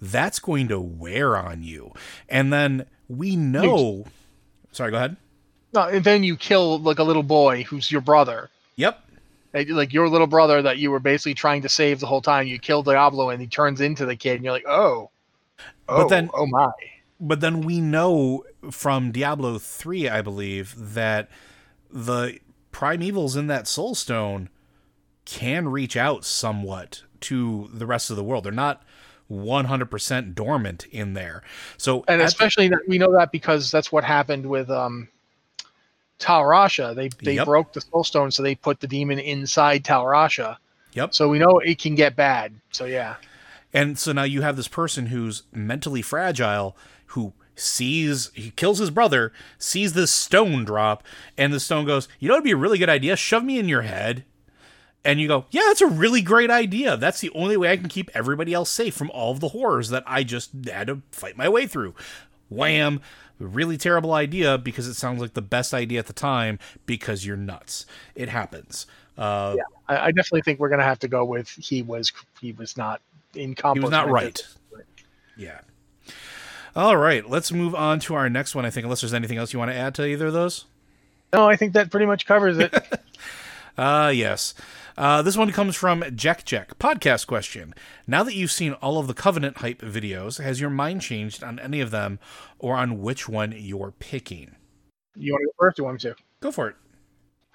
that's 0.00 0.38
going 0.38 0.68
to 0.68 0.80
wear 0.80 1.36
on 1.36 1.62
you 1.62 1.92
and 2.28 2.52
then 2.52 2.86
we 3.08 3.36
know 3.36 4.04
sorry 4.72 4.90
go 4.90 4.96
ahead 4.96 5.16
No, 5.74 5.82
and 5.82 6.02
then 6.04 6.22
you 6.24 6.36
kill 6.36 6.78
like 6.78 6.98
a 6.98 7.02
little 7.04 7.22
boy 7.22 7.62
who's 7.64 7.90
your 7.92 8.00
brother. 8.00 8.48
yep 8.76 9.04
Like- 9.54 9.92
your 9.92 10.08
little 10.08 10.26
brother 10.26 10.62
that 10.62 10.78
you 10.78 10.90
were 10.90 10.98
basically 11.00 11.34
trying 11.34 11.60
to 11.62 11.68
save 11.68 12.00
the 12.00 12.06
whole 12.06 12.22
time. 12.22 12.46
You 12.46 12.58
kill 12.58 12.82
Diablo 12.82 13.28
and 13.30 13.40
he 13.40 13.46
turns 13.46 13.80
into 13.82 14.06
the 14.06 14.16
kid 14.16 14.36
and 14.36 14.44
you're 14.44 14.52
like, 14.54 14.66
oh. 14.66 15.10
But 15.86 16.04
Oh, 16.06 16.08
then- 16.08 16.30
oh 16.34 16.46
my. 16.46 16.70
but 17.20 17.40
then 17.40 17.60
we 17.60 17.80
know 17.80 18.44
from 18.70 19.12
Diablo 19.12 19.58
3, 19.58 20.08
I 20.08 20.22
believe, 20.22 20.74
that 20.94 21.28
the 21.92 22.38
primevals 22.72 23.36
in 23.36 23.46
that 23.48 23.68
soul 23.68 23.94
stone 23.94 24.48
can 25.24 25.68
reach 25.68 25.96
out 25.96 26.24
somewhat 26.24 27.02
to 27.20 27.70
the 27.72 27.86
rest 27.86 28.10
of 28.10 28.16
the 28.16 28.24
world. 28.24 28.44
They're 28.44 28.52
not 28.52 28.82
100% 29.30 30.34
dormant 30.34 30.86
in 30.86 31.14
there. 31.14 31.42
So 31.76 32.04
and 32.08 32.20
especially 32.20 32.68
that 32.68 32.80
we 32.88 32.98
know 32.98 33.12
that 33.12 33.32
because 33.32 33.70
that's 33.70 33.92
what 33.92 34.04
happened 34.04 34.46
with 34.46 34.68
um 34.70 35.08
Tal 36.18 36.42
Rasha. 36.42 36.94
They 36.94 37.08
they 37.22 37.34
Yep. 37.36 37.46
broke 37.46 37.72
the 37.72 37.80
soul 37.80 38.04
stone, 38.04 38.30
so 38.30 38.42
they 38.42 38.54
put 38.54 38.80
the 38.80 38.86
demon 38.86 39.18
inside 39.18 39.84
Tal 39.84 40.04
Rasha. 40.04 40.56
Yep. 40.94 41.14
So 41.14 41.28
we 41.28 41.38
know 41.38 41.58
it 41.58 41.78
can 41.80 41.94
get 41.94 42.14
bad. 42.16 42.54
So 42.70 42.84
yeah. 42.84 43.16
And 43.72 43.98
so 43.98 44.12
now 44.12 44.24
you 44.24 44.42
have 44.42 44.56
this 44.56 44.68
person 44.68 45.06
who's 45.06 45.44
mentally 45.52 46.02
fragile 46.02 46.76
who 47.06 47.32
sees 47.54 48.30
he 48.34 48.50
kills 48.50 48.78
his 48.78 48.90
brother, 48.90 49.32
sees 49.58 49.92
this 49.92 50.10
stone 50.10 50.64
drop, 50.64 51.02
and 51.36 51.52
the 51.52 51.60
stone 51.60 51.84
goes, 51.84 52.08
"You 52.18 52.28
know 52.28 52.34
it'd 52.34 52.44
be 52.44 52.52
a 52.52 52.56
really 52.56 52.78
good 52.78 52.88
idea? 52.88 53.16
Shove 53.16 53.44
me 53.44 53.58
in 53.58 53.68
your 53.68 53.82
head." 53.82 54.24
And 55.04 55.20
you 55.20 55.26
go, 55.28 55.46
"Yeah, 55.50 55.62
that's 55.66 55.80
a 55.80 55.86
really 55.86 56.22
great 56.22 56.50
idea. 56.50 56.96
That's 56.96 57.20
the 57.20 57.30
only 57.30 57.56
way 57.56 57.70
I 57.70 57.76
can 57.76 57.88
keep 57.88 58.10
everybody 58.14 58.52
else 58.52 58.70
safe 58.70 58.94
from 58.94 59.10
all 59.10 59.32
of 59.32 59.40
the 59.40 59.48
horrors 59.48 59.88
that 59.90 60.04
I 60.06 60.22
just 60.22 60.50
had 60.66 60.86
to 60.86 61.02
fight 61.10 61.36
my 61.36 61.48
way 61.48 61.66
through." 61.66 61.94
Wham! 62.48 63.00
Really 63.38 63.76
terrible 63.76 64.12
idea 64.12 64.58
because 64.58 64.86
it 64.86 64.94
sounds 64.94 65.20
like 65.20 65.34
the 65.34 65.42
best 65.42 65.74
idea 65.74 65.98
at 65.98 66.06
the 66.06 66.12
time 66.12 66.58
because 66.86 67.26
you're 67.26 67.36
nuts. 67.36 67.86
It 68.14 68.28
happens. 68.28 68.86
Uh, 69.18 69.56
I, 69.88 70.06
I 70.06 70.10
definitely 70.12 70.42
think 70.42 70.60
we're 70.60 70.68
gonna 70.68 70.84
have 70.84 71.00
to 71.00 71.08
go 71.08 71.24
with 71.24 71.48
he 71.48 71.82
was 71.82 72.12
he 72.40 72.52
was 72.52 72.76
not 72.76 73.00
he 73.34 73.42
incompetent. 73.42 73.84
was 73.84 73.90
not 73.90 74.08
right. 74.08 74.40
Yeah. 75.36 75.60
All 76.74 76.96
right, 76.96 77.28
let's 77.28 77.52
move 77.52 77.74
on 77.74 78.00
to 78.00 78.14
our 78.14 78.30
next 78.30 78.54
one. 78.54 78.64
I 78.64 78.70
think, 78.70 78.84
unless 78.84 79.02
there's 79.02 79.14
anything 79.14 79.38
else 79.38 79.52
you 79.52 79.58
want 79.58 79.70
to 79.70 79.76
add 79.76 79.94
to 79.96 80.06
either 80.06 80.28
of 80.28 80.32
those. 80.32 80.64
No, 81.32 81.48
I 81.48 81.56
think 81.56 81.72
that 81.74 81.90
pretty 81.90 82.06
much 82.06 82.26
covers 82.26 82.58
it. 82.58 82.74
Uh, 83.76 84.12
yes. 84.14 84.54
Uh, 84.96 85.22
this 85.22 85.36
one 85.36 85.50
comes 85.50 85.76
from 85.76 86.04
Jack 86.14 86.44
Jack. 86.44 86.78
Podcast 86.78 87.26
question. 87.26 87.74
Now 88.06 88.22
that 88.22 88.34
you've 88.34 88.52
seen 88.52 88.74
all 88.74 88.98
of 88.98 89.06
the 89.06 89.14
Covenant 89.14 89.58
hype 89.58 89.80
videos, 89.80 90.42
has 90.42 90.60
your 90.60 90.70
mind 90.70 91.00
changed 91.00 91.42
on 91.42 91.58
any 91.58 91.80
of 91.80 91.90
them 91.90 92.18
or 92.58 92.76
on 92.76 93.00
which 93.00 93.28
one 93.28 93.54
you're 93.56 93.92
picking? 93.98 94.56
you 95.16 95.32
want 95.32 95.42
to 95.42 95.46
go 95.46 95.52
first 95.58 95.78
or 95.78 95.84
want 95.84 96.04
me 96.04 96.10
to? 96.10 96.16
Go 96.40 96.50
for 96.50 96.68
it. 96.68 96.76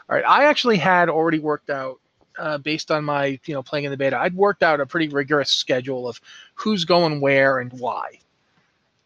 All 0.09 0.15
right, 0.15 0.25
I 0.25 0.45
actually 0.45 0.77
had 0.77 1.09
already 1.09 1.39
worked 1.39 1.69
out, 1.69 1.99
uh, 2.39 2.57
based 2.57 2.91
on 2.91 3.03
my 3.03 3.39
you 3.45 3.53
know 3.53 3.63
playing 3.63 3.85
in 3.85 3.91
the 3.91 3.97
beta. 3.97 4.17
I'd 4.17 4.35
worked 4.35 4.63
out 4.63 4.79
a 4.79 4.85
pretty 4.85 5.09
rigorous 5.09 5.49
schedule 5.49 6.07
of 6.07 6.21
who's 6.55 6.85
going 6.85 7.19
where 7.19 7.59
and 7.59 7.71
why, 7.73 8.19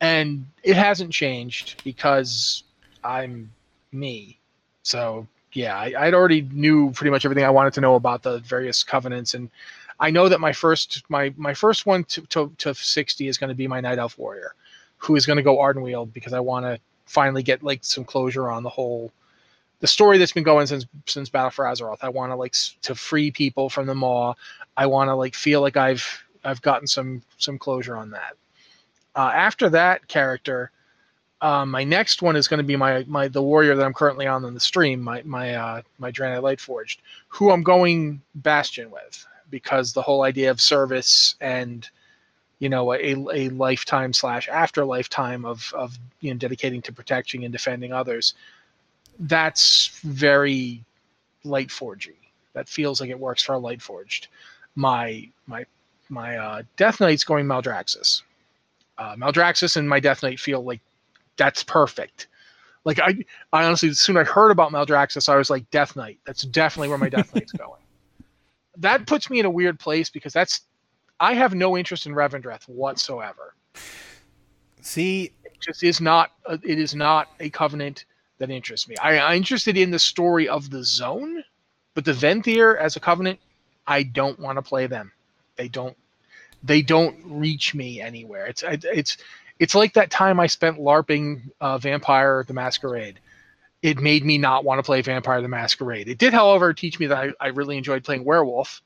and 0.01 0.45
it 0.63 0.75
hasn't 0.75 1.13
changed 1.13 1.81
because 1.83 2.63
I'm 3.03 3.51
me. 3.91 4.37
So 4.83 5.27
yeah, 5.53 5.77
I, 5.77 5.93
I'd 5.97 6.13
already 6.13 6.41
knew 6.51 6.91
pretty 6.91 7.11
much 7.11 7.23
everything 7.23 7.45
I 7.45 7.49
wanted 7.49 7.73
to 7.73 7.81
know 7.81 7.95
about 7.95 8.23
the 8.23 8.39
various 8.39 8.83
covenants, 8.83 9.33
and 9.33 9.49
I 9.99 10.09
know 10.09 10.27
that 10.27 10.39
my 10.41 10.51
first 10.51 11.03
my 11.09 11.33
my 11.37 11.53
first 11.53 11.85
one 11.85 12.03
to 12.05 12.21
to, 12.21 12.53
to 12.57 12.73
sixty 12.73 13.27
is 13.27 13.37
going 13.37 13.49
to 13.49 13.55
be 13.55 13.67
my 13.67 13.79
Night 13.79 13.99
Elf 13.99 14.17
Warrior, 14.17 14.55
who 14.97 15.15
is 15.15 15.25
going 15.25 15.37
to 15.37 15.43
go 15.43 15.57
Ardenweald 15.57 16.11
because 16.13 16.33
I 16.33 16.39
want 16.39 16.65
to 16.65 16.79
finally 17.05 17.43
get 17.43 17.63
like 17.63 17.83
some 17.83 18.03
closure 18.03 18.49
on 18.49 18.63
the 18.63 18.69
whole 18.69 19.11
the 19.81 19.87
story 19.87 20.17
that's 20.17 20.31
been 20.31 20.43
going 20.43 20.65
since 20.67 20.85
since 21.05 21.29
Battle 21.29 21.51
for 21.51 21.65
Azeroth. 21.65 21.99
I 22.01 22.09
want 22.09 22.31
to 22.31 22.35
like 22.35 22.55
to 22.83 22.95
free 22.95 23.29
people 23.29 23.69
from 23.69 23.85
the 23.85 23.95
Maw. 23.95 24.33
I 24.77 24.87
want 24.87 25.09
to 25.09 25.15
like 25.15 25.35
feel 25.35 25.61
like 25.61 25.77
I've 25.77 26.23
I've 26.43 26.61
gotten 26.61 26.87
some 26.87 27.21
some 27.37 27.59
closure 27.59 27.95
on 27.95 28.11
that. 28.11 28.35
Uh, 29.15 29.31
after 29.33 29.69
that 29.69 30.07
character, 30.07 30.71
uh, 31.41 31.65
my 31.65 31.83
next 31.83 32.21
one 32.21 32.35
is 32.35 32.47
going 32.47 32.59
to 32.59 32.63
be 32.63 32.75
my 32.75 33.03
my 33.07 33.27
the 33.27 33.41
warrior 33.41 33.75
that 33.75 33.85
I'm 33.85 33.93
currently 33.93 34.27
on 34.27 34.45
in 34.45 34.53
the 34.53 34.59
stream, 34.59 35.01
my 35.01 35.21
my 35.23 35.55
uh, 35.55 35.81
my 35.97 36.11
Draenei 36.11 36.41
Lightforged, 36.41 36.97
who 37.27 37.51
I'm 37.51 37.63
going 37.63 38.21
Bastion 38.35 38.91
with 38.91 39.25
because 39.49 39.91
the 39.91 40.01
whole 40.01 40.21
idea 40.23 40.51
of 40.51 40.61
service 40.61 41.35
and 41.41 41.89
you 42.59 42.69
know 42.69 42.93
a, 42.93 43.15
a 43.33 43.49
lifetime 43.49 44.13
slash 44.13 44.47
after 44.47 44.85
lifetime 44.85 45.45
of 45.45 45.73
of 45.75 45.97
you 46.19 46.31
know 46.31 46.37
dedicating 46.37 46.81
to 46.83 46.93
protecting 46.93 47.43
and 47.43 47.51
defending 47.51 47.91
others 47.91 48.33
that's 49.21 49.99
very 50.03 50.83
light 51.43 51.71
forging. 51.71 52.15
That 52.53 52.67
feels 52.67 52.99
like 52.99 53.09
it 53.09 53.19
works 53.19 53.43
for 53.43 53.53
a 53.53 53.59
light 53.59 53.81
forged. 53.81 54.27
My 54.75 55.29
my 55.47 55.65
my 56.09 56.37
uh, 56.37 56.61
death 56.77 56.99
knight's 56.99 57.23
going 57.23 57.45
maldraxxus 57.45 58.21
uh, 58.97 59.15
maldraxxus 59.15 59.77
and 59.77 59.87
my 59.87 59.99
death 59.99 60.23
knight 60.23 60.39
feel 60.39 60.63
like 60.63 60.81
that's 61.37 61.63
perfect 61.63 62.27
like 62.83 62.99
i 62.99 63.15
i 63.53 63.63
honestly 63.63 63.89
as 63.89 63.99
soon 63.99 64.17
as 64.17 64.27
i 64.27 64.31
heard 64.31 64.51
about 64.51 64.71
maldraxxus 64.71 65.29
i 65.29 65.35
was 65.35 65.49
like 65.49 65.69
death 65.71 65.95
knight 65.95 66.19
that's 66.25 66.43
definitely 66.43 66.89
where 66.89 66.97
my 66.97 67.09
death 67.09 67.33
knight's 67.35 67.51
going 67.53 67.81
that 68.77 69.05
puts 69.07 69.29
me 69.29 69.39
in 69.39 69.45
a 69.45 69.49
weird 69.49 69.79
place 69.79 70.09
because 70.09 70.33
that's 70.33 70.61
I 71.21 71.35
have 71.35 71.53
no 71.53 71.77
interest 71.77 72.07
in 72.07 72.13
Revendreth 72.13 72.67
whatsoever. 72.67 73.53
See, 74.81 75.31
it 75.45 75.61
just 75.61 75.83
is 75.83 76.01
not. 76.01 76.31
A, 76.47 76.53
it 76.63 76.79
is 76.79 76.95
not 76.95 77.29
a 77.39 77.49
covenant 77.51 78.05
that 78.39 78.49
interests 78.49 78.89
me. 78.89 78.95
I, 78.97 79.19
I'm 79.19 79.37
interested 79.37 79.77
in 79.77 79.91
the 79.91 79.99
story 79.99 80.49
of 80.49 80.71
the 80.71 80.83
zone, 80.83 81.43
but 81.93 82.05
the 82.05 82.13
Venthyr 82.13 82.75
as 82.75 82.95
a 82.95 82.99
covenant, 82.99 83.39
I 83.85 84.01
don't 84.01 84.39
want 84.39 84.57
to 84.57 84.63
play 84.63 84.87
them. 84.87 85.11
They 85.57 85.67
don't. 85.67 85.95
They 86.63 86.81
don't 86.81 87.17
reach 87.25 87.73
me 87.73 88.01
anywhere. 88.01 88.45
It's 88.47 88.63
it's 88.67 89.17
it's 89.59 89.75
like 89.75 89.93
that 89.93 90.11
time 90.11 90.39
I 90.39 90.47
spent 90.47 90.79
larping 90.79 91.51
uh, 91.59 91.77
Vampire 91.77 92.43
the 92.47 92.53
Masquerade. 92.53 93.19
It 93.81 93.99
made 93.99 94.23
me 94.23 94.37
not 94.37 94.63
want 94.63 94.79
to 94.79 94.83
play 94.83 95.01
Vampire 95.01 95.41
the 95.41 95.47
Masquerade. 95.47 96.07
It 96.07 96.19
did, 96.19 96.33
however, 96.33 96.71
teach 96.71 96.99
me 96.99 97.07
that 97.07 97.17
I, 97.17 97.31
I 97.39 97.47
really 97.47 97.77
enjoyed 97.77 98.03
playing 98.03 98.25
Werewolf 98.25 98.81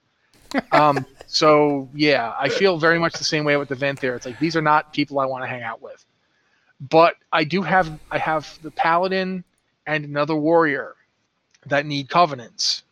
um, 0.72 1.06
so 1.28 1.90
yeah, 1.94 2.34
I 2.40 2.50
feel 2.50 2.78
very 2.78 3.00
much 3.00 3.14
the 3.14 3.24
same 3.24 3.46
way 3.46 3.58
with 3.58 3.70
the 3.70 3.76
Venthyr. 3.76 4.16
It's 4.16 4.26
like 4.26 4.40
these 4.40 4.56
are 4.56 4.62
not 4.62 4.94
people 4.94 5.20
I 5.20 5.26
want 5.26 5.44
to 5.44 5.48
hang 5.48 5.64
out 5.64 5.82
with. 5.82 6.06
But 6.80 7.16
I 7.32 7.44
do 7.44 7.62
have 7.62 8.00
I 8.12 8.18
have 8.18 8.58
the 8.62 8.72
paladin 8.72 9.44
and 9.88 10.06
another 10.06 10.36
warrior 10.36 10.96
that 11.68 11.86
need 11.86 12.10
covenants. 12.10 12.84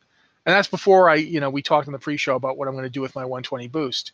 And 0.45 0.53
that's 0.53 0.67
before 0.67 1.09
I, 1.09 1.15
you 1.15 1.39
know, 1.39 1.49
we 1.49 1.61
talked 1.61 1.88
in 1.88 1.93
the 1.93 1.99
pre-show 1.99 2.36
about 2.36 2.57
what 2.57 2.67
I'm 2.67 2.73
going 2.73 2.84
to 2.84 2.89
do 2.89 3.01
with 3.01 3.15
my 3.15 3.23
120 3.23 3.67
boost. 3.69 4.11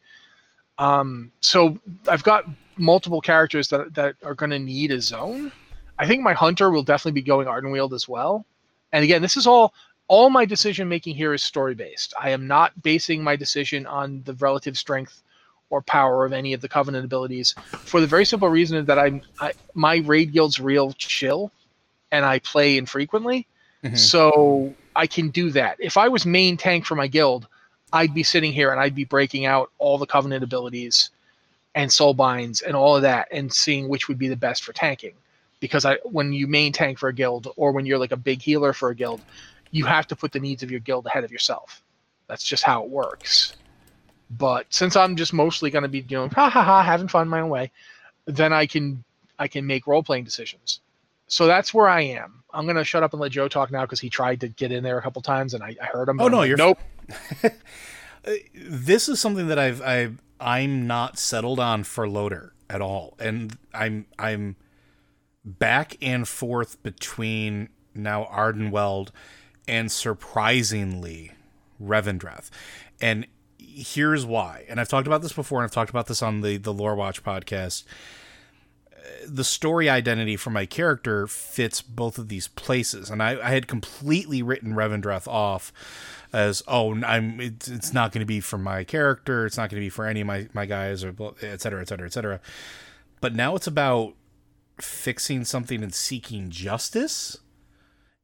Um, 0.80 1.32
so 1.42 1.78
I've 2.08 2.24
got 2.24 2.46
multiple 2.78 3.22
characters 3.22 3.68
that 3.70 3.94
that 3.94 4.16
are 4.24 4.34
going 4.34 4.52
to 4.52 4.60
need 4.60 4.92
a 4.92 5.02
zone. 5.02 5.52
I 6.00 6.08
think 6.08 6.24
my 6.24 6.34
hunter 6.34 6.72
will 6.72 6.84
definitely 6.84 7.22
be 7.22 7.26
going 7.26 7.48
Ardenweald 7.48 7.94
as 7.94 8.08
well. 8.08 8.46
And 8.94 9.04
again, 9.04 9.22
this 9.22 9.38
is 9.38 9.46
all 9.46 9.74
all 10.08 10.30
my 10.30 10.46
decision 10.46 10.90
making 10.90 11.16
here 11.16 11.34
is 11.34 11.44
story 11.44 11.76
based. 11.76 12.14
I 12.20 12.32
am 12.32 12.48
not 12.48 12.82
basing 12.82 13.24
my 13.24 13.36
decision 13.36 13.86
on 13.86 14.24
the 14.24 14.34
relative 14.34 14.78
strength 14.78 15.22
or 15.70 15.84
power 15.84 16.26
of 16.26 16.34
any 16.34 16.54
of 16.54 16.62
the 16.62 16.70
covenant 16.70 17.06
abilities 17.06 17.54
for 17.72 18.02
the 18.02 18.08
very 18.08 18.26
simple 18.26 18.50
reason 18.50 18.84
that 18.86 18.98
I'm 18.98 19.22
I, 19.40 19.52
my 19.76 19.98
raid 19.98 20.34
guild's 20.34 20.60
real 20.60 20.94
chill 20.94 21.52
and 22.12 22.26
I 22.26 22.40
play 22.40 22.78
infrequently. 22.78 23.46
Mm-hmm. 23.84 23.96
So 23.96 24.74
I 24.96 25.06
can 25.06 25.30
do 25.30 25.52
that. 25.52 25.78
If 25.80 25.96
I 25.96 26.08
was 26.08 26.26
main 26.26 26.58
tank 26.58 26.86
for 26.86 26.96
my 26.96 27.08
guild, 27.08 27.48
I'd 27.92 28.14
be 28.14 28.24
sitting 28.24 28.52
here 28.52 28.72
and 28.72 28.80
I'd 28.80 28.96
be 28.96 29.06
breaking 29.06 29.46
out 29.46 29.72
all 29.78 29.98
the 29.98 30.06
covenant 30.06 30.44
abilities 30.44 31.10
and 31.76 31.92
soul 31.92 32.14
binds 32.14 32.62
and 32.62 32.76
all 32.76 32.96
of 32.96 33.02
that 33.04 33.28
and 33.32 33.52
seeing 33.52 33.90
which 33.90 34.08
would 34.08 34.18
be 34.18 34.28
the 34.28 34.36
best 34.36 34.64
for 34.64 34.74
tanking. 34.74 35.14
Because 35.60 35.86
I 35.86 35.98
when 36.04 36.32
you 36.32 36.48
main 36.48 36.72
tank 36.72 36.98
for 36.98 37.10
a 37.10 37.14
guild 37.14 37.52
or 37.58 37.72
when 37.72 37.86
you're 37.86 37.98
like 37.98 38.12
a 38.12 38.18
big 38.18 38.42
healer 38.42 38.74
for 38.74 38.90
a 38.90 38.96
guild, 38.96 39.22
you 39.72 39.86
have 39.86 40.08
to 40.08 40.16
put 40.16 40.32
the 40.32 40.40
needs 40.40 40.64
of 40.64 40.72
your 40.72 40.80
guild 40.80 41.06
ahead 41.06 41.24
of 41.24 41.32
yourself. 41.32 41.84
That's 42.28 42.44
just 42.44 42.64
how 42.64 42.84
it 42.84 42.90
works. 42.90 43.56
But 44.32 44.68
since 44.70 44.96
I'm 44.96 45.16
just 45.16 45.34
mostly 45.34 45.70
going 45.70 45.84
to 45.84 45.90
be 45.90 46.02
doing 46.02 46.30
ha 46.30 46.50
ha 46.50 46.64
ha, 46.64 46.84
having 46.84 47.08
fun 47.08 47.28
my 47.28 47.42
own 47.42 47.50
way, 47.50 47.72
then 48.26 48.54
I 48.54 48.68
can 48.68 49.04
I 49.38 49.48
can 49.48 49.66
make 49.66 49.88
role 49.88 50.04
playing 50.04 50.24
decisions. 50.24 50.82
So 51.30 51.48
that's 51.48 51.74
where 51.74 51.88
I 51.88 52.02
am. 52.02 52.44
I'm 52.54 52.66
going 52.66 52.76
to 52.76 52.84
shut 52.84 53.04
up 53.04 53.14
and 53.14 53.22
let 53.22 53.32
Joe 53.32 53.48
talk 53.48 53.72
now 53.72 53.82
because 53.82 54.00
he 54.00 54.10
tried 54.10 54.42
to 54.42 54.48
get 54.48 54.72
in 54.72 54.84
there 54.84 54.98
a 54.98 55.02
couple 55.02 55.22
times 55.22 55.54
and 55.54 55.64
I, 55.64 55.76
I 55.82 55.86
heard 55.86 56.10
him. 56.10 56.20
Oh 56.20 56.28
no, 56.28 56.42
you're 56.42 56.58
nope. 56.58 56.80
this 58.54 59.08
is 59.08 59.20
something 59.20 59.48
that 59.48 59.60
I've 59.60 59.82
I 59.82 60.10
I'm 60.40 60.88
not 60.88 61.20
settled 61.20 61.60
on 61.60 61.84
for 61.84 62.10
Loader 62.10 62.54
at 62.70 62.82
all, 62.82 63.16
and 63.20 63.58
I'm 63.74 64.08
I'm 64.18 64.56
back 65.46 65.98
and 66.02 66.28
forth 66.28 66.82
between 66.84 67.70
now 67.94 68.26
Ardenweald 68.26 69.10
and 69.68 69.92
surprisingly 69.92 71.32
Revendreth. 71.82 72.50
And 73.02 73.28
here's 73.58 74.26
why. 74.26 74.66
And 74.68 74.80
I've 74.80 74.90
talked 74.90 75.08
about 75.08 75.22
this 75.22 75.34
before, 75.34 75.60
and 75.60 75.66
I've 75.66 75.72
talked 75.72 75.90
about 75.90 76.08
this 76.08 76.22
on 76.22 76.42
the 76.42 76.58
the 76.58 76.74
Lore 76.74 76.96
Watch 76.96 77.24
podcast. 77.24 77.84
The 79.26 79.44
story 79.44 79.90
identity 79.90 80.36
for 80.38 80.50
my 80.50 80.66
character 80.66 81.28
fits 81.28 81.82
both 81.82 82.18
of 82.18 82.30
these 82.30 82.48
places, 82.48 83.10
and 83.10 83.22
I, 83.24 83.40
I 83.40 83.50
had 83.52 83.68
completely 83.68 84.42
written 84.42 84.74
Revendreth 84.74 85.28
off 85.28 85.72
as 86.32 86.64
oh 86.68 86.96
I'm 87.04 87.40
it's, 87.42 87.68
it's 87.68 87.94
not 87.94 88.12
going 88.12 88.22
to 88.22 88.26
be 88.26 88.40
for 88.40 88.58
my 88.58 88.84
character, 88.84 89.46
it's 89.46 89.58
not 89.58 89.70
going 89.70 89.82
to 89.82 89.86
be 89.86 89.90
for 89.90 90.06
any 90.06 90.22
of 90.22 90.28
my 90.28 90.48
my 90.54 90.66
guys 90.66 91.04
or 91.04 91.16
et 91.42 91.62
cetera, 91.62 91.82
et 91.82 91.88
cetera, 91.88 92.08
et 92.08 92.14
cetera. 92.14 92.40
But 93.22 93.36
now 93.36 93.56
it's 93.56 93.68
about 93.68 94.16
fixing 94.80 95.44
something 95.46 95.84
and 95.84 95.94
seeking 95.94 96.50
justice 96.50 97.38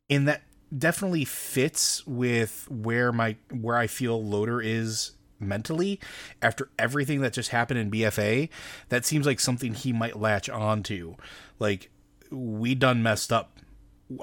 And 0.10 0.28
that 0.28 0.44
definitely 0.76 1.26
fits 1.26 2.06
with 2.06 2.68
where 2.70 3.12
my 3.12 3.38
where 3.52 3.78
I 3.78 3.88
feel 3.88 4.24
Loader 4.24 4.62
is 4.62 5.12
mentally 5.48 6.00
after 6.42 6.70
everything 6.78 7.22
that 7.22 7.34
just 7.34 7.50
happened 7.50 7.80
in 7.80 7.92
BFA. 7.92 8.50
That 8.90 9.06
seems 9.06 9.26
like 9.26 9.40
something 9.40 9.74
he 9.74 9.94
might 9.94 10.20
latch 10.20 10.50
on 10.50 10.84
to. 10.84 11.16
Like 11.60 11.90
we 12.32 12.76
done 12.76 13.04
messed 13.04 13.32
up. 13.32 13.52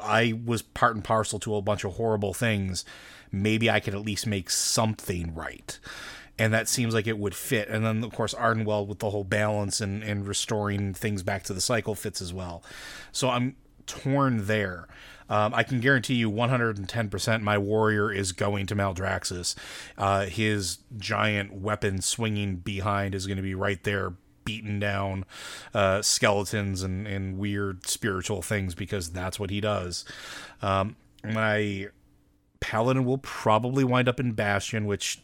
I 0.00 0.40
was 0.44 0.62
part 0.62 0.94
and 0.94 1.04
parcel 1.04 1.38
to 1.40 1.56
a 1.56 1.62
bunch 1.62 1.84
of 1.84 1.94
horrible 1.94 2.34
things. 2.34 2.84
Maybe 3.32 3.70
I 3.70 3.80
could 3.80 3.94
at 3.94 4.02
least 4.02 4.26
make 4.26 4.50
something 4.50 5.34
right. 5.34 5.78
And 6.38 6.52
that 6.54 6.68
seems 6.68 6.94
like 6.94 7.06
it 7.06 7.18
would 7.18 7.34
fit. 7.34 7.68
And 7.68 7.84
then, 7.84 8.02
of 8.04 8.12
course, 8.12 8.34
Ardenweald 8.34 8.86
with 8.86 9.00
the 9.00 9.10
whole 9.10 9.24
balance 9.24 9.80
and, 9.80 10.02
and 10.02 10.26
restoring 10.26 10.94
things 10.94 11.22
back 11.22 11.42
to 11.44 11.54
the 11.54 11.60
cycle 11.60 11.94
fits 11.94 12.20
as 12.20 12.32
well. 12.32 12.62
So 13.10 13.28
I'm 13.28 13.56
torn 13.86 14.46
there. 14.46 14.88
Um, 15.32 15.52
I 15.54 15.62
can 15.62 15.80
guarantee 15.80 16.16
you 16.16 16.30
110% 16.30 17.40
my 17.40 17.56
warrior 17.56 18.12
is 18.12 18.32
going 18.32 18.66
to 18.66 18.76
Maldraxxus. 18.76 19.54
Uh, 19.96 20.26
his 20.26 20.80
giant 20.98 21.54
weapon 21.54 22.02
swinging 22.02 22.56
behind 22.56 23.14
is 23.14 23.26
going 23.26 23.38
to 23.38 23.42
be 23.42 23.54
right 23.54 23.82
there 23.82 24.12
beating 24.44 24.78
down 24.78 25.24
uh, 25.72 26.02
skeletons 26.02 26.82
and, 26.82 27.06
and 27.06 27.38
weird 27.38 27.86
spiritual 27.86 28.42
things 28.42 28.74
because 28.74 29.12
that's 29.12 29.40
what 29.40 29.48
he 29.48 29.58
does. 29.58 30.04
Um, 30.60 30.96
my 31.24 31.88
paladin 32.60 33.06
will 33.06 33.16
probably 33.16 33.84
wind 33.84 34.10
up 34.10 34.20
in 34.20 34.32
Bastion, 34.32 34.84
which, 34.84 35.18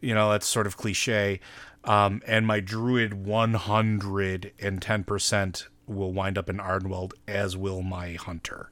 you 0.00 0.14
know, 0.14 0.30
that's 0.30 0.46
sort 0.46 0.68
of 0.68 0.76
cliche. 0.76 1.40
Um, 1.82 2.22
and 2.24 2.46
my 2.46 2.60
druid 2.60 3.24
110% 3.24 5.66
will 5.88 6.12
wind 6.12 6.38
up 6.38 6.48
in 6.48 6.58
Ardenweald, 6.58 7.12
as 7.26 7.56
will 7.56 7.82
my 7.82 8.12
hunter, 8.12 8.70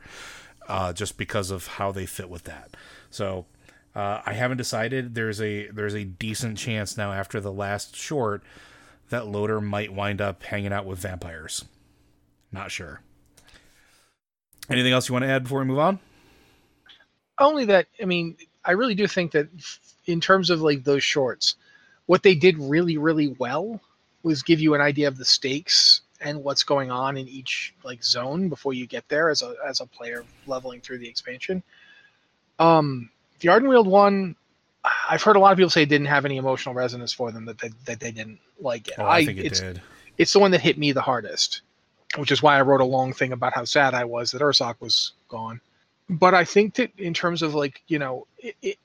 uh, 0.68 0.92
just 0.92 1.16
because 1.16 1.50
of 1.50 1.66
how 1.66 1.92
they 1.92 2.06
fit 2.06 2.28
with 2.28 2.44
that. 2.44 2.76
So 3.10 3.46
uh, 3.94 4.20
I 4.26 4.34
haven't 4.34 4.58
decided. 4.58 5.14
There's 5.14 5.40
a 5.40 5.68
there's 5.68 5.94
a 5.94 6.04
decent 6.04 6.58
chance 6.58 6.96
now 6.96 7.12
after 7.12 7.40
the 7.40 7.52
last 7.52 7.96
short 7.96 8.42
that 9.08 9.26
Loader 9.26 9.60
might 9.60 9.92
wind 9.92 10.20
up 10.20 10.42
hanging 10.42 10.72
out 10.72 10.84
with 10.84 10.98
vampires. 10.98 11.64
Not 12.52 12.70
sure. 12.70 13.00
Anything 14.68 14.92
else 14.92 15.08
you 15.08 15.12
want 15.12 15.24
to 15.24 15.28
add 15.28 15.44
before 15.44 15.60
we 15.60 15.66
move 15.66 15.78
on? 15.78 15.98
Only 17.38 17.64
that 17.66 17.86
I 18.00 18.04
mean, 18.04 18.36
I 18.64 18.72
really 18.72 18.94
do 18.94 19.06
think 19.06 19.32
that 19.32 19.48
in 20.06 20.20
terms 20.20 20.50
of 20.50 20.60
like 20.60 20.84
those 20.84 21.02
shorts, 21.04 21.56
what 22.06 22.22
they 22.22 22.34
did 22.34 22.58
really 22.58 22.98
really 22.98 23.28
well 23.38 23.80
was 24.22 24.42
give 24.42 24.60
you 24.60 24.74
an 24.74 24.80
idea 24.80 25.08
of 25.08 25.16
the 25.16 25.24
stakes 25.24 26.02
and 26.20 26.42
what's 26.42 26.64
going 26.64 26.90
on 26.90 27.16
in 27.16 27.28
each 27.28 27.74
like 27.84 28.02
zone 28.02 28.48
before 28.48 28.72
you 28.72 28.86
get 28.86 29.08
there 29.08 29.30
as 29.30 29.42
a 29.42 29.54
as 29.66 29.80
a 29.80 29.86
player 29.86 30.24
leveling 30.46 30.80
through 30.80 30.98
the 30.98 31.08
expansion. 31.08 31.62
Um, 32.58 33.10
the 33.40 33.48
Ardenweald 33.48 33.86
one, 33.86 34.36
I've 35.08 35.22
heard 35.22 35.36
a 35.36 35.38
lot 35.38 35.52
of 35.52 35.58
people 35.58 35.70
say 35.70 35.82
it 35.82 35.88
didn't 35.88 36.06
have 36.06 36.24
any 36.24 36.36
emotional 36.36 36.74
resonance 36.74 37.12
for 37.12 37.30
them 37.30 37.44
that 37.46 37.58
they, 37.58 37.70
that 37.84 38.00
they 38.00 38.10
didn't 38.10 38.40
like 38.60 38.88
it. 38.88 38.94
Oh, 38.98 39.04
I, 39.04 39.18
I 39.18 39.24
think 39.26 39.38
it 39.38 39.46
it's, 39.46 39.60
did. 39.60 39.82
It's 40.18 40.32
the 40.32 40.38
one 40.38 40.50
that 40.52 40.60
hit 40.60 40.78
me 40.78 40.92
the 40.92 41.02
hardest, 41.02 41.62
which 42.16 42.30
is 42.30 42.42
why 42.42 42.56
I 42.56 42.62
wrote 42.62 42.80
a 42.80 42.84
long 42.86 43.12
thing 43.12 43.32
about 43.32 43.52
how 43.52 43.64
sad 43.64 43.94
I 43.94 44.04
was 44.04 44.30
that 44.30 44.40
Ursoc 44.40 44.76
was 44.80 45.12
gone. 45.28 45.60
But 46.08 46.34
I 46.34 46.44
think 46.44 46.76
that 46.76 46.92
in 46.98 47.14
terms 47.14 47.42
of 47.42 47.54
like 47.54 47.82
you 47.88 47.98
know, 47.98 48.26
it, 48.38 48.56
it, 48.62 48.78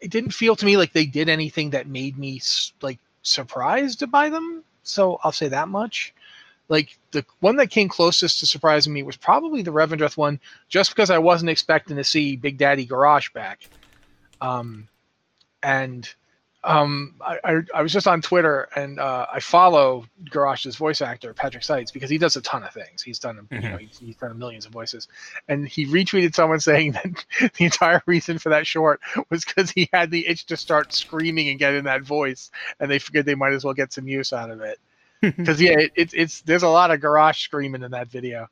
it 0.00 0.10
didn't 0.10 0.32
feel 0.32 0.54
to 0.56 0.66
me 0.66 0.76
like 0.76 0.92
they 0.92 1.06
did 1.06 1.28
anything 1.28 1.70
that 1.70 1.86
made 1.86 2.18
me 2.18 2.40
like 2.82 2.98
surprised 3.22 4.08
by 4.10 4.28
them. 4.28 4.62
So 4.82 5.18
I'll 5.24 5.32
say 5.32 5.48
that 5.48 5.68
much. 5.68 6.14
Like 6.68 6.98
the 7.12 7.24
one 7.40 7.56
that 7.56 7.70
came 7.70 7.88
closest 7.88 8.40
to 8.40 8.46
surprising 8.46 8.92
me 8.92 9.02
was 9.02 9.16
probably 9.16 9.62
the 9.62 9.72
Revendreth 9.72 10.16
one, 10.16 10.40
just 10.68 10.90
because 10.90 11.10
I 11.10 11.18
wasn't 11.18 11.50
expecting 11.50 11.96
to 11.96 12.04
see 12.04 12.36
Big 12.36 12.58
Daddy 12.58 12.86
Garrosh 12.86 13.32
back. 13.32 13.68
Um, 14.40 14.88
and 15.62 16.12
um, 16.66 17.14
I, 17.20 17.38
I, 17.44 17.60
I, 17.76 17.82
was 17.82 17.92
just 17.92 18.08
on 18.08 18.20
Twitter 18.20 18.68
and 18.74 18.98
uh, 18.98 19.26
I 19.32 19.38
follow 19.38 20.04
Garrosh's 20.24 20.74
voice 20.74 21.00
actor 21.00 21.32
Patrick 21.32 21.62
Seitz 21.62 21.92
because 21.92 22.10
he 22.10 22.18
does 22.18 22.34
a 22.34 22.40
ton 22.40 22.64
of 22.64 22.72
things. 22.72 23.02
He's 23.02 23.20
done 23.20 23.36
mm-hmm. 23.36 23.62
you 23.62 23.70
know 23.70 23.76
he's, 23.76 23.98
he's, 23.98 24.16
done 24.16 24.36
millions 24.36 24.66
of 24.66 24.72
voices, 24.72 25.06
and 25.48 25.68
he 25.68 25.86
retweeted 25.86 26.34
someone 26.34 26.58
saying 26.60 26.92
that 26.92 27.24
the 27.56 27.64
entire 27.64 28.02
reason 28.06 28.38
for 28.38 28.48
that 28.48 28.66
short 28.66 29.00
was 29.30 29.44
because 29.44 29.70
he 29.70 29.88
had 29.92 30.10
the 30.10 30.26
itch 30.26 30.46
to 30.46 30.56
start 30.56 30.92
screaming 30.92 31.48
and 31.48 31.60
get 31.60 31.74
in 31.74 31.84
that 31.84 32.02
voice, 32.02 32.50
and 32.80 32.90
they 32.90 32.98
figured 32.98 33.26
they 33.26 33.36
might 33.36 33.52
as 33.52 33.64
well 33.64 33.74
get 33.74 33.92
some 33.92 34.08
use 34.08 34.32
out 34.32 34.50
of 34.50 34.60
it. 34.60 34.80
Because 35.36 35.60
yeah, 35.60 35.78
it, 35.78 35.92
it, 35.96 36.10
it's 36.14 36.42
there's 36.42 36.62
a 36.62 36.68
lot 36.68 36.90
of 36.90 37.00
Garrosh 37.00 37.40
screaming 37.40 37.82
in 37.82 37.90
that 37.92 38.08
video. 38.08 38.48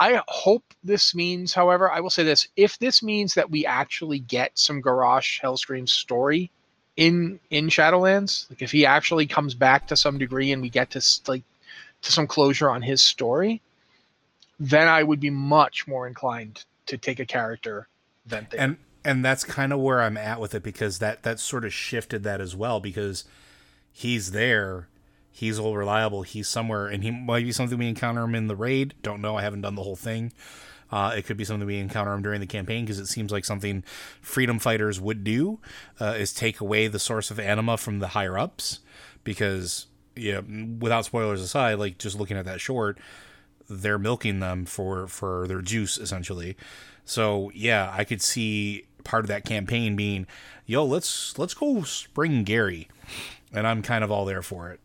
I 0.00 0.22
hope 0.28 0.64
this 0.82 1.14
means, 1.14 1.52
however, 1.52 1.90
I 1.90 2.00
will 2.00 2.10
say 2.10 2.22
this: 2.22 2.48
if 2.56 2.78
this 2.78 3.02
means 3.02 3.34
that 3.34 3.50
we 3.50 3.66
actually 3.66 4.18
get 4.18 4.58
some 4.58 4.82
Garrosh 4.82 5.40
Hellscream 5.40 5.88
story 5.88 6.50
in 6.96 7.38
in 7.50 7.68
Shadowlands, 7.68 8.48
like 8.50 8.62
if 8.62 8.72
he 8.72 8.86
actually 8.86 9.26
comes 9.26 9.54
back 9.54 9.86
to 9.88 9.96
some 9.96 10.18
degree 10.18 10.52
and 10.52 10.62
we 10.62 10.70
get 10.70 10.90
to 10.90 11.02
like 11.28 11.44
to 12.02 12.12
some 12.12 12.26
closure 12.26 12.70
on 12.70 12.82
his 12.82 13.02
story, 13.02 13.60
then 14.58 14.88
I 14.88 15.02
would 15.02 15.20
be 15.20 15.30
much 15.30 15.86
more 15.86 16.06
inclined 16.06 16.64
to 16.86 16.96
take 16.96 17.20
a 17.20 17.26
character 17.26 17.88
than 18.26 18.48
And 18.56 18.76
and 19.04 19.24
that's 19.24 19.44
kind 19.44 19.72
of 19.72 19.80
where 19.80 20.00
I'm 20.00 20.16
at 20.16 20.40
with 20.40 20.54
it 20.54 20.62
because 20.62 20.98
that 20.98 21.22
that 21.22 21.40
sort 21.40 21.64
of 21.64 21.72
shifted 21.72 22.22
that 22.24 22.40
as 22.40 22.56
well 22.56 22.80
because 22.80 23.24
he's 23.92 24.32
there 24.32 24.88
he's 25.30 25.58
all 25.58 25.76
reliable. 25.76 26.22
He's 26.22 26.48
somewhere, 26.48 26.86
and 26.86 27.02
he 27.02 27.10
might 27.10 27.44
be 27.44 27.52
something 27.52 27.78
we 27.78 27.88
encounter 27.88 28.22
him 28.22 28.34
in 28.34 28.46
the 28.46 28.56
raid. 28.56 28.94
Don't 29.02 29.20
know. 29.20 29.36
I 29.36 29.42
haven't 29.42 29.62
done 29.62 29.74
the 29.74 29.82
whole 29.82 29.96
thing. 29.96 30.32
Uh, 30.92 31.14
it 31.16 31.24
could 31.24 31.36
be 31.36 31.44
something 31.44 31.66
we 31.66 31.78
encounter 31.78 32.12
him 32.12 32.22
during 32.22 32.40
the 32.40 32.46
campaign 32.46 32.84
because 32.84 32.98
it 32.98 33.06
seems 33.06 33.30
like 33.30 33.44
something 33.44 33.84
freedom 34.20 34.58
fighters 34.58 35.00
would 35.00 35.22
do 35.22 35.60
uh, 36.00 36.14
is 36.18 36.32
take 36.32 36.60
away 36.60 36.88
the 36.88 36.98
source 36.98 37.30
of 37.30 37.38
anima 37.38 37.76
from 37.76 38.00
the 38.00 38.08
higher 38.08 38.36
ups 38.36 38.80
because 39.22 39.86
yeah, 40.16 40.40
without 40.80 41.04
spoilers 41.04 41.40
aside, 41.40 41.74
like 41.74 41.98
just 41.98 42.18
looking 42.18 42.36
at 42.36 42.44
that 42.44 42.60
short, 42.60 42.98
they're 43.68 43.98
milking 43.98 44.40
them 44.40 44.66
for 44.66 45.06
for 45.06 45.46
their 45.46 45.62
juice 45.62 45.96
essentially. 45.96 46.56
So 47.04 47.50
yeah, 47.54 47.92
I 47.96 48.04
could 48.04 48.20
see 48.20 48.86
part 49.04 49.24
of 49.24 49.28
that 49.28 49.44
campaign 49.44 49.96
being, 49.96 50.26
yo, 50.66 50.84
let's 50.84 51.38
let's 51.38 51.54
go 51.54 51.82
spring 51.82 52.42
Gary, 52.42 52.88
and 53.52 53.66
I'm 53.66 53.82
kind 53.82 54.02
of 54.02 54.10
all 54.10 54.24
there 54.24 54.42
for 54.42 54.70
it. 54.70 54.80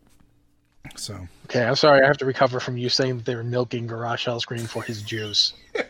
So 0.96 1.28
okay, 1.44 1.64
I'm 1.64 1.76
sorry. 1.76 2.02
I 2.02 2.06
have 2.06 2.18
to 2.18 2.26
recover 2.26 2.60
from 2.60 2.76
you 2.76 2.88
saying 2.88 3.18
that 3.18 3.24
they 3.24 3.34
were 3.34 3.44
milking 3.44 3.88
Garrosh 3.88 4.26
Hellscream 4.26 4.66
for 4.66 4.82
his 4.82 5.02
juice. 5.02 5.52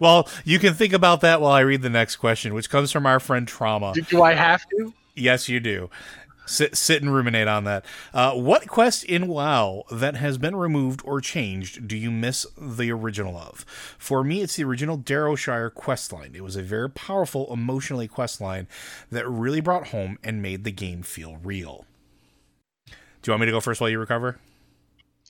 well, 0.00 0.28
you 0.44 0.58
can 0.58 0.74
think 0.74 0.92
about 0.92 1.20
that 1.22 1.40
while 1.40 1.52
I 1.52 1.60
read 1.60 1.82
the 1.82 1.90
next 1.90 2.16
question, 2.16 2.54
which 2.54 2.70
comes 2.70 2.92
from 2.92 3.06
our 3.06 3.20
friend 3.20 3.46
Trauma. 3.46 3.92
Do, 3.94 4.02
do 4.02 4.22
I 4.22 4.34
have 4.34 4.68
to? 4.70 4.92
Yes, 5.14 5.48
you 5.48 5.60
do. 5.60 5.90
Sit, 6.48 6.78
sit 6.78 7.02
and 7.02 7.12
ruminate 7.12 7.46
on 7.46 7.64
that. 7.64 7.84
Uh, 8.14 8.32
what 8.32 8.66
quest 8.66 9.04
in 9.04 9.28
WoW 9.28 9.84
that 9.90 10.16
has 10.16 10.38
been 10.38 10.56
removed 10.56 11.02
or 11.04 11.20
changed 11.20 11.86
do 11.86 11.94
you 11.94 12.10
miss 12.10 12.46
the 12.56 12.90
original 12.90 13.36
of? 13.36 13.66
For 13.98 14.24
me, 14.24 14.40
it's 14.40 14.56
the 14.56 14.64
original 14.64 14.96
Darrowshire 14.96 15.70
questline. 15.70 16.34
It 16.34 16.40
was 16.40 16.56
a 16.56 16.62
very 16.62 16.88
powerful, 16.88 17.52
emotionally 17.52 18.08
questline 18.08 18.66
that 19.10 19.28
really 19.28 19.60
brought 19.60 19.88
home 19.88 20.18
and 20.24 20.40
made 20.40 20.64
the 20.64 20.72
game 20.72 21.02
feel 21.02 21.36
real. 21.44 21.84
Do 23.28 23.32
you 23.32 23.34
want 23.34 23.40
me 23.42 23.46
to 23.48 23.52
go 23.52 23.60
first 23.60 23.78
while 23.82 23.90
you 23.90 23.98
recover? 23.98 24.38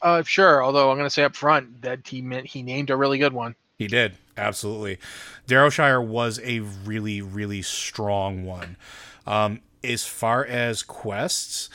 Uh, 0.01 0.22
sure. 0.22 0.62
Although 0.62 0.92
I'm 0.92 0.99
going 0.99 1.07
to 1.07 1.11
say 1.11 1.24
up 1.24 1.34
front 1.34 1.82
that 1.82 2.07
he 2.07 2.22
meant 2.22 2.46
he 2.46 2.62
named 2.62 2.90
a 2.90 2.96
really 2.96 3.18
good 3.18 3.32
one. 3.32 3.57
He 3.76 3.88
did 3.88 4.14
absolutely. 4.36 5.01
Darrowshire 5.49 6.01
was 6.01 6.38
a 6.44 6.61
really 6.61 7.20
really 7.20 7.61
strong 7.61 8.44
one. 8.44 8.76
Um, 9.26 9.62
as 9.82 10.05
far 10.05 10.44
as 10.44 10.84
quests, 10.84 11.70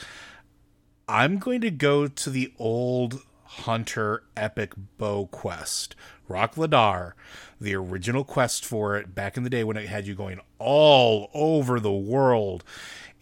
I'm 1.06 1.36
going 1.36 1.60
to 1.60 1.70
go 1.70 2.08
to 2.08 2.30
the 2.30 2.54
old 2.58 3.20
Hunter 3.44 4.22
Epic 4.34 4.72
Bow 4.96 5.26
quest, 5.26 5.94
Rhok'delar, 6.26 7.12
the 7.60 7.74
original 7.74 8.24
quest 8.24 8.64
for 8.64 8.96
it 8.96 9.14
back 9.14 9.36
in 9.36 9.42
the 9.42 9.50
day 9.50 9.62
when 9.62 9.76
it 9.76 9.88
had 9.88 10.06
you 10.06 10.14
going 10.14 10.40
all 10.58 11.30
over 11.34 11.78
the 11.78 11.92
world 11.92 12.64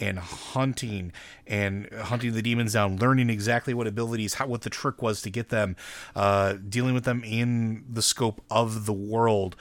and 0.02 0.18
hunting 0.18 1.12
and 1.46 1.88
hunting 1.92 2.32
the 2.32 2.42
demons 2.42 2.72
down, 2.72 2.96
learning 2.96 3.30
exactly 3.30 3.72
what 3.72 3.86
abilities, 3.86 4.34
how 4.34 4.46
what 4.46 4.62
the 4.62 4.70
trick 4.70 5.00
was 5.00 5.22
to 5.22 5.30
get 5.30 5.48
them, 5.48 5.76
uh, 6.16 6.54
dealing 6.68 6.92
with 6.92 7.04
them 7.04 7.22
in 7.24 7.84
the 7.88 8.02
scope 8.02 8.42
of 8.50 8.86
the 8.86 8.92
world. 8.92 9.56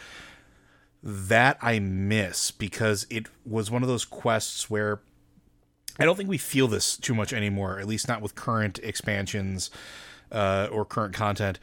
That 1.03 1.57
I 1.61 1.79
miss 1.79 2.51
because 2.51 3.07
it 3.09 3.27
was 3.45 3.71
one 3.71 3.81
of 3.81 3.87
those 3.87 4.05
quests 4.05 4.69
where 4.69 5.01
I 5.99 6.05
don't 6.05 6.15
think 6.15 6.29
we 6.29 6.37
feel 6.37 6.67
this 6.67 6.97
too 6.97 7.15
much 7.15 7.33
anymore, 7.33 7.79
at 7.79 7.87
least 7.87 8.07
not 8.07 8.21
with 8.21 8.35
current 8.35 8.79
expansions 8.83 9.71
uh, 10.31 10.67
or 10.71 10.85
current 10.85 11.13
content 11.13 11.59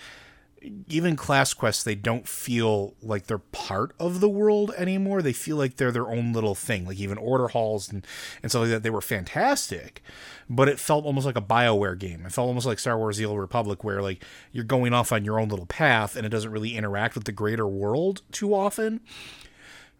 even 0.88 1.16
class 1.16 1.54
quests 1.54 1.82
they 1.82 1.94
don't 1.94 2.26
feel 2.26 2.94
like 3.02 3.26
they're 3.26 3.38
part 3.38 3.94
of 4.00 4.20
the 4.20 4.28
world 4.28 4.72
anymore. 4.76 5.22
They 5.22 5.32
feel 5.32 5.56
like 5.56 5.76
they're 5.76 5.92
their 5.92 6.08
own 6.08 6.32
little 6.32 6.54
thing 6.54 6.86
like 6.86 6.98
even 6.98 7.18
order 7.18 7.48
halls 7.48 7.90
and, 7.90 8.06
and 8.42 8.50
stuff 8.50 8.62
like 8.62 8.70
that 8.70 8.82
they 8.82 8.90
were 8.90 9.00
fantastic 9.00 10.02
but 10.50 10.68
it 10.68 10.78
felt 10.78 11.04
almost 11.04 11.26
like 11.26 11.36
a 11.36 11.42
bioware 11.42 11.98
game. 11.98 12.24
It 12.24 12.32
felt 12.32 12.48
almost 12.48 12.66
like 12.66 12.78
star 12.78 12.96
wars 12.96 13.18
the 13.18 13.26
old 13.26 13.38
republic 13.38 13.84
where 13.84 14.00
like 14.00 14.24
you're 14.50 14.64
going 14.64 14.94
off 14.94 15.12
on 15.12 15.24
your 15.24 15.38
own 15.38 15.48
little 15.48 15.66
path 15.66 16.16
and 16.16 16.24
it 16.24 16.30
doesn't 16.30 16.50
really 16.50 16.76
interact 16.76 17.14
with 17.14 17.24
the 17.24 17.32
greater 17.32 17.66
world 17.66 18.22
too 18.32 18.54
often. 18.54 19.00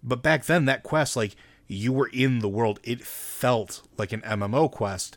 But 0.02 0.22
back 0.22 0.46
then 0.46 0.64
that 0.64 0.82
quest 0.82 1.16
like 1.16 1.36
you 1.66 1.92
were 1.92 2.08
in 2.12 2.38
the 2.38 2.48
world. 2.48 2.80
It 2.82 3.02
felt 3.04 3.82
like 3.98 4.12
an 4.12 4.22
mmo 4.22 4.70
quest 4.70 5.16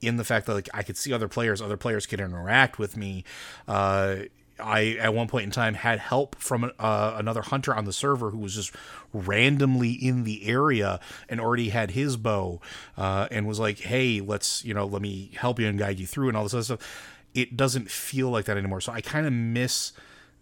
in 0.00 0.16
the 0.16 0.24
fact 0.24 0.46
that 0.46 0.54
like 0.54 0.68
I 0.74 0.82
could 0.82 0.96
see 0.96 1.12
other 1.12 1.28
players, 1.28 1.62
other 1.62 1.76
players 1.76 2.06
could 2.06 2.20
interact 2.20 2.78
with 2.78 2.96
me. 2.96 3.24
Uh, 3.68 4.16
I 4.62 4.96
at 5.00 5.14
one 5.14 5.28
point 5.28 5.44
in 5.44 5.50
time 5.50 5.74
had 5.74 5.98
help 5.98 6.36
from 6.36 6.72
uh, 6.78 7.14
another 7.16 7.42
hunter 7.42 7.74
on 7.74 7.84
the 7.84 7.92
server 7.92 8.30
who 8.30 8.38
was 8.38 8.54
just 8.54 8.74
randomly 9.12 9.92
in 9.92 10.24
the 10.24 10.46
area 10.46 11.00
and 11.28 11.40
already 11.40 11.70
had 11.70 11.92
his 11.92 12.16
bow 12.16 12.60
uh, 12.96 13.28
and 13.30 13.46
was 13.46 13.58
like, 13.58 13.80
"Hey, 13.80 14.20
let's 14.20 14.64
you 14.64 14.74
know, 14.74 14.86
let 14.86 15.02
me 15.02 15.30
help 15.36 15.58
you 15.58 15.66
and 15.66 15.78
guide 15.78 15.98
you 15.98 16.06
through 16.06 16.28
and 16.28 16.36
all 16.36 16.44
this 16.44 16.54
other 16.54 16.62
stuff." 16.62 17.18
It 17.34 17.56
doesn't 17.56 17.90
feel 17.90 18.28
like 18.28 18.44
that 18.44 18.56
anymore. 18.56 18.80
So 18.80 18.92
I 18.92 19.00
kind 19.00 19.26
of 19.26 19.32
miss 19.32 19.92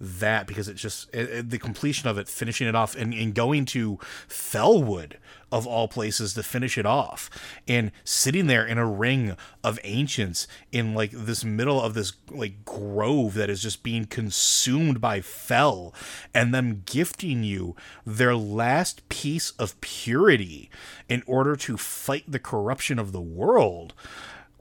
that 0.00 0.46
because 0.46 0.68
it's 0.68 0.80
just 0.80 1.08
it, 1.14 1.28
it, 1.28 1.50
the 1.50 1.58
completion 1.58 2.08
of 2.08 2.18
it, 2.18 2.28
finishing 2.28 2.66
it 2.66 2.74
off, 2.74 2.96
and, 2.96 3.12
and 3.12 3.34
going 3.34 3.64
to 3.66 3.98
Felwood 4.28 5.14
of 5.52 5.66
all 5.66 5.88
places 5.88 6.34
to 6.34 6.42
finish 6.42 6.78
it 6.78 6.86
off, 6.86 7.30
and 7.66 7.92
sitting 8.04 8.46
there 8.46 8.66
in 8.66 8.78
a 8.78 8.86
ring 8.86 9.36
of 9.62 9.78
ancients 9.84 10.46
in 10.72 10.94
like 10.94 11.10
this 11.10 11.44
middle 11.44 11.80
of 11.80 11.94
this 11.94 12.12
like 12.30 12.64
grove 12.64 13.34
that 13.34 13.50
is 13.50 13.62
just 13.62 13.82
being 13.82 14.04
consumed 14.04 15.00
by 15.00 15.20
fel 15.20 15.94
and 16.34 16.54
them 16.54 16.82
gifting 16.84 17.42
you 17.42 17.74
their 18.06 18.34
last 18.34 19.08
piece 19.08 19.50
of 19.52 19.80
purity 19.80 20.70
in 21.08 21.22
order 21.26 21.56
to 21.56 21.76
fight 21.76 22.24
the 22.26 22.38
corruption 22.38 22.98
of 22.98 23.12
the 23.12 23.20
world. 23.20 23.94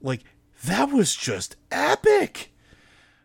Like 0.02 0.24
that 0.64 0.92
was 0.92 1.16
just 1.16 1.56
epic 1.72 2.52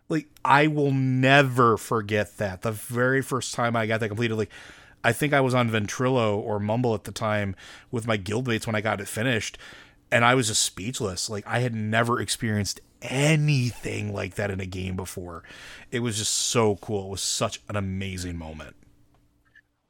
like 0.09 0.29
I 0.45 0.67
will 0.67 0.93
never 0.93 1.77
forget 1.77 2.37
that. 2.39 2.63
The 2.63 2.73
very 2.73 3.23
first 3.23 3.55
time 3.55 3.77
I 3.77 3.87
got 3.87 4.01
that 4.01 4.09
completed, 4.09 4.37
like 4.37 4.51
I 5.05 5.13
think 5.13 5.33
I 5.33 5.41
was 5.41 5.55
on 5.55 5.71
Ventrilo 5.71 6.37
or 6.37 6.59
Mumble 6.59 6.95
at 6.95 7.05
the 7.05 7.13
time 7.13 7.55
with 7.91 8.07
my 8.07 8.19
guildmates 8.19 8.67
when 8.67 8.75
I 8.75 8.81
got 8.81 9.01
it 9.01 9.09
finished, 9.09 9.59
and 10.11 10.25
I 10.25 10.35
was 10.35 10.49
just 10.49 10.63
speechless. 10.63 11.31
Like 11.31 11.47
I 11.47 11.61
had 11.61 11.75
never 11.75 12.21
experienced 12.21 12.81
anything 13.03 14.13
like 14.13 14.35
that 14.35 14.51
in 14.51 14.61
a 14.61 14.67
game 14.67 14.97
before. 14.97 15.45
It 15.91 16.01
was 16.01 16.19
just 16.19 16.33
so 16.33 16.77
cool. 16.77 17.07
It 17.07 17.11
was 17.11 17.21
such 17.21 17.61
an 17.69 17.77
amazing 17.77 18.37
moment. 18.37 18.75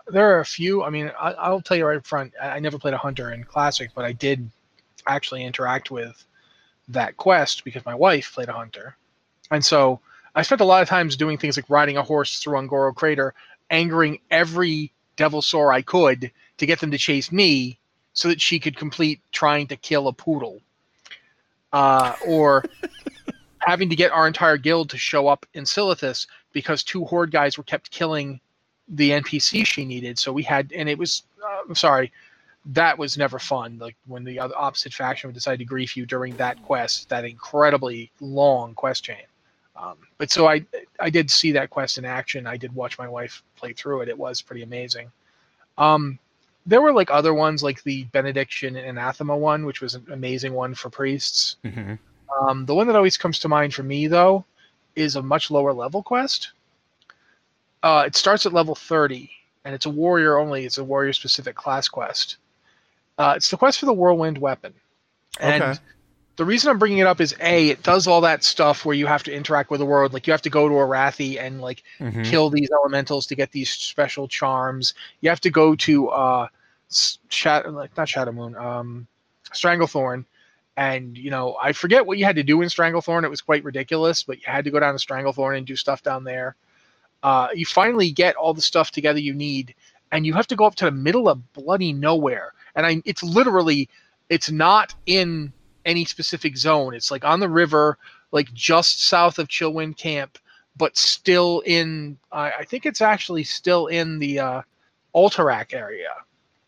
There 0.06 0.36
are 0.36 0.40
a 0.40 0.44
few. 0.44 0.82
I 0.82 0.90
mean, 0.90 1.10
I, 1.18 1.50
will 1.50 1.62
tell 1.62 1.78
you 1.78 1.86
right 1.86 1.96
up 1.96 2.06
front. 2.06 2.34
I 2.42 2.58
never 2.58 2.78
played 2.78 2.92
a 2.92 2.98
hunter 2.98 3.32
in 3.32 3.44
classic, 3.44 3.92
but 3.94 4.04
I 4.04 4.12
did 4.12 4.50
actually 5.06 5.44
interact 5.44 5.90
with 5.90 6.22
that 6.88 7.16
quest 7.16 7.64
because 7.64 7.86
my 7.86 7.94
wife 7.94 8.34
played 8.34 8.48
a 8.50 8.52
hunter 8.52 8.98
and 9.50 9.64
so 9.64 10.00
I 10.34 10.42
spent 10.42 10.60
a 10.60 10.64
lot 10.64 10.82
of 10.82 10.88
times 10.88 11.16
doing 11.16 11.38
things 11.38 11.56
like 11.56 11.68
riding 11.68 11.96
a 11.96 12.02
horse 12.02 12.40
through 12.40 12.58
Un'Goro 12.58 12.94
Crater, 12.94 13.34
angering 13.70 14.18
every 14.30 14.92
Devilsaur 15.16 15.72
I 15.72 15.82
could 15.82 16.30
to 16.58 16.66
get 16.66 16.80
them 16.80 16.90
to 16.90 16.98
chase 16.98 17.32
me 17.32 17.78
so 18.12 18.28
that 18.28 18.40
she 18.40 18.58
could 18.58 18.76
complete 18.76 19.20
trying 19.32 19.66
to 19.68 19.76
kill 19.76 20.08
a 20.08 20.12
poodle. 20.12 20.60
Uh, 21.72 22.14
or 22.26 22.64
having 23.58 23.88
to 23.90 23.96
get 23.96 24.12
our 24.12 24.26
entire 24.26 24.56
guild 24.56 24.90
to 24.90 24.98
show 24.98 25.26
up 25.26 25.46
in 25.54 25.64
Silithus 25.64 26.26
because 26.52 26.82
two 26.82 27.04
horde 27.04 27.32
guys 27.32 27.58
were 27.58 27.64
kept 27.64 27.90
killing 27.90 28.40
the 28.88 29.10
NPC 29.10 29.66
she 29.66 29.84
needed. 29.84 30.18
So 30.18 30.32
we 30.32 30.42
had, 30.42 30.72
and 30.72 30.88
it 30.88 30.98
was, 30.98 31.24
uh, 31.42 31.62
I'm 31.68 31.74
sorry, 31.74 32.12
that 32.66 32.98
was 32.98 33.18
never 33.18 33.38
fun. 33.38 33.78
Like 33.78 33.96
when 34.06 34.24
the 34.24 34.38
other 34.38 34.56
opposite 34.56 34.92
faction 34.92 35.28
would 35.28 35.34
decide 35.34 35.58
to 35.58 35.64
grief 35.64 35.96
you 35.96 36.06
during 36.06 36.36
that 36.36 36.62
quest, 36.62 37.08
that 37.08 37.24
incredibly 37.24 38.10
long 38.20 38.74
quest 38.74 39.04
chain. 39.04 39.24
Um, 39.76 39.96
but 40.18 40.30
so 40.30 40.46
I, 40.46 40.64
I 41.00 41.10
did 41.10 41.30
see 41.30 41.52
that 41.52 41.70
quest 41.70 41.98
in 41.98 42.04
action. 42.04 42.46
I 42.46 42.56
did 42.56 42.74
watch 42.74 42.98
my 42.98 43.08
wife 43.08 43.42
play 43.56 43.72
through 43.72 44.02
it. 44.02 44.08
It 44.08 44.16
was 44.16 44.40
pretty 44.40 44.62
amazing. 44.62 45.10
Um, 45.78 46.18
there 46.66 46.80
were 46.80 46.92
like 46.92 47.10
other 47.10 47.34
ones, 47.34 47.62
like 47.62 47.82
the 47.82 48.04
benediction 48.04 48.76
and 48.76 48.86
anathema 48.86 49.36
one, 49.36 49.66
which 49.66 49.80
was 49.80 49.94
an 49.94 50.06
amazing 50.12 50.54
one 50.54 50.74
for 50.74 50.90
priests. 50.90 51.56
Mm-hmm. 51.64 51.94
Um, 52.40 52.66
the 52.66 52.74
one 52.74 52.86
that 52.86 52.96
always 52.96 53.16
comes 53.16 53.38
to 53.40 53.48
mind 53.48 53.74
for 53.74 53.82
me, 53.82 54.06
though, 54.06 54.44
is 54.96 55.16
a 55.16 55.22
much 55.22 55.50
lower 55.50 55.72
level 55.72 56.02
quest. 56.02 56.52
Uh, 57.82 58.04
it 58.06 58.16
starts 58.16 58.46
at 58.46 58.52
level 58.52 58.74
30, 58.74 59.30
and 59.64 59.74
it's 59.74 59.86
a 59.86 59.90
warrior 59.90 60.38
only. 60.38 60.64
It's 60.64 60.78
a 60.78 60.84
warrior 60.84 61.12
specific 61.12 61.54
class 61.54 61.86
quest. 61.88 62.38
Uh, 63.18 63.34
it's 63.36 63.50
the 63.50 63.56
quest 63.56 63.78
for 63.78 63.86
the 63.86 63.92
whirlwind 63.92 64.38
weapon. 64.38 64.72
And 65.38 65.62
Okay. 65.62 65.80
The 66.36 66.44
reason 66.44 66.70
I'm 66.70 66.78
bringing 66.78 66.98
it 66.98 67.06
up 67.06 67.20
is 67.20 67.34
A, 67.40 67.68
it 67.68 67.82
does 67.82 68.06
all 68.06 68.20
that 68.22 68.42
stuff 68.42 68.84
where 68.84 68.96
you 68.96 69.06
have 69.06 69.22
to 69.24 69.32
interact 69.32 69.70
with 69.70 69.80
the 69.80 69.86
world. 69.86 70.12
Like 70.12 70.26
you 70.26 70.32
have 70.32 70.42
to 70.42 70.50
go 70.50 70.68
to 70.68 70.74
Arathi 70.74 71.38
and 71.40 71.60
like 71.60 71.84
Mhm. 72.00 72.24
kill 72.24 72.50
these 72.50 72.70
elementals 72.72 73.26
to 73.26 73.34
get 73.34 73.52
these 73.52 73.70
special 73.70 74.26
charms. 74.26 74.94
You 75.20 75.28
have 75.30 75.40
to 75.42 75.50
go 75.50 75.74
to 75.76 76.08
uh, 76.08 76.48
Shadow, 77.28 77.70
like 77.70 77.96
not 77.96 78.08
Shadow 78.08 78.32
Moon, 78.32 78.56
um, 78.56 79.06
Stranglethorn, 79.52 80.24
and 80.76 81.16
you 81.16 81.30
know 81.30 81.56
I 81.62 81.72
forget 81.72 82.04
what 82.06 82.18
you 82.18 82.24
had 82.24 82.36
to 82.36 82.42
do 82.42 82.62
in 82.62 82.68
Stranglethorn. 82.68 83.24
It 83.24 83.30
was 83.30 83.40
quite 83.40 83.64
ridiculous, 83.64 84.22
but 84.22 84.38
you 84.38 84.44
had 84.46 84.64
to 84.64 84.70
go 84.70 84.80
down 84.80 84.96
to 84.96 85.04
Stranglethorn 85.04 85.56
and 85.56 85.66
do 85.66 85.76
stuff 85.76 86.02
down 86.02 86.24
there. 86.24 86.56
Uh, 87.22 87.48
you 87.54 87.64
finally 87.64 88.10
get 88.10 88.36
all 88.36 88.52
the 88.54 88.60
stuff 88.60 88.90
together 88.90 89.18
you 89.18 89.34
need, 89.34 89.74
and 90.12 90.26
you 90.26 90.34
have 90.34 90.46
to 90.48 90.56
go 90.56 90.64
up 90.64 90.74
to 90.76 90.84
the 90.84 90.90
middle 90.90 91.28
of 91.28 91.52
bloody 91.52 91.92
nowhere. 91.92 92.52
And 92.74 92.84
I, 92.84 93.02
it's 93.04 93.22
literally, 93.22 93.88
it's 94.28 94.50
not 94.50 94.94
in 95.06 95.52
any 95.84 96.04
specific 96.04 96.56
zone. 96.56 96.94
It's 96.94 97.10
like 97.10 97.24
on 97.24 97.40
the 97.40 97.48
river, 97.48 97.98
like 98.32 98.52
just 98.52 99.04
south 99.06 99.38
of 99.38 99.48
Chillwind 99.48 99.96
Camp, 99.96 100.38
but 100.76 100.96
still 100.96 101.60
in. 101.66 102.18
I 102.32 102.52
I 102.60 102.64
think 102.64 102.86
it's 102.86 103.00
actually 103.00 103.44
still 103.44 103.86
in 103.86 104.18
the 104.18 104.38
uh, 104.38 104.62
Alterac 105.14 105.72
area. 105.72 106.10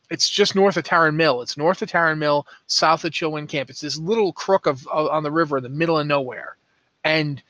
It's 0.08 0.28
just 0.28 0.54
north 0.54 0.76
of 0.76 0.84
Tarren 0.84 1.16
Mill. 1.16 1.42
It's 1.42 1.56
north 1.56 1.82
of 1.82 1.90
Tarren 1.90 2.18
Mill, 2.18 2.46
south 2.68 3.04
of 3.04 3.12
Chillwind 3.12 3.48
Camp. 3.48 3.70
It's 3.70 3.80
this 3.80 3.98
little 3.98 4.32
crook 4.32 4.66
of, 4.66 4.86
of 4.88 5.08
on 5.08 5.24
the 5.24 5.32
river 5.32 5.56
in 5.56 5.64
the 5.64 5.68
middle 5.68 5.98
of 5.98 6.06
nowhere, 6.06 6.56
and 7.04 7.42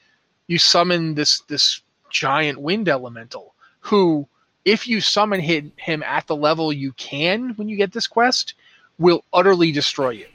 you 0.47 0.59
summon 0.59 1.15
this 1.15 1.41
this 1.43 1.83
giant 2.11 2.59
wind 2.59 2.89
elemental 2.89 3.55
who, 3.81 4.27
if 4.65 4.89
you 4.89 5.01
summon 5.01 5.41
him 5.41 6.03
at 6.03 6.27
the 6.27 6.37
level 6.37 6.73
you 6.73 6.93
can 6.93 7.51
when 7.51 7.69
you 7.69 7.77
get 7.77 7.93
this 7.93 8.07
quest, 8.07 8.55
will 8.99 9.25
utterly 9.33 9.71
destroy 9.71 10.11
you. 10.11 10.27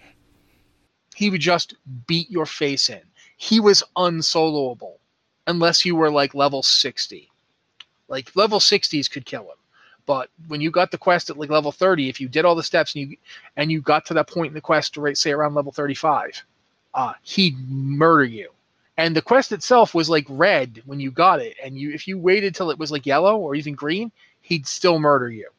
He 1.22 1.30
would 1.30 1.42
just 1.42 1.76
beat 2.08 2.32
your 2.32 2.48
face 2.48 2.90
in. 2.90 3.04
He 3.38 3.60
was 3.60 3.84
unsoloable 3.96 4.96
unless 5.46 5.86
you 5.86 5.96
were 5.96 6.10
like 6.10 6.34
level 6.34 6.64
60. 6.64 7.30
Like 8.08 8.36
level 8.36 8.58
60s 8.58 9.08
could 9.08 9.28
kill 9.28 9.44
him. 9.44 9.60
But 10.08 10.32
when 10.48 10.62
you 10.62 10.72
got 10.72 10.90
the 10.90 10.98
quest 10.98 11.30
at 11.30 11.38
like 11.38 11.52
level 11.52 11.72
30, 11.72 12.10
if 12.10 12.20
you 12.20 12.28
did 12.28 12.44
all 12.44 12.56
the 12.56 12.64
steps 12.64 12.96
and 12.96 13.08
you 13.08 13.18
and 13.56 13.72
you 13.72 13.82
got 13.82 14.04
to 14.08 14.16
that 14.16 14.30
point 14.30 14.48
in 14.48 14.56
the 14.56 14.62
quest, 14.62 14.96
to 14.96 15.02
right, 15.02 15.16
say 15.16 15.30
around 15.30 15.54
level 15.54 15.72
35, 15.72 16.44
uh, 16.96 17.14
he'd 17.22 17.56
murder 17.70 18.24
you. 18.24 18.50
And 18.98 19.16
the 19.16 19.22
quest 19.22 19.52
itself 19.52 19.94
was 19.94 20.10
like 20.10 20.26
red 20.28 20.82
when 20.88 21.00
you 21.00 21.12
got 21.12 21.40
it, 21.40 21.56
and 21.64 21.78
you 21.78 21.92
if 21.92 22.08
you 22.08 22.18
waited 22.18 22.56
till 22.56 22.72
it 22.72 22.80
was 22.80 22.92
like 22.92 23.06
yellow 23.06 23.38
or 23.38 23.54
even 23.54 23.76
green, 23.76 24.12
he'd 24.42 24.66
still 24.66 24.98
murder 24.98 25.30
you. 25.30 25.50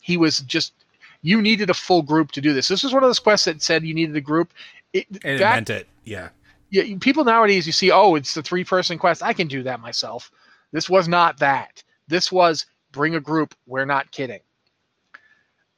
He 0.00 0.16
was 0.16 0.38
just 0.42 0.74
you 1.22 1.42
needed 1.42 1.70
a 1.70 1.74
full 1.74 2.02
group 2.02 2.30
to 2.32 2.40
do 2.40 2.52
this. 2.52 2.68
This 2.68 2.84
was 2.84 2.92
one 2.92 3.02
of 3.02 3.08
those 3.08 3.18
quests 3.18 3.46
that 3.46 3.62
said 3.62 3.84
you 3.84 3.94
needed 3.94 4.16
a 4.16 4.20
group. 4.20 4.52
It, 4.92 5.06
And 5.24 5.36
it 5.36 5.40
back- 5.40 5.54
meant 5.56 5.70
it. 5.70 5.88
Yeah. 6.04 6.30
yeah, 6.70 6.82
people 7.00 7.24
nowadays 7.24 7.66
you 7.66 7.72
see, 7.72 7.90
oh, 7.90 8.14
it's 8.14 8.34
the 8.34 8.42
three 8.42 8.64
person 8.64 8.98
quest. 8.98 9.22
I 9.22 9.32
can 9.32 9.48
do 9.48 9.62
that 9.64 9.80
myself. 9.80 10.30
This 10.72 10.88
was 10.88 11.08
not 11.08 11.38
that. 11.38 11.82
This 12.08 12.32
was 12.32 12.66
bring 12.92 13.14
a 13.14 13.20
group. 13.20 13.54
We're 13.66 13.84
not 13.84 14.10
kidding. 14.10 14.40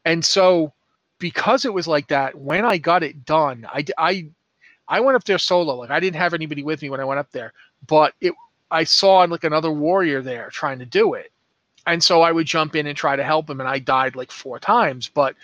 And 0.04 0.24
so, 0.24 0.72
because 1.18 1.64
it 1.64 1.72
was 1.72 1.86
like 1.86 2.08
that, 2.08 2.34
when 2.34 2.64
I 2.64 2.78
got 2.78 3.02
it 3.02 3.24
done, 3.24 3.66
I, 3.68 3.84
I, 3.98 4.30
I 4.88 5.00
went 5.00 5.16
up 5.16 5.24
there 5.24 5.38
solo. 5.38 5.74
Like 5.74 5.90
I 5.90 6.00
didn't 6.00 6.16
have 6.16 6.34
anybody 6.34 6.62
with 6.62 6.82
me 6.82 6.90
when 6.90 7.00
I 7.00 7.04
went 7.04 7.20
up 7.20 7.30
there, 7.32 7.52
but 7.86 8.14
it 8.20 8.32
I 8.70 8.84
saw 8.84 9.18
like 9.24 9.44
another 9.44 9.70
warrior 9.70 10.22
there 10.22 10.48
trying 10.50 10.78
to 10.78 10.86
do 10.86 11.14
it, 11.14 11.32
and 11.86 12.02
so 12.02 12.22
I 12.22 12.32
would 12.32 12.46
jump 12.46 12.74
in 12.76 12.86
and 12.86 12.96
try 12.96 13.16
to 13.16 13.24
help 13.24 13.50
him, 13.50 13.60
and 13.60 13.68
I 13.68 13.78
died 13.80 14.16
like 14.16 14.30
four 14.30 14.58
times, 14.58 15.08
but 15.12 15.34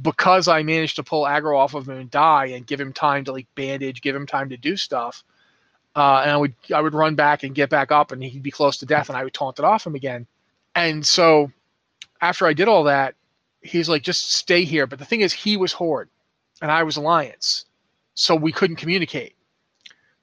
because 0.00 0.48
I 0.48 0.62
managed 0.62 0.96
to 0.96 1.02
pull 1.02 1.24
aggro 1.24 1.56
off 1.56 1.74
of 1.74 1.88
him 1.88 1.98
and 1.98 2.10
die 2.10 2.46
and 2.46 2.66
give 2.66 2.80
him 2.80 2.92
time 2.92 3.24
to 3.24 3.32
like 3.32 3.46
bandage, 3.54 4.00
give 4.00 4.16
him 4.16 4.26
time 4.26 4.48
to 4.50 4.56
do 4.56 4.76
stuff. 4.76 5.22
Uh, 5.94 6.20
and 6.22 6.30
I 6.30 6.36
would 6.36 6.54
I 6.74 6.80
would 6.80 6.94
run 6.94 7.14
back 7.14 7.42
and 7.42 7.54
get 7.54 7.68
back 7.68 7.92
up 7.92 8.12
and 8.12 8.22
he'd 8.22 8.42
be 8.42 8.50
close 8.50 8.78
to 8.78 8.86
death 8.86 9.08
and 9.08 9.18
I 9.18 9.24
would 9.24 9.34
taunt 9.34 9.58
it 9.58 9.64
off 9.64 9.86
him 9.86 9.94
again. 9.94 10.26
And 10.74 11.04
so 11.04 11.52
after 12.20 12.46
I 12.46 12.54
did 12.54 12.68
all 12.68 12.84
that, 12.84 13.14
he's 13.60 13.88
like, 13.88 14.02
just 14.02 14.32
stay 14.32 14.64
here. 14.64 14.86
But 14.86 14.98
the 14.98 15.04
thing 15.04 15.20
is 15.20 15.32
he 15.32 15.56
was 15.56 15.72
Horde 15.72 16.08
and 16.62 16.70
I 16.70 16.82
was 16.82 16.96
Alliance. 16.96 17.66
So 18.14 18.34
we 18.34 18.52
couldn't 18.52 18.76
communicate. 18.76 19.36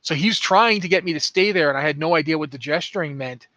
So 0.01 0.15
he 0.15 0.27
was 0.27 0.39
trying 0.39 0.81
to 0.81 0.87
get 0.87 1.03
me 1.03 1.13
to 1.13 1.19
stay 1.19 1.51
there 1.51 1.69
and 1.69 1.77
I 1.77 1.81
had 1.81 1.99
no 1.99 2.15
idea 2.15 2.37
what 2.37 2.51
the 2.51 2.57
gesturing 2.57 3.17
meant. 3.17 3.47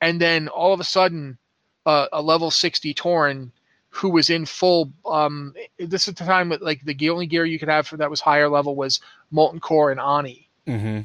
And 0.00 0.20
then 0.20 0.48
all 0.48 0.72
of 0.72 0.80
a 0.80 0.84
sudden, 0.84 1.38
uh, 1.86 2.06
a 2.12 2.22
level 2.22 2.50
60 2.50 2.94
Tauren 2.94 3.50
who 3.92 4.08
was 4.08 4.30
in 4.30 4.46
full 4.46 4.90
um 5.04 5.54
this 5.78 6.08
is 6.08 6.14
the 6.14 6.24
time 6.24 6.48
that 6.48 6.62
like 6.62 6.80
the 6.84 7.10
only 7.10 7.26
gear 7.26 7.44
you 7.44 7.58
could 7.58 7.68
have 7.68 7.86
for 7.86 7.98
that 7.98 8.08
was 8.10 8.22
higher 8.22 8.48
level 8.48 8.74
was 8.74 9.00
molten 9.30 9.60
core 9.60 9.90
and 9.90 10.00
ani. 10.00 10.48
Mm-hmm. 10.66 11.00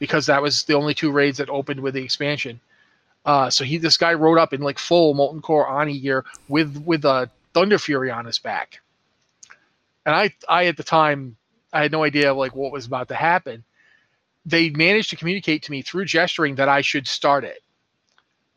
because 0.00 0.26
that 0.26 0.42
was 0.42 0.64
the 0.64 0.74
only 0.74 0.94
two 0.94 1.12
raids 1.12 1.38
that 1.38 1.48
opened 1.48 1.78
with 1.80 1.94
the 1.94 2.02
expansion. 2.02 2.60
Uh 3.24 3.48
so 3.48 3.64
he 3.64 3.78
this 3.78 3.96
guy 3.96 4.12
rode 4.12 4.38
up 4.38 4.52
in 4.52 4.60
like 4.60 4.78
full 4.78 5.14
molten 5.14 5.40
core 5.40 5.68
ani 5.68 5.98
gear 5.98 6.24
with 6.48 6.76
with 6.84 7.04
a 7.04 7.30
Thunderfury 7.54 8.14
on 8.14 8.26
his 8.26 8.38
back. 8.38 8.80
And 10.04 10.14
i 10.14 10.30
i 10.48 10.66
at 10.66 10.76
the 10.76 10.84
time 10.84 11.36
i 11.72 11.80
had 11.82 11.90
no 11.92 12.04
idea 12.04 12.34
like 12.34 12.54
what 12.54 12.70
was 12.70 12.86
about 12.86 13.08
to 13.08 13.14
happen. 13.14 13.64
They 14.44 14.70
managed 14.70 15.10
to 15.10 15.16
communicate 15.16 15.62
to 15.64 15.70
me 15.70 15.80
through 15.80 16.04
gesturing 16.04 16.54
that 16.56 16.68
i 16.68 16.82
should 16.82 17.08
start 17.08 17.44
it. 17.44 17.62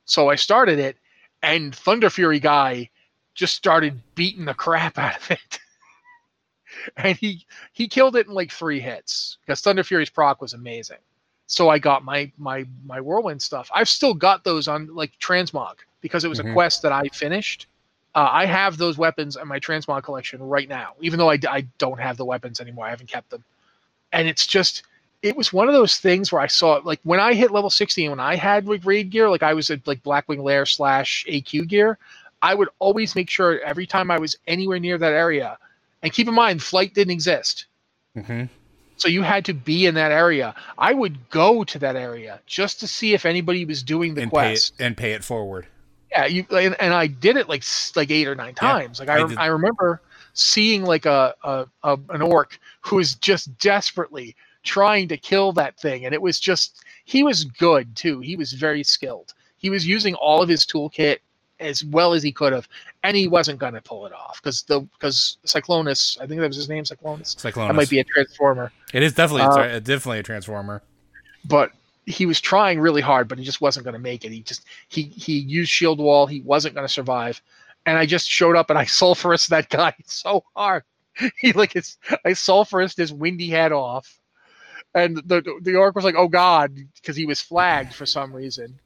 So 0.04 0.30
i 0.30 0.36
started 0.36 0.80
it 0.80 0.98
and 1.42 1.74
Thunderfury 1.74 2.42
guy 2.42 2.90
just 3.34 3.56
started 3.56 4.00
beating 4.16 4.46
the 4.46 4.54
crap 4.54 4.98
out 4.98 5.18
of 5.18 5.32
it. 5.32 5.60
and 6.98 7.18
he 7.18 7.46
he 7.74 7.88
killed 7.88 8.16
it 8.16 8.28
in 8.28 8.34
like 8.34 8.52
three 8.52 8.80
hits 8.80 9.38
because 9.42 9.62
Thunderfury's 9.62 10.10
proc 10.10 10.42
was 10.42 10.54
amazing. 10.54 10.98
So 11.48 11.70
I 11.70 11.78
got 11.80 12.04
my 12.04 12.32
my 12.38 12.66
my 12.86 13.00
whirlwind 13.02 13.42
stuff. 13.42 13.70
I've 13.74 13.90
still 13.90 14.14
got 14.14 14.44
those 14.44 14.68
on 14.68 14.94
like 14.94 15.12
transmog 15.20 15.76
because 16.02 16.24
it 16.24 16.30
was 16.30 16.40
Mhm. 16.40 16.50
a 16.52 16.54
quest 16.54 16.82
that 16.84 16.92
I 16.92 17.04
finished. 17.10 17.68
Uh, 18.16 18.30
I 18.32 18.46
have 18.46 18.78
those 18.78 18.98
weapons 18.98 19.36
in 19.38 19.48
my 19.48 19.60
transmog 19.60 20.04
collection 20.04 20.42
right 20.42 20.70
now, 20.70 20.94
even 21.02 21.18
though 21.18 21.32
I, 21.32 21.40
I 21.50 21.62
don't 21.80 22.00
have 22.00 22.18
the 22.18 22.26
weapons 22.26 22.60
anymore. 22.62 22.86
I 22.86 22.92
haven't 22.92 23.10
kept 23.10 23.30
them, 23.32 23.44
and 24.12 24.28
it's 24.28 24.46
just 24.46 24.84
it 25.24 25.36
was 25.36 25.54
one 25.54 25.68
of 25.68 25.74
those 25.74 25.98
things 25.98 26.32
where 26.32 26.42
I 26.42 26.48
saw 26.48 26.82
like 26.84 27.00
when 27.04 27.20
I 27.20 27.34
hit 27.34 27.52
level 27.52 27.70
60 27.70 28.06
and 28.06 28.12
when 28.12 28.20
I 28.20 28.36
had 28.36 28.68
like 28.68 28.86
raid 28.86 29.10
gear, 29.10 29.30
like 29.30 29.44
I 29.44 29.54
was 29.54 29.70
at 29.72 29.88
like 29.88 30.04
Blackwing 30.04 30.44
Lair 30.44 30.66
slash 30.66 31.26
AQ 31.28 31.66
gear, 31.68 31.98
I 32.44 32.54
would 32.54 32.68
always 32.80 33.16
make 33.16 33.30
sure 33.30 33.60
every 33.62 33.88
time 33.88 34.12
I 34.12 34.20
was 34.20 34.36
anywhere 34.48 34.78
near 34.78 34.98
that 34.98 35.14
area, 35.14 35.58
and 36.04 36.12
keep 36.12 36.28
in 36.28 36.34
mind, 36.36 36.62
flight 36.62 36.94
didn't 36.94 37.12
exist. 37.14 37.66
Mm-hmm. 38.18 38.44
So 38.98 39.08
you 39.08 39.22
had 39.24 39.46
to 39.46 39.54
be 39.54 39.86
in 39.86 39.96
that 39.96 40.12
area. 40.12 40.54
I 40.78 40.94
would 40.94 41.30
go 41.30 41.64
to 41.64 41.80
that 41.80 41.96
area 41.96 42.42
just 42.46 42.80
to 42.82 42.88
see 42.88 43.14
if 43.14 43.26
anybody 43.26 43.66
was 43.66 43.82
doing 43.82 44.14
the 44.14 44.24
And 44.24 44.32
pay 44.32 44.36
quest. 44.36 44.74
it 44.80 44.84
and 44.84 44.96
pay 44.96 45.14
it 45.14 45.24
forward. 45.24 45.66
Yeah, 46.12 46.26
you 46.26 46.46
and, 46.52 46.76
and 46.80 46.94
I 46.94 47.08
did 47.08 47.38
it 47.38 47.50
like 47.50 47.64
like 47.96 48.12
eight 48.12 48.28
or 48.28 48.36
nine 48.36 48.54
times. 48.54 49.00
like 49.00 49.10
I, 49.10 49.22
I 49.22 49.46
I 49.46 49.46
remember 49.48 50.02
seeing 50.34 50.84
like 50.84 51.06
a, 51.06 51.34
a, 51.44 51.66
a 51.84 51.98
an 52.10 52.22
orc 52.22 52.60
who 52.82 52.98
was 52.98 53.16
just 53.16 53.58
desperately 53.58 54.36
trying 54.64 55.08
to 55.08 55.18
kill 55.18 55.54
that 55.54 55.80
thing, 55.80 56.06
and 56.06 56.14
it 56.14 56.22
was 56.22 56.40
just 56.40 56.84
he 57.06 57.24
was 57.24 57.46
good 57.46 57.96
too. 57.96 58.20
He 58.20 58.36
was 58.36 58.54
very 58.54 58.84
skilled. 58.84 59.34
He 59.58 59.70
was 59.70 59.88
using 59.88 60.14
all 60.16 60.42
of 60.44 60.50
his 60.50 60.66
toolkit 60.66 61.20
as 61.60 61.84
well 61.84 62.14
as 62.14 62.24
he 62.24 62.32
could 62.32 62.54
have, 62.54 62.68
and 63.04 63.16
he 63.16 63.28
wasn't 63.28 63.60
going 63.60 63.74
to 63.74 63.82
pull 63.82 64.06
it 64.06 64.14
off 64.14 64.42
because 64.42 64.64
the 64.64 64.82
because 64.82 65.38
Cyclonus, 65.46 66.20
I 66.20 66.28
think 66.28 66.42
that 66.42 66.48
was 66.48 66.58
his 66.58 66.70
name, 66.70 66.84
Cyclonus. 66.84 67.36
Cyclonus. 67.36 67.68
That 67.68 67.76
might 67.76 67.90
be 67.90 68.00
a 68.00 68.04
transformer. 68.04 68.72
It 68.94 69.04
is 69.04 69.14
definitely 69.14 69.44
Uh, 69.44 69.78
it's 69.78 69.88
definitely 69.88 70.20
a 70.20 70.24
transformer. 70.24 70.82
but 71.46 71.72
he 72.06 72.26
was 72.26 72.42
trying 72.42 72.82
really 72.82 73.02
hard, 73.02 73.30
but 73.30 73.38
he 73.40 73.46
just 73.46 73.62
wasn't 73.62 73.86
going 73.86 73.94
to 73.94 74.00
make 74.00 74.26
it. 74.26 74.32
He 74.32 74.42
just 74.42 74.66
he 74.90 75.04
he 75.04 75.38
used 75.40 75.72
shield 75.72 76.00
wall. 76.00 76.28
He 76.28 76.42
wasn't 76.42 76.76
going 76.76 76.88
to 76.88 76.94
survive, 76.94 77.42
and 77.86 77.98
I 77.98 78.06
just 78.06 78.30
showed 78.30 78.56
up 78.56 78.70
and 78.70 78.78
I 78.78 78.86
Sulfuras 79.00 79.48
that 79.48 79.70
guy 79.70 79.94
so 80.06 80.44
hard. 80.56 80.84
He 81.38 81.54
like 81.54 81.74
his 81.74 81.98
I 82.26 82.32
Sulfuras 82.32 82.98
his 82.98 83.14
windy 83.14 83.48
head 83.48 83.72
off, 83.72 84.20
and 84.96 85.18
the 85.18 85.44
the 85.62 85.76
orc 85.76 85.96
was 85.96 86.04
like, 86.04 86.16
"Oh 86.18 86.28
God," 86.28 86.76
because 86.96 87.16
he 87.16 87.28
was 87.28 87.40
flagged 87.40 87.94
for 87.94 88.08
some 88.08 88.34
reason. 88.36 88.80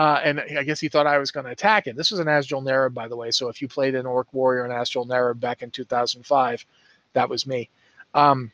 Uh, 0.00 0.18
and 0.24 0.40
I 0.56 0.62
guess 0.62 0.80
he 0.80 0.88
thought 0.88 1.06
I 1.06 1.18
was 1.18 1.30
going 1.30 1.44
to 1.44 1.52
attack 1.52 1.86
him. 1.86 1.94
This 1.94 2.10
was 2.10 2.20
an 2.20 2.26
Azjol-Nerub, 2.26 2.94
by 2.94 3.06
the 3.06 3.16
way. 3.16 3.30
So 3.30 3.50
if 3.50 3.60
you 3.60 3.68
played 3.68 3.94
an 3.94 4.06
Orc 4.06 4.32
Warrior 4.32 4.64
and 4.64 4.72
Azjol-Nerub 4.72 5.38
back 5.40 5.62
in 5.62 5.70
2005, 5.70 6.64
that 7.12 7.28
was 7.28 7.46
me. 7.46 7.68
Um, 8.14 8.50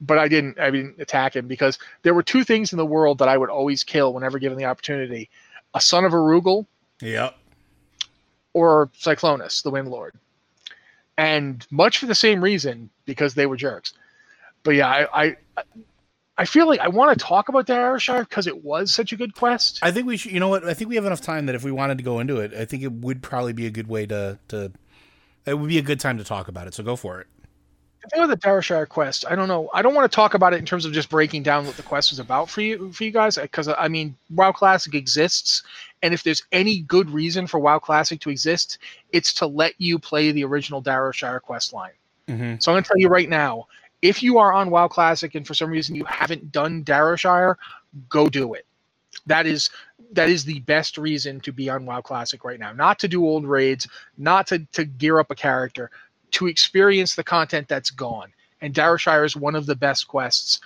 but 0.00 0.16
I 0.16 0.28
didn't. 0.28 0.58
I 0.58 0.70
didn't 0.70 0.98
attack 0.98 1.36
him 1.36 1.46
because 1.46 1.78
there 2.04 2.14
were 2.14 2.22
two 2.22 2.42
things 2.42 2.72
in 2.72 2.78
the 2.78 2.86
world 2.86 3.18
that 3.18 3.28
I 3.28 3.36
would 3.36 3.50
always 3.50 3.84
kill 3.84 4.14
whenever 4.14 4.38
given 4.38 4.56
the 4.56 4.64
opportunity: 4.64 5.28
a 5.74 5.80
son 5.80 6.06
of 6.06 6.12
Arugal, 6.12 6.64
Yep. 7.02 7.36
or 8.54 8.86
Cyclonus, 8.98 9.62
the 9.62 9.70
Wind 9.70 9.88
Lord. 9.88 10.14
And 11.18 11.66
much 11.70 11.98
for 11.98 12.06
the 12.06 12.14
same 12.14 12.42
reason, 12.42 12.88
because 13.04 13.34
they 13.34 13.44
were 13.44 13.56
jerks. 13.58 13.92
But 14.62 14.70
yeah, 14.70 14.88
I 14.88 15.36
I, 15.56 15.64
I 16.38 16.44
feel 16.44 16.68
like 16.68 16.78
I 16.78 16.88
want 16.88 17.18
to 17.18 17.24
talk 17.24 17.48
about 17.48 17.66
Darrowshire 17.66 18.20
because 18.20 18.46
it 18.46 18.64
was 18.64 18.94
such 18.94 19.12
a 19.12 19.16
good 19.16 19.34
quest. 19.34 19.80
I 19.82 19.90
think 19.90 20.06
we 20.06 20.16
should. 20.16 20.30
You 20.30 20.38
know 20.38 20.48
what? 20.48 20.64
I 20.64 20.72
think 20.72 20.88
we 20.88 20.94
have 20.94 21.04
enough 21.04 21.20
time 21.20 21.46
that 21.46 21.56
if 21.56 21.64
we 21.64 21.72
wanted 21.72 21.98
to 21.98 22.04
go 22.04 22.20
into 22.20 22.38
it, 22.38 22.54
I 22.54 22.64
think 22.64 22.84
it 22.84 22.92
would 22.92 23.22
probably 23.22 23.52
be 23.52 23.66
a 23.66 23.70
good 23.70 23.88
way 23.88 24.06
to 24.06 24.38
to. 24.48 24.72
It 25.44 25.58
would 25.58 25.68
be 25.68 25.78
a 25.78 25.82
good 25.82 25.98
time 25.98 26.16
to 26.18 26.24
talk 26.24 26.48
about 26.48 26.68
it. 26.68 26.74
So 26.74 26.84
go 26.84 26.94
for 26.94 27.20
it. 27.20 27.26
The 28.02 28.08
thing 28.10 28.20
with 28.20 28.30
the 28.30 28.36
Darrowshire 28.36 28.86
quest, 28.86 29.24
I 29.28 29.34
don't 29.34 29.48
know. 29.48 29.68
I 29.74 29.82
don't 29.82 29.94
want 29.94 30.10
to 30.10 30.14
talk 30.14 30.34
about 30.34 30.52
it 30.54 30.58
in 30.58 30.64
terms 30.64 30.84
of 30.84 30.92
just 30.92 31.10
breaking 31.10 31.42
down 31.42 31.66
what 31.66 31.76
the 31.76 31.82
quest 31.82 32.12
was 32.12 32.20
about 32.20 32.48
for 32.48 32.60
you 32.60 32.92
for 32.92 33.02
you 33.02 33.10
guys, 33.10 33.36
because 33.36 33.66
I 33.66 33.88
mean, 33.88 34.14
WoW 34.30 34.52
Classic 34.52 34.94
exists, 34.94 35.64
and 36.02 36.14
if 36.14 36.22
there's 36.22 36.44
any 36.52 36.82
good 36.82 37.10
reason 37.10 37.48
for 37.48 37.58
WoW 37.58 37.80
Classic 37.80 38.20
to 38.20 38.30
exist, 38.30 38.78
it's 39.10 39.34
to 39.34 39.46
let 39.46 39.74
you 39.78 39.98
play 39.98 40.30
the 40.30 40.44
original 40.44 40.80
Darrowshire 40.80 41.40
quest 41.40 41.72
line. 41.72 41.90
Mm-hmm. 42.28 42.56
So 42.60 42.70
I'm 42.70 42.74
going 42.74 42.84
to 42.84 42.88
tell 42.88 42.98
you 42.98 43.08
right 43.08 43.28
now, 43.28 43.66
if 44.02 44.22
you 44.22 44.38
are 44.38 44.52
on 44.52 44.70
WoW 44.70 44.88
Classic 44.88 45.34
and 45.34 45.46
for 45.46 45.54
some 45.54 45.70
reason 45.70 45.94
you 45.94 46.04
haven't 46.04 46.52
done 46.52 46.82
Darrowshire, 46.82 47.58
go 48.08 48.28
do 48.28 48.54
it. 48.54 48.66
That 49.26 49.46
is 49.46 49.70
that 50.12 50.28
is 50.28 50.44
the 50.44 50.60
best 50.60 50.96
reason 50.96 51.40
to 51.40 51.52
be 51.52 51.68
on 51.68 51.84
WoW 51.84 52.00
Classic 52.00 52.44
right 52.44 52.60
now. 52.60 52.72
Not 52.72 52.98
to 53.00 53.08
do 53.08 53.26
old 53.26 53.44
raids, 53.44 53.86
not 54.16 54.46
to, 54.48 54.60
to 54.72 54.84
gear 54.84 55.18
up 55.18 55.30
a 55.30 55.34
character, 55.34 55.90
to 56.32 56.46
experience 56.46 57.14
the 57.14 57.24
content 57.24 57.68
that's 57.68 57.90
gone. 57.90 58.32
And 58.60 58.74
Darrowshire 58.74 59.24
is 59.24 59.36
one 59.36 59.54
of 59.54 59.66
the 59.66 59.76
best 59.76 60.08
quests. 60.08 60.60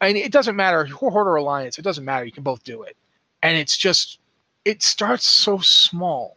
And 0.00 0.16
it 0.16 0.32
doesn't 0.32 0.56
matter, 0.56 0.84
Horde 0.84 1.28
or 1.28 1.36
Alliance, 1.36 1.78
it 1.78 1.82
doesn't 1.82 2.04
matter. 2.04 2.24
You 2.24 2.32
can 2.32 2.42
both 2.42 2.64
do 2.64 2.82
it. 2.82 2.96
And 3.42 3.56
it's 3.56 3.76
just, 3.76 4.18
it 4.64 4.82
starts 4.82 5.26
so 5.26 5.58
small. 5.58 6.36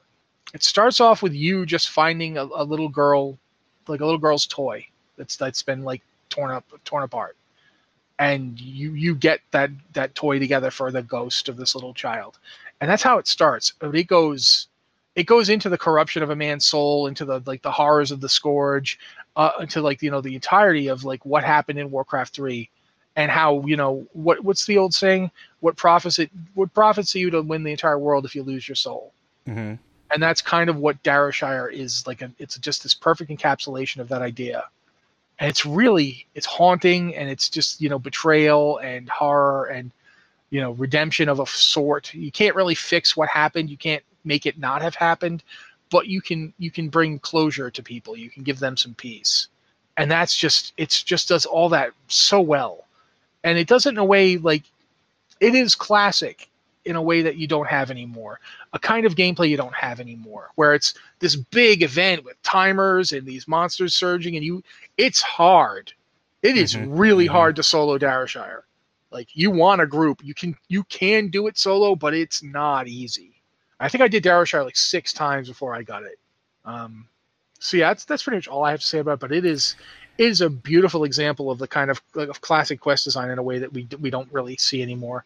It 0.54 0.64
starts 0.64 1.02
off 1.02 1.22
with 1.22 1.34
you 1.34 1.66
just 1.66 1.90
finding 1.90 2.38
a, 2.38 2.44
a 2.44 2.64
little 2.64 2.90
girl, 2.90 3.38
like 3.88 4.02
a 4.02 4.06
little 4.06 4.20
girl's 4.20 4.48
toy 4.48 4.88
that's 5.18 5.36
that's 5.36 5.64
been 5.64 5.84
like 5.84 6.02
torn 6.36 6.52
up, 6.52 6.66
torn 6.84 7.04
apart, 7.04 7.38
and 8.20 8.60
you 8.60 8.94
you 8.94 9.16
get 9.16 9.40
that 9.52 9.70
that 9.94 10.16
toy 10.16 10.40
together 10.40 10.72
for 10.72 10.92
the 10.92 11.02
ghost 11.02 11.50
of 11.50 11.58
this 11.58 11.76
little 11.76 11.94
child, 11.94 12.38
and 12.82 12.90
that's 12.90 13.04
how 13.04 13.18
it 13.18 13.28
starts. 13.28 13.74
But 13.80 13.96
it 13.96 14.08
goes, 14.08 14.68
it 15.16 15.26
goes 15.26 15.50
into 15.50 15.70
the 15.70 15.78
corruption 15.78 16.24
of 16.24 16.30
a 16.30 16.36
man's 16.36 16.66
soul, 16.66 17.08
into 17.08 17.26
the 17.26 17.42
like 17.46 17.62
the 17.62 17.72
horrors 17.72 18.12
of 18.12 18.22
the 18.22 18.30
scourge, 18.30 19.00
uh, 19.36 19.52
into 19.60 19.82
like 19.82 20.02
you 20.02 20.12
know 20.12 20.22
the 20.22 20.36
entirety 20.36 20.88
of 20.88 21.04
like 21.04 21.26
what 21.26 21.44
happened 21.44 21.80
in 21.80 21.92
Warcraft 21.92 22.36
three, 22.36 22.70
and 23.16 23.32
how 23.32 23.66
you 23.66 23.78
know 23.78 24.06
what 24.14 24.44
what's 24.44 24.66
the 24.66 24.78
old 24.78 24.94
saying? 24.94 25.32
What 25.62 25.78
profits 25.78 26.20
it? 26.20 26.32
What 26.54 26.74
profits 26.74 27.16
you 27.16 27.30
to 27.32 27.42
win 27.42 27.64
the 27.64 27.72
entire 27.72 28.00
world 28.00 28.26
if 28.26 28.36
you 28.36 28.44
lose 28.44 28.68
your 28.68 28.76
soul? 28.76 29.14
Mm-hmm. 29.48 29.76
and 30.12 30.24
that's 30.24 30.42
kind 30.42 30.72
of 30.72 30.78
what 30.78 31.02
Darrowshire 31.04 31.70
is 31.70 32.08
like. 32.08 32.22
A, 32.24 32.32
it's 32.40 32.58
just 32.58 32.82
this 32.82 32.96
perfect 32.96 33.30
encapsulation 33.30 34.00
of 34.00 34.08
that 34.10 34.24
idea, 34.24 34.64
and 35.40 35.50
it's 35.50 35.66
really 35.66 36.26
it's 36.36 36.46
haunting, 36.46 37.16
and 37.16 37.30
it's 37.30 37.50
just 37.50 37.82
you 37.82 37.90
know 37.90 38.00
betrayal 38.00 38.78
and 38.80 39.10
horror 39.10 39.66
and 39.66 39.92
you 40.50 40.62
know 40.62 40.72
redemption 40.72 41.30
of 41.30 41.40
a 41.40 41.46
sort. 41.46 42.14
You 42.14 42.32
can't 42.32 42.56
really 42.56 42.76
fix 42.76 43.18
what 43.18 43.30
happened. 43.30 43.70
You 43.70 43.78
can't 43.78 44.04
make 44.24 44.46
it 44.46 44.58
not 44.58 44.82
have 44.82 44.96
happened, 44.96 45.44
but 45.90 46.08
you 46.08 46.22
can 46.22 46.54
you 46.58 46.72
can 46.72 46.90
bring 46.90 47.20
closure 47.20 47.70
to 47.70 47.84
people. 47.84 48.18
You 48.18 48.30
can 48.30 48.44
give 48.44 48.60
them 48.60 48.78
some 48.78 48.94
peace, 48.94 49.48
and 49.98 50.10
that's 50.10 50.36
just 50.36 50.74
it's 50.78 51.04
just 51.04 51.30
does 51.30 51.46
all 51.46 51.70
that 51.70 51.92
so 52.08 52.40
well, 52.40 52.86
and 53.44 53.58
it 53.58 53.68
does 53.68 53.86
it 53.86 53.90
in 53.90 53.98
a 53.98 54.06
way 54.06 54.38
like 54.38 54.64
it 55.40 55.54
is 55.54 55.76
classic 55.76 56.50
in 56.86 56.96
a 56.96 57.02
way 57.02 57.22
that 57.22 57.36
you 57.38 57.48
don't 57.48 57.68
have 57.68 57.90
anymore 57.92 58.40
a 58.74 58.80
kind 58.80 59.06
of 59.06 59.16
gameplay 59.16 59.50
you 59.50 59.58
don't 59.58 59.76
have 59.76 60.00
anymore 60.00 60.52
where 60.56 60.74
it's 60.74 60.94
this 61.20 61.36
big 61.36 61.82
event 61.84 62.24
with 62.24 62.42
timers 62.44 63.12
and 63.12 63.26
these 63.26 63.48
monsters 63.48 63.96
surging 63.96 64.36
and 64.36 64.46
you 64.46 64.64
it's 64.98 65.22
hard. 65.22 65.92
It 66.44 66.58
is 66.58 66.76
Mhm, 66.76 66.90
really 66.98 67.28
mhm. 67.28 67.32
hard 67.32 67.56
to 67.58 67.64
solo 67.64 67.98
Darrowshire 67.98 68.66
like 69.12 69.30
you 69.34 69.50
want 69.52 69.82
a 69.82 69.88
group 69.88 70.22
you 70.24 70.34
can 70.34 70.56
you 70.68 70.84
can 70.86 71.30
do 71.30 71.48
it 71.48 71.58
solo 71.58 71.96
but 71.96 72.14
it's 72.14 72.44
not 72.44 72.88
easy. 72.88 73.32
I 73.80 73.90
think 73.90 74.02
i 74.04 74.08
did 74.08 74.24
Darrowshire 74.24 74.64
like 74.64 74.76
six 74.78 75.14
times 75.14 75.48
before 75.50 75.76
i 75.76 75.84
got 75.84 76.04
it. 76.04 76.20
Um 76.66 77.08
so 77.60 77.78
yeah 77.78 77.90
that's 77.90 78.06
that's 78.06 78.24
pretty 78.24 78.38
much 78.38 78.48
all 78.48 78.64
i 78.64 78.72
have 78.72 78.82
to 78.82 78.86
say 78.86 79.00
about 79.00 79.14
it 79.14 79.20
but 79.20 79.32
it 79.32 79.46
is 79.46 79.76
it 80.18 80.28
is 80.28 80.42
a 80.42 80.50
beautiful 80.50 81.04
example 81.04 81.52
of 81.52 81.60
the 81.60 81.68
kind 81.68 81.90
of, 81.92 82.02
like, 82.14 82.30
of 82.30 82.40
classic 82.42 82.80
quest 82.80 83.04
design 83.04 83.30
in 83.32 83.38
a 83.40 83.44
way 83.44 83.60
that 83.60 83.72
we 83.74 83.88
we 84.00 84.10
don't 84.10 84.32
really 84.32 84.56
see 84.58 84.82
anymore 84.82 85.26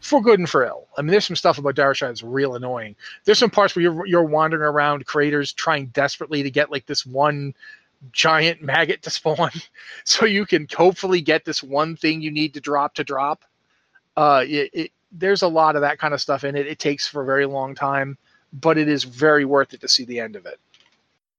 for 0.00 0.22
good 0.22 0.38
and 0.38 0.48
for 0.48 0.64
ill. 0.64 0.88
I 0.96 1.02
mean, 1.02 1.10
there's 1.10 1.26
some 1.26 1.36
stuff 1.36 1.58
about 1.58 1.74
Darrowshire 1.74 2.08
that's 2.08 2.22
real 2.22 2.54
annoying. 2.54 2.96
There's 3.24 3.38
some 3.38 3.50
parts 3.50 3.74
where 3.74 3.82
you're 3.82 4.06
you're 4.06 4.24
wandering 4.24 4.62
around 4.62 5.06
craters 5.06 5.52
trying 5.52 5.86
desperately 5.86 6.42
to 6.42 6.50
get 6.50 6.70
like 6.70 6.86
this 6.86 7.04
one 7.04 7.54
giant 8.12 8.62
maggot 8.62 9.02
to 9.02 9.10
spawn, 9.10 9.50
so 10.04 10.24
you 10.26 10.46
can 10.46 10.66
hopefully 10.74 11.20
get 11.20 11.44
this 11.44 11.62
one 11.62 11.96
thing 11.96 12.20
you 12.20 12.30
need 12.30 12.54
to 12.54 12.60
drop 12.60 12.94
to 12.94 13.04
drop. 13.04 13.44
Uh, 14.16 14.44
it, 14.46 14.70
it 14.72 14.92
there's 15.12 15.42
a 15.42 15.48
lot 15.48 15.74
of 15.74 15.82
that 15.82 15.98
kind 15.98 16.14
of 16.14 16.20
stuff 16.20 16.44
in 16.44 16.56
it. 16.56 16.66
It 16.66 16.78
takes 16.78 17.08
for 17.08 17.22
a 17.22 17.26
very 17.26 17.46
long 17.46 17.74
time, 17.74 18.18
but 18.52 18.78
it 18.78 18.88
is 18.88 19.04
very 19.04 19.44
worth 19.44 19.72
it 19.74 19.80
to 19.80 19.88
see 19.88 20.04
the 20.04 20.20
end 20.20 20.36
of 20.36 20.46
it. 20.46 20.58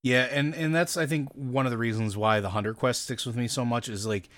Yeah, 0.01 0.27
and 0.31 0.55
and 0.55 0.73
that's 0.73 0.97
I 0.97 1.05
think 1.05 1.29
one 1.33 1.65
of 1.65 1.71
the 1.71 1.77
reasons 1.77 2.15
why 2.15 2.39
the 2.39 2.49
Hunter 2.49 2.73
quest 2.73 3.03
sticks 3.03 3.25
with 3.25 3.35
me 3.35 3.47
so 3.47 3.65
much 3.65 3.89
is 3.89 4.05
like 4.05 4.29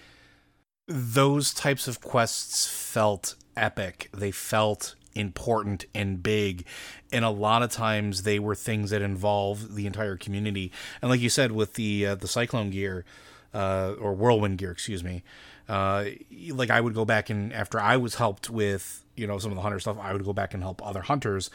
those 0.87 1.53
types 1.53 1.87
of 1.87 2.01
quests 2.01 2.67
felt 2.67 3.35
epic. 3.55 4.09
They 4.13 4.31
felt 4.31 4.95
important 5.13 5.85
and 5.93 6.23
big, 6.23 6.65
and 7.11 7.25
a 7.25 7.29
lot 7.29 7.63
of 7.63 7.71
times 7.71 8.23
they 8.23 8.39
were 8.39 8.55
things 8.55 8.91
that 8.91 9.01
involved 9.01 9.75
the 9.75 9.85
entire 9.85 10.17
community. 10.17 10.71
And 11.01 11.09
like 11.09 11.19
you 11.19 11.29
said, 11.29 11.51
with 11.51 11.73
the 11.73 12.07
uh, 12.07 12.15
the 12.15 12.27
Cyclone 12.27 12.69
gear 12.69 13.05
uh, 13.53 13.93
or 13.99 14.13
Whirlwind 14.13 14.57
gear, 14.57 14.71
excuse 14.71 15.03
me, 15.03 15.23
uh, 15.67 16.05
like 16.49 16.69
I 16.69 16.81
would 16.81 16.93
go 16.93 17.05
back 17.05 17.29
and 17.29 17.53
after 17.53 17.79
I 17.79 17.97
was 17.97 18.15
helped 18.15 18.49
with 18.49 19.03
you 19.15 19.27
know 19.27 19.37
some 19.37 19.51
of 19.51 19.55
the 19.55 19.61
hunter 19.61 19.79
stuff, 19.79 19.97
I 19.99 20.13
would 20.13 20.25
go 20.25 20.33
back 20.33 20.53
and 20.53 20.63
help 20.63 20.85
other 20.85 21.01
hunters 21.01 21.49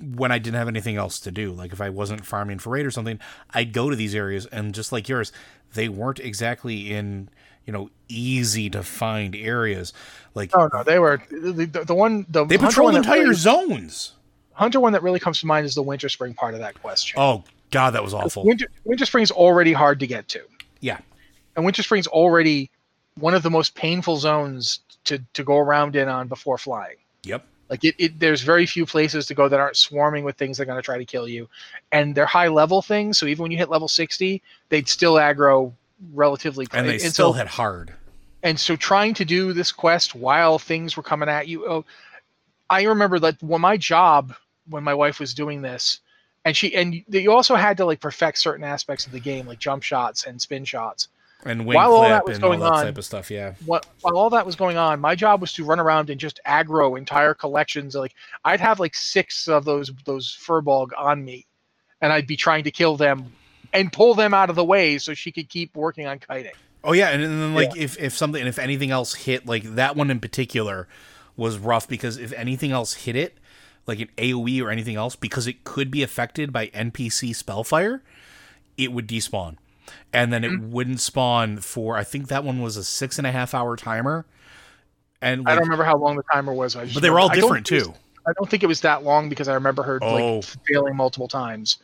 when 0.00 0.30
I 0.30 0.38
didn't 0.38 0.56
have 0.56 0.68
anything 0.68 0.96
else 0.96 1.18
to 1.20 1.30
do. 1.30 1.52
Like 1.52 1.72
if 1.72 1.80
I 1.80 1.90
wasn't 1.90 2.24
farming 2.24 2.58
for 2.60 2.70
raid 2.70 2.86
or 2.86 2.90
something, 2.90 3.18
I'd 3.50 3.72
go 3.72 3.90
to 3.90 3.96
these 3.96 4.14
areas 4.14 4.46
and 4.46 4.74
just 4.74 4.92
like 4.92 5.08
yours, 5.08 5.32
they 5.74 5.88
weren't 5.88 6.20
exactly 6.20 6.92
in, 6.92 7.28
you 7.66 7.72
know, 7.72 7.90
easy 8.08 8.70
to 8.70 8.82
find 8.82 9.34
areas. 9.36 9.92
Like 10.34 10.50
Oh 10.54 10.68
no, 10.72 10.82
they 10.82 10.98
were 10.98 11.20
the, 11.30 11.66
the, 11.66 11.84
the 11.84 11.94
one 11.94 12.24
the 12.28 12.44
they 12.44 12.58
patrol 12.58 12.94
entire 12.94 13.20
really- 13.20 13.34
zones. 13.34 14.12
Hunter 14.52 14.80
one 14.80 14.92
that 14.94 15.02
really 15.02 15.20
comes 15.20 15.40
to 15.40 15.46
mind 15.46 15.66
is 15.66 15.74
the 15.74 15.84
Winterspring 15.84 16.34
part 16.34 16.54
of 16.54 16.60
that 16.60 16.80
question. 16.80 17.18
Oh 17.20 17.44
god, 17.70 17.90
that 17.90 18.02
was 18.02 18.14
awful. 18.14 18.44
Winter 18.44 18.66
Winterspring's 18.86 19.30
already 19.30 19.72
hard 19.72 20.00
to 20.00 20.06
get 20.06 20.28
to. 20.28 20.40
Yeah. 20.80 20.98
and 21.56 21.66
Winterspring's 21.66 22.06
already 22.06 22.70
one 23.18 23.34
of 23.34 23.42
the 23.42 23.50
most 23.50 23.74
painful 23.74 24.16
zones 24.18 24.80
to 25.04 25.18
to 25.34 25.42
go 25.44 25.56
around 25.58 25.96
in 25.96 26.08
on 26.08 26.28
before 26.28 26.56
flying. 26.58 26.96
Yep. 27.24 27.44
Like 27.68 27.82
it, 27.84 27.94
it 27.98 28.20
there's 28.20 28.42
very 28.42 28.64
few 28.66 28.86
places 28.86 29.26
to 29.26 29.34
go 29.34 29.48
that 29.48 29.58
aren't 29.58 29.76
swarming 29.76 30.22
with 30.24 30.36
things 30.36 30.56
that 30.56 30.62
are 30.62 30.66
going 30.66 30.78
to 30.78 30.82
try 30.82 30.98
to 30.98 31.04
kill 31.04 31.26
you, 31.28 31.48
and 31.92 32.14
they're 32.14 32.24
high 32.26 32.48
level 32.48 32.80
things. 32.80 33.18
So 33.18 33.26
even 33.26 33.42
when 33.42 33.50
you 33.50 33.58
hit 33.58 33.68
level 33.68 33.88
sixty, 33.88 34.40
they'd 34.68 34.88
still 34.88 35.14
aggro 35.14 35.72
relatively. 36.12 36.66
And 36.72 36.88
they 36.88 36.98
so- 36.98 37.08
still 37.08 37.32
hit 37.32 37.46
hard. 37.46 37.92
and 38.42 38.58
so 38.60 38.76
trying 38.76 39.14
to 39.14 39.24
do 39.24 39.52
this 39.52 39.72
quest 39.72 40.14
while 40.14 40.58
things 40.58 40.96
were 40.96 41.02
coming 41.02 41.28
at 41.28 41.48
you 41.48 41.66
oh 41.66 41.84
i 42.70 42.82
remember 42.82 43.18
that 43.18 43.42
when 43.42 43.60
my 43.62 43.76
job 43.76 44.34
when 44.68 44.84
my 44.84 44.92
wife 44.94 45.18
was 45.18 45.32
doing 45.34 45.62
this 45.62 46.00
and 46.44 46.54
she 46.56 46.74
and 46.74 47.02
you 47.08 47.32
also 47.32 47.54
had 47.54 47.76
to 47.78 47.84
like 47.86 47.98
perfect 48.00 48.36
certain 48.38 48.62
aspects 48.64 49.06
of 49.06 49.12
the 49.12 49.20
game 49.20 49.46
like 49.46 49.58
jump 49.58 49.82
shots 49.82 50.26
and 50.26 50.40
spin 50.40 50.64
shots 50.64 51.08
And 51.44 51.64
wing 51.66 51.76
While 51.76 51.92
all 51.94 52.02
that 52.08 52.26
was 52.26 52.38
going 52.38 52.60
that 52.60 52.72
on- 52.72 52.84
type 52.84 52.98
of 52.98 53.04
stuff, 53.04 53.30
yeah. 53.30 53.54
what 53.64 53.86
while 54.02 54.16
all 54.18 54.30
that 54.30 54.44
was 54.44 54.54
going 54.54 54.76
on 54.76 55.00
my 55.00 55.14
job 55.14 55.40
was 55.40 55.52
to 55.54 55.64
run 55.64 55.80
around 55.80 56.10
and 56.10 56.20
just 56.20 56.38
aggro 56.46 56.98
entire 56.98 57.34
collections 57.34 57.94
like 57.94 58.14
i'd 58.44 58.60
have 58.60 58.78
like 58.78 58.94
six 58.94 59.48
of 59.48 59.64
those 59.64 59.90
those 60.04 60.36
furbolg 60.46 60.90
on 60.98 61.24
me 61.24 61.46
and 62.02 62.12
i'd 62.12 62.26
be 62.26 62.36
trying 62.36 62.64
to 62.64 62.70
kill 62.70 62.96
them 62.96 63.32
and 63.72 63.92
pull 63.92 64.14
them 64.14 64.32
out 64.34 64.50
of 64.50 64.56
the 64.56 64.64
way 64.64 64.98
so 64.98 65.14
she 65.14 65.30
could 65.32 65.48
keep 65.48 65.74
working 65.76 66.06
on 66.06 66.18
kiting 66.18 66.52
Oh 66.84 66.92
yeah, 66.92 67.08
and, 67.08 67.20
and 67.22 67.32
then 67.42 67.54
like 67.54 67.76
if 67.76 67.98
if 67.98 68.16
something 68.16 68.40
and 68.40 68.48
if 68.48 68.58
anything 68.60 68.90
else 68.92 69.14
hit 69.14 69.44
like 69.44 69.64
that 69.74 69.96
one 69.96 70.08
in 70.10 70.20
particular 70.20 70.86
was 71.36 71.58
rough 71.58 71.88
because 71.88 72.16
if 72.16 72.32
anything 72.34 72.70
else 72.70 72.94
hit 72.94 73.16
it, 73.16 73.38
like 73.88 73.98
an 73.98 74.08
AoE 74.18 74.62
or 74.62 74.70
anything 74.70 74.94
else, 74.94 75.16
because 75.16 75.48
it 75.48 75.64
could 75.64 75.90
be 75.90 76.02
affected 76.04 76.52
by 76.52 76.68
NPC 76.68 77.34
spellfire, 77.34 78.02
it 78.76 78.92
would 78.92 79.08
despawn. 79.08 79.56
And 80.12 80.32
then 80.32 80.44
it 80.44 80.50
Mm-hmm. 80.52 80.70
wouldn't 80.70 81.00
spawn 81.00 81.58
for 81.58 81.96
I 81.96 82.04
think 82.04 82.28
that 82.28 82.44
one 82.44 82.62
was 82.62 82.76
a 82.76 82.84
six 82.84 83.18
and 83.18 83.26
a 83.26 83.32
half 83.32 83.52
hour 83.52 83.76
timer. 83.76 84.24
And 85.20 85.48
I 85.48 85.54
don't 85.54 85.64
remember 85.64 85.84
how 85.84 85.96
long 85.96 86.14
the 86.16 86.22
timer 86.32 86.52
was. 86.54 86.76
I 86.76 86.84
just 86.84 86.94
but 86.94 87.02
they 87.02 87.10
were 87.10 87.18
all 87.18 87.30
different 87.30 87.66
too. 87.66 87.94
I 88.28 88.32
don't 88.38 88.48
think 88.48 88.62
it 88.62 88.66
was 88.66 88.80
that 88.82 89.02
long 89.02 89.28
because 89.28 89.48
I 89.48 89.54
remember 89.54 89.82
her 89.82 89.98
Oh. 90.02 90.36
like 90.36 90.44
failing 90.68 90.94
multiple 90.94 91.26
times. 91.28 91.78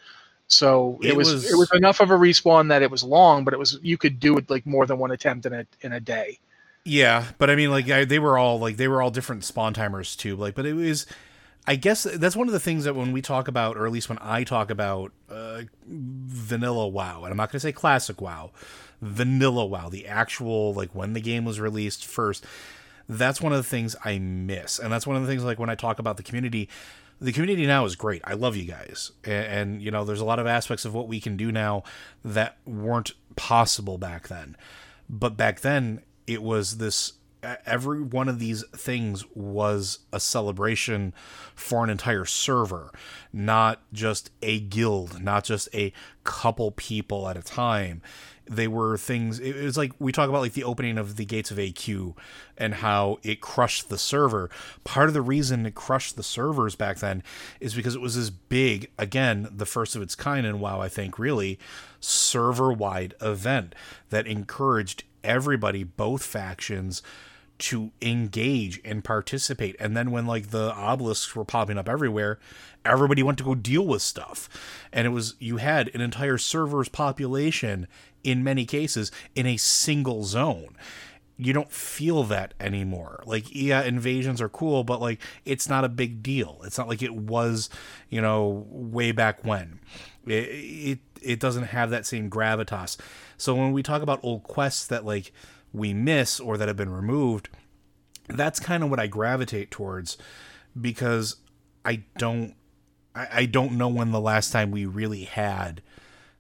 So 0.53 0.99
it, 1.03 1.09
It 1.11 1.17
was, 1.17 1.33
was- 1.33 1.51
it 1.53 1.57
was 1.57 1.71
enough 1.73 2.01
of 2.01 2.11
a 2.11 2.15
respawn 2.15 2.69
that 2.69 2.83
it 2.83 2.91
was 2.91 3.03
long, 3.03 3.45
but 3.45 3.55
it 3.55 3.59
was 3.59 3.79
you 3.83 3.97
could 3.97 4.21
do 4.21 4.37
it 4.39 4.51
like 4.51 4.67
more 4.67 4.87
than 4.87 4.99
one 4.99 5.11
attempt 5.11 5.47
in 5.47 5.53
a 5.53 5.67
in 5.81 5.93
a 5.93 6.01
day. 6.01 6.39
Yeah, 6.85 7.27
but 7.39 7.49
I 7.49 7.55
mean, 7.55 7.71
like 7.71 7.89
I, 7.91 8.05
they 8.05 8.19
were 8.19 8.37
all 8.37 8.59
like 8.59 8.77
they 8.77 8.89
were 8.89 9.01
all 9.01 9.11
different 9.11 9.45
spawn 9.45 9.73
timers 9.73 10.17
too. 10.17 10.35
Like, 10.37 10.55
but 10.55 10.67
it 10.67 10.73
was, 10.75 11.07
I 11.67 11.77
guess 11.77 12.03
that's 12.03 12.35
one 12.35 12.49
of 12.49 12.53
the 12.53 12.61
things 12.61 12.85
that 12.85 12.97
when 12.97 13.13
we 13.13 13.23
talk 13.23 13.47
about, 13.47 13.77
or 13.77 13.87
at 13.87 13.93
least 13.93 14.09
when 14.09 14.19
I 14.21 14.43
talk 14.43 14.69
about 14.71 15.13
uh, 15.31 15.63
vanilla 15.87 16.89
WoW, 16.89 17.23
and 17.23 17.31
I'm 17.31 17.37
not 17.37 17.51
going 17.51 17.57
to 17.59 17.61
say 17.61 17.71
classic 17.73 18.21
WoW, 18.21 18.51
vanilla 19.01 19.65
WoW, 19.65 19.89
the 19.89 20.07
actual 20.09 20.75
like 20.75 20.93
when 20.93 21.13
the 21.13 21.21
game 21.21 21.45
was 21.45 21.61
released 21.61 22.05
first. 22.05 22.45
That's 23.17 23.41
one 23.41 23.53
of 23.53 23.59
the 23.59 23.69
things 23.69 23.97
I 24.05 24.19
miss, 24.19 24.79
and 24.79 24.93
that's 24.93 25.07
one 25.07 25.17
of 25.17 25.23
the 25.23 25.29
things 25.29 25.45
like 25.45 25.59
when 25.59 25.71
I 25.71 25.75
talk 25.75 25.99
about 25.99 26.17
the 26.17 26.23
community. 26.23 26.69
The 27.21 27.33
community 27.33 27.67
now 27.67 27.85
is 27.85 27.95
great. 27.95 28.21
I 28.25 28.35
love 28.35 28.57
you 28.57 28.65
guys, 28.65 29.13
and, 29.23 29.47
and 29.47 29.83
you 29.83 29.93
know, 29.93 30.05
there's 30.05 30.21
a 30.21 30.25
lot 30.25 30.41
of 30.41 30.47
aspects 30.47 30.85
of 30.85 30.93
what 30.93 31.07
we 31.07 31.21
can 31.21 31.37
do 31.37 31.53
now 31.53 31.85
that 32.25 32.57
weren't 32.67 33.13
possible 33.37 33.97
back 33.97 34.29
then 34.29 34.57
but 35.09 35.37
back 35.37 35.61
then 35.61 36.03
it 36.27 36.43
was 36.43 36.79
this 36.79 37.13
every 37.67 38.01
one 38.01 38.29
of 38.29 38.39
these 38.39 38.65
things 38.69 39.25
was 39.35 40.01
a 40.13 40.21
celebration 40.21 41.13
for 41.57 41.83
an 41.83 41.91
entire 41.91 42.25
server 42.25 42.91
not 43.33 43.83
just 43.93 44.31
a 44.43 44.61
guild 44.61 45.21
not 45.21 45.45
just 45.45 45.69
a 45.75 45.93
couple 46.25 46.71
people 46.71 47.29
at 47.29 47.37
a 47.37 47.43
time 47.43 48.01
they 48.57 48.69
were 48.69 48.97
things 48.97 49.39
it 49.39 49.57
was 49.57 49.77
like 49.77 49.93
we 49.99 50.13
talk 50.13 50.29
about 50.29 50.41
like 50.41 50.53
the 50.53 50.65
opening 50.65 50.99
of 50.99 51.17
the 51.17 51.25
gates 51.25 51.51
of 51.51 51.59
aq 51.59 51.89
and 52.57 52.75
how 52.75 53.19
it 53.23 53.41
crushed 53.41 53.89
the 53.89 53.99
server. 53.99 54.51
Part 54.85 55.09
of 55.09 55.15
the 55.15 55.23
reason 55.23 55.67
it 55.67 55.75
crushed 55.75 56.17
the 56.17 56.23
servers 56.23 56.77
back 56.77 56.99
then 56.99 57.23
is 57.61 57.75
because 57.75 57.95
it 57.95 58.01
was 58.01 58.17
this 58.17 58.31
big 58.31 58.91
again 58.99 59.49
the 59.51 59.67
first 59.67 59.97
of 59.97 60.03
its 60.03 60.15
kind 60.15 60.47
and 60.47 60.61
wow 60.61 60.81
i 60.81 60.89
think 60.89 61.19
really 61.19 61.59
server 62.01 62.73
wide 62.73 63.15
event 63.21 63.75
that 64.11 64.27
encouraged 64.27 65.05
everybody 65.25 65.85
both 65.85 66.23
factions 66.23 67.03
to 67.63 67.93
engage 68.03 68.81
and 68.85 69.05
participate. 69.05 69.77
And 69.79 69.97
then 69.97 70.11
when 70.11 70.27
like 70.27 70.51
the 70.51 70.75
obelisks 70.77 71.37
were 71.37 71.45
popping 71.45 71.79
up 71.79 71.89
everywhere, 71.89 72.41
everybody 72.85 73.23
went 73.23 73.39
to 73.39 73.45
go 73.45 73.55
deal 73.55 73.87
with 73.87 74.03
stuff. 74.03 74.49
And 74.93 75.07
it 75.07 75.11
was 75.11 75.37
you 75.39 75.59
had 75.59 75.89
an 75.95 76.01
entire 76.01 76.39
server's 76.39 76.89
population 76.89 77.87
in 78.25 78.43
many 78.43 78.65
cases 78.65 79.13
in 79.37 79.47
a 79.47 79.57
single 79.57 80.25
zone. 80.25 80.77
You 81.37 81.53
don't 81.53 81.71
feel 81.71 82.25
that 82.25 82.53
anymore. 82.59 83.23
Like 83.27 83.55
yeah, 83.55 83.83
invasions 83.85 84.41
are 84.41 84.49
cool, 84.49 84.83
but 84.83 85.01
like 85.01 85.21
it's 85.45 85.69
not 85.69 85.85
a 85.85 85.89
big 85.89 86.21
deal. 86.21 86.61
It's 86.65 86.79
not 86.79 86.89
like 86.89 87.01
it 87.01 87.15
was, 87.15 87.71
you 88.11 88.21
know, 88.21 88.67
way 88.71 89.13
back 89.13 89.45
when. 89.45 89.79
It 90.27 90.33
it, 90.33 90.99
it 91.23 91.41
doesn't 91.41 91.65
have 91.65 91.91
that 91.91 92.07
same 92.07 92.29
gravitas. 92.29 92.97
So 93.37 93.55
when 93.55 93.71
we 93.71 93.85
talk 93.85 94.03
about 94.03 94.19
old 94.25 94.43
quests 94.43 94.89
that 94.89 95.05
like 95.05 95.33
we 95.73 95.95
miss 95.95 96.41
or 96.41 96.57
that 96.57 96.69
have 96.69 96.77
been 96.77 96.93
removed, 96.93 97.49
that's 98.29 98.61
kind 98.61 98.83
of 98.83 98.91
what 98.91 99.01
I 99.01 99.07
gravitate 99.07 99.71
towards 99.71 100.17
because 100.81 101.37
I 101.85 102.05
don't 102.19 102.55
I, 103.15 103.29
I 103.33 103.47
don't 103.47 103.73
know 103.73 103.89
when 103.89 104.11
the 104.11 104.21
last 104.21 104.53
time 104.53 104.71
we 104.71 104.87
really 104.87 105.25
had 105.25 105.83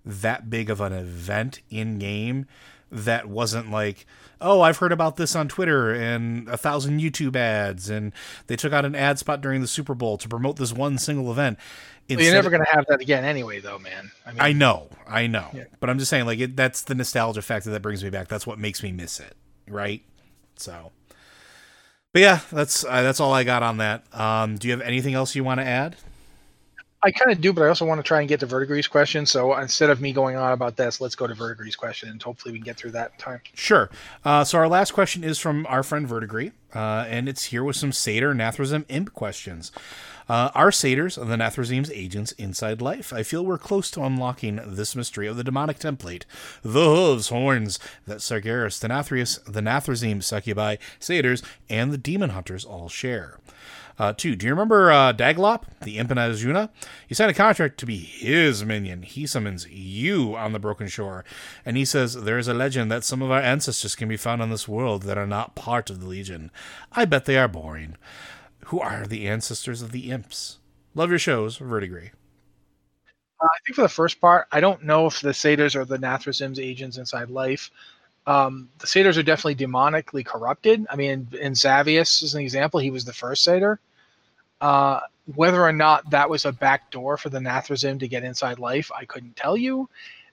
that 0.05 0.51
big 0.51 0.71
of 0.71 0.81
an 0.81 0.93
event 0.93 1.61
in 1.71 1.99
game 1.99 2.47
that 2.91 3.29
wasn't 3.29 3.71
like, 3.71 4.07
oh, 4.41 4.61
I've 4.61 4.79
heard 4.79 4.93
about 4.93 5.17
this 5.17 5.35
on 5.35 5.49
Twitter 5.49 5.93
and 5.93 6.49
a 6.49 6.57
thousand 6.59 7.01
YouTube 7.01 7.37
ads, 7.37 7.89
and 7.89 8.13
they 8.49 8.57
took 8.57 8.73
out 8.73 8.85
an 8.85 8.95
ad 8.95 9.19
spot 9.19 9.41
during 9.41 9.61
the 9.61 9.67
Super 9.67 9.95
Bowl 9.95 10.19
to 10.19 10.29
promote 10.29 10.57
this 10.57 10.73
one 10.73 10.99
single 10.99 11.31
event. 11.31 11.59
You're 12.09 12.33
never 12.33 12.51
going 12.51 12.63
to 12.65 12.71
have 12.71 12.85
that 12.89 13.01
again 13.01 13.25
anyway, 13.25 13.61
though, 13.61 13.79
man. 13.79 14.11
I 14.27 14.33
mean, 14.33 14.41
I 14.41 14.53
know, 14.53 14.89
I 15.07 15.27
know, 15.27 15.49
Yeah. 15.55 15.65
but 15.81 15.89
I'm 15.89 15.99
just 15.99 16.11
saying, 16.11 16.27
like, 16.27 16.39
it, 16.41 16.57
that's 16.57 16.83
the 16.83 16.95
nostalgia 16.95 17.43
factor 17.43 17.71
that 17.71 17.81
brings 17.81 18.05
me 18.05 18.11
back. 18.11 18.29
That's 18.29 18.47
what 18.47 18.59
makes 18.59 18.83
me 18.83 18.93
miss 18.93 19.19
it, 19.21 19.35
right? 19.69 20.03
So, 20.57 20.93
but 22.13 22.21
yeah, 22.21 22.41
that's 22.53 22.85
uh, 22.85 23.03
that's 23.03 23.21
all 23.21 23.33
I 23.33 23.45
got 23.45 23.63
on 23.63 23.79
that. 23.79 24.05
Um, 24.15 24.57
do 24.59 24.69
you 24.69 24.73
have 24.73 24.83
anything 24.83 25.15
else 25.15 25.35
you 25.35 25.45
want 25.45 25.61
to 25.61 25.67
add? 25.67 25.97
I 27.05 27.11
kind 27.11 27.33
of 27.33 27.41
do, 27.41 27.53
but 27.53 27.63
I 27.65 27.69
also 27.69 27.85
want 27.85 27.99
to 27.99 28.03
try 28.05 28.21
and 28.21 28.29
get 28.29 28.39
to 28.41 28.47
Verdigrease 28.47 28.89
question. 28.89 29.27
So 29.27 29.57
instead 29.57 29.91
of 29.91 30.01
me 30.01 30.13
going 30.13 30.37
on 30.37 30.53
about 30.53 30.77
this, 30.77 31.01
let's 31.01 31.17
go 31.17 31.27
to 31.27 31.35
Verdigrease 31.35 31.77
question, 31.77 32.09
and 32.11 32.23
hopefully 32.23 32.53
we 32.53 32.59
can 32.59 32.65
get 32.65 32.77
through 32.77 32.93
that 32.93 33.13
in 33.13 33.19
time. 33.19 33.41
Sure. 33.55 33.91
Uh, 34.25 34.45
so 34.45 34.59
our 34.59 34.69
last 34.69 34.93
question 34.93 35.25
is 35.25 35.39
from 35.41 35.67
our 35.69 35.83
friend 35.83 36.07
Vertigree, 36.09 36.53
uh, 36.75 37.05
and 37.09 37.29
it's 37.29 37.47
here 37.47 37.65
with 37.65 37.75
some 37.75 37.91
Satyr 37.91 38.35
Nathrezim 38.35 38.85
Imp 38.89 39.13
questions. 39.15 39.73
Uh, 40.29 40.51
are 40.55 40.73
Satyrs 40.73 41.17
the 41.17 41.37
Nathrezim's 41.37 41.91
agents 41.91 42.33
inside 42.33 42.81
life? 42.81 43.13
I 43.13 43.23
feel 43.23 43.45
we're 43.45 43.59
close 43.59 43.91
to 43.93 44.03
unlocking 44.03 44.61
this 44.65 44.97
mystery 44.97 45.27
of 45.27 45.37
the 45.37 45.45
demonic 45.45 45.79
template, 45.79 46.25
the 46.63 46.85
hooves, 46.85 47.29
horns 47.29 47.79
that 48.07 48.19
Sargeras, 48.19 48.81
the 48.81 48.89
Nathrius, 48.89 49.43
the 49.45 49.61
Nathrezim, 49.61 50.23
Succubi, 50.23 50.77
Satyrs, 50.99 51.43
and 51.69 51.93
the 51.93 51.99
Demon 51.99 52.31
Hunters 52.31 52.65
all 52.65 52.89
share. 52.89 53.39
Uh, 53.99 54.13
two, 54.13 54.35
do 54.35 54.47
you 54.47 54.53
remember 54.53 54.91
uh, 54.91 55.13
Daglop, 55.13 55.65
the 55.83 55.99
imp 55.99 56.11
in 56.11 56.17
Azsuna? 56.17 56.71
You 57.09 57.15
signed 57.15 57.31
a 57.31 57.35
contract 57.35 57.79
to 57.79 57.87
be 57.87 57.99
his 57.99 58.65
minion. 58.65 59.03
He 59.03 59.27
summons 59.27 59.69
you 59.69 60.35
on 60.35 60.53
the 60.53 60.59
Broken 60.59 60.89
Shore, 60.89 61.25
and 61.65 61.77
he 61.77 61.85
says 61.85 62.23
there 62.23 62.39
is 62.39 62.49
a 62.49 62.55
legend 62.55 62.91
that 62.91 63.05
some 63.05 63.23
of 63.23 63.31
our 63.31 63.41
ancestors 63.41 63.95
can 63.95 64.09
be 64.09 64.17
found 64.17 64.41
on 64.41 64.51
this 64.51 64.67
world 64.67 65.03
that 65.03 65.19
are 65.19 65.27
not 65.27 65.55
part 65.55 65.91
of 65.91 66.01
the 66.01 66.07
Legion. 66.07 66.51
I 66.93 67.05
bet 67.05 67.27
they 67.27 67.37
are 67.37 67.49
boring. 67.49 67.97
Who 68.67 68.81
are 68.81 69.07
the 69.07 69.29
ancestors 69.29 69.83
of 69.83 69.93
the 69.93 70.11
imps? 70.11 70.59
Love 70.95 71.11
your 71.11 71.19
shows, 71.19 71.59
Vertigree. 71.59 72.11
Uh, 73.41 73.45
I 73.45 73.59
think 73.67 73.75
for 73.77 73.83
the 73.83 73.89
first 73.89 74.21
part, 74.21 74.47
I 74.53 74.61
don't 74.61 74.85
know 74.85 75.07
if 75.07 75.21
the 75.21 75.35
satyrs 75.35 75.75
are 75.75 75.85
the 75.85 75.99
Nathrezim's 75.99 76.59
agents 76.59 76.97
inside 76.97 77.31
life. 77.31 77.71
Um, 78.27 78.69
the 78.79 78.87
satyrs 78.87 79.19
are 79.19 79.23
definitely 79.23 79.57
demonically 79.67 80.25
corrupted. 80.25 80.87
I 80.91 80.97
mean, 80.97 81.27
in, 81.33 81.39
in 81.39 81.53
Xavius, 81.55 82.23
as 82.23 82.35
an 82.35 82.43
example, 82.43 82.79
he 82.79 82.91
was 82.91 83.05
the 83.05 83.13
first 83.13 83.43
satyr. 83.43 83.81
Uh, 84.61 85.01
whether 85.35 85.61
or 85.63 85.73
not 85.73 86.09
that 86.11 86.29
was 86.31 86.45
a 86.45 86.53
back 86.53 86.91
door 86.93 87.17
for 87.17 87.31
the 87.31 87.39
Nathrezim 87.41 87.99
to 87.99 88.07
get 88.07 88.23
inside 88.23 88.59
life, 88.61 88.91
I 88.97 89.05
couldn't 89.07 89.35
tell 89.35 89.57
you. 89.57 89.89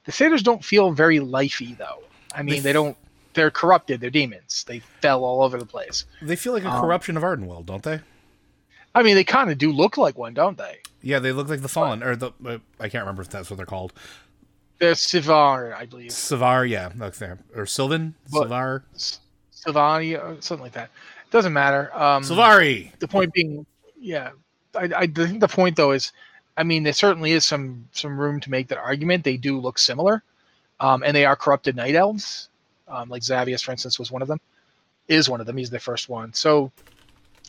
The 0.06 0.12
satyrs 0.12 0.44
don't 0.44 0.64
feel 0.64 0.92
very 0.92 1.20
lifey, 1.20 1.76
though. 1.78 2.04
I 2.36 2.44
mean, 2.44 2.56
They 2.56 2.60
they 2.60 2.70
f- 2.70 2.74
don't. 2.76 2.98
They're 3.34 3.52
corrupted. 3.52 4.02
They're 4.02 4.10
demons. 4.10 4.64
They 4.68 4.80
fell 5.02 5.24
all 5.24 5.42
over 5.44 5.58
the 5.58 5.66
place. 5.66 6.06
They 6.22 6.36
feel 6.36 6.54
like 6.54 6.64
a 6.64 6.70
Um, 6.70 6.82
corruption 6.82 7.18
of 7.18 7.24
Ardenweald, 7.24 7.66
don't 7.66 7.84
they? 7.84 8.02
I 8.96 9.04
mean, 9.04 9.16
they 9.16 9.24
kind 9.24 9.50
of 9.52 9.58
do 9.58 9.72
look 9.72 9.98
like 9.98 10.18
one, 10.18 10.34
don't 10.34 10.58
they? 10.58 10.80
Yeah, 11.02 11.20
they 11.20 11.32
look 11.32 11.48
like 11.48 11.62
the 11.62 11.70
Fallen, 11.70 12.04
or 12.04 12.16
the 12.16 12.32
uh, 12.46 12.58
I 12.80 12.90
can't 12.90 13.04
remember 13.04 13.22
if 13.22 13.30
that's 13.30 13.50
what 13.50 13.58
they're 13.58 13.66
called. 13.66 13.94
They're 14.80 14.94
Sivar, 14.94 15.76
I 15.76 15.86
believe. 15.86 16.12
Savar, 16.12 16.68
yeah, 16.68 16.90
look 16.98 17.16
there, 17.16 17.40
or 17.56 17.66
Sylvan, 17.66 18.16
But- 18.32 18.50
Silvani, 19.54 20.18
or 20.18 20.42
something 20.42 20.64
like 20.64 20.74
that. 20.74 20.90
Doesn't 21.32 21.54
matter. 21.54 21.94
Um, 21.94 22.24
Savari. 22.24 22.98
the 23.00 23.08
point 23.08 23.34
being, 23.34 23.66
yeah, 24.00 24.32
I, 24.76 24.90
I 24.96 25.08
think 25.08 25.42
the 25.42 25.48
point 25.48 25.76
though 25.76 25.92
is, 25.92 26.12
I 26.58 26.64
mean, 26.64 26.84
there 26.84 26.94
certainly 26.94 27.32
is 27.32 27.46
some 27.46 27.88
some 27.92 28.20
room 28.20 28.40
to 28.42 28.50
make 28.50 28.68
that 28.70 28.78
argument. 28.80 29.24
They 29.24 29.38
do 29.38 29.60
look 29.60 29.78
similar, 29.78 30.24
um, 30.80 31.04
and 31.04 31.16
they 31.16 31.26
are 31.26 31.36
corrupted 31.36 31.76
night 31.76 31.96
elves. 31.96 32.50
Um, 32.88 33.10
like 33.10 33.22
Xavius, 33.22 33.64
for 33.64 33.72
instance, 33.72 34.00
was 34.00 34.12
one 34.12 34.22
of 34.22 34.28
them. 34.28 34.40
Is 35.08 35.30
one 35.30 35.40
of 35.40 35.46
them. 35.46 35.58
He's 35.58 35.70
the 35.70 35.80
first 35.80 36.10
one. 36.10 36.34
So, 36.34 36.72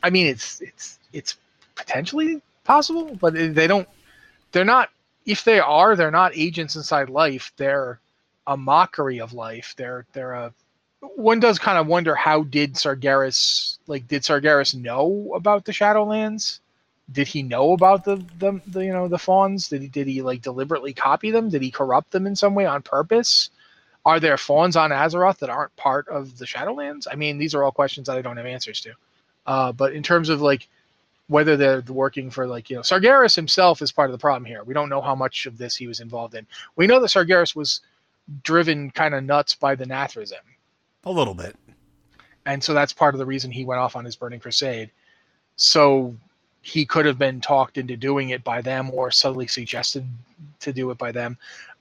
I 0.02 0.10
mean, 0.10 0.26
it's 0.26 0.60
it's 0.60 0.98
it's 1.12 1.36
potentially 1.74 2.42
possible, 2.64 3.16
but 3.20 3.34
they 3.34 3.66
don't. 3.66 3.88
They're 4.52 4.64
not. 4.64 4.90
If 5.26 5.44
they 5.44 5.60
are, 5.60 5.96
they're 5.96 6.10
not 6.10 6.32
agents 6.34 6.76
inside 6.76 7.10
life. 7.10 7.52
They're 7.56 8.00
a 8.46 8.56
mockery 8.56 9.20
of 9.20 9.32
life. 9.32 9.74
They're 9.76 10.06
they're 10.12 10.32
a 10.32 10.52
one 11.00 11.40
does 11.40 11.58
kind 11.58 11.78
of 11.78 11.86
wonder 11.86 12.14
how 12.14 12.42
did 12.42 12.74
Sargeras 12.74 13.78
like 13.86 14.06
did 14.08 14.22
Sargeras 14.22 14.74
know 14.74 15.32
about 15.34 15.64
the 15.64 15.72
Shadowlands? 15.72 16.60
Did 17.10 17.26
he 17.26 17.42
know 17.42 17.72
about 17.72 18.04
the, 18.04 18.16
the 18.38 18.60
the 18.66 18.84
you 18.84 18.92
know 18.92 19.08
the 19.08 19.18
fawns? 19.18 19.68
Did 19.68 19.82
he 19.82 19.88
did 19.88 20.06
he 20.06 20.22
like 20.22 20.42
deliberately 20.42 20.92
copy 20.92 21.30
them? 21.30 21.48
Did 21.48 21.62
he 21.62 21.70
corrupt 21.70 22.10
them 22.10 22.26
in 22.26 22.36
some 22.36 22.54
way 22.54 22.66
on 22.66 22.82
purpose? 22.82 23.50
Are 24.04 24.20
there 24.20 24.38
fawns 24.38 24.76
on 24.76 24.90
Azeroth 24.90 25.38
that 25.38 25.50
aren't 25.50 25.76
part 25.76 26.08
of 26.08 26.38
the 26.38 26.46
Shadowlands? 26.46 27.06
I 27.10 27.16
mean, 27.16 27.38
these 27.38 27.54
are 27.54 27.62
all 27.62 27.72
questions 27.72 28.06
that 28.06 28.16
I 28.16 28.22
don't 28.22 28.38
have 28.38 28.46
answers 28.46 28.80
to. 28.82 28.92
Uh, 29.46 29.72
but 29.72 29.92
in 29.92 30.02
terms 30.02 30.28
of 30.28 30.40
like 30.40 30.68
whether 31.30 31.56
they're 31.56 31.80
working 31.88 32.28
for 32.28 32.44
like 32.48 32.68
you 32.68 32.74
know 32.76 32.82
Sargeras 32.82 33.36
himself 33.36 33.80
is 33.82 33.92
part 33.92 34.10
of 34.10 34.12
the 34.12 34.18
problem 34.18 34.44
here. 34.44 34.64
We 34.64 34.74
don't 34.74 34.88
know 34.88 35.00
how 35.00 35.14
much 35.14 35.46
of 35.46 35.56
this 35.56 35.76
he 35.76 35.86
was 35.86 36.00
involved 36.00 36.34
in. 36.34 36.44
We 36.74 36.88
know 36.88 36.98
that 37.00 37.10
Sargeras 37.10 37.54
was 37.54 37.80
driven 38.42 38.90
kind 38.90 39.14
of 39.14 39.22
nuts 39.22 39.54
by 39.54 39.76
the 39.76 39.84
Nathrezim 39.86 40.44
A 41.04 41.10
little 41.10 41.34
bit. 41.34 41.54
and 42.46 42.62
so 42.62 42.74
that's 42.74 42.92
part 42.92 43.14
of 43.14 43.20
the 43.20 43.26
reason 43.26 43.50
he 43.52 43.64
went 43.64 43.80
off 43.80 43.94
on 43.94 44.04
his 44.04 44.16
burning 44.16 44.40
crusade 44.40 44.90
so 45.54 46.16
he 46.62 46.84
could 46.84 47.06
have 47.06 47.18
been 47.18 47.40
talked 47.40 47.78
into 47.78 47.96
doing 47.96 48.30
it 48.30 48.42
by 48.42 48.60
them 48.60 48.90
or 48.92 49.10
subtly 49.12 49.46
suggested 49.46 50.04
to 50.58 50.72
do 50.72 50.90
it 50.90 50.98
by 50.98 51.12
them. 51.12 51.38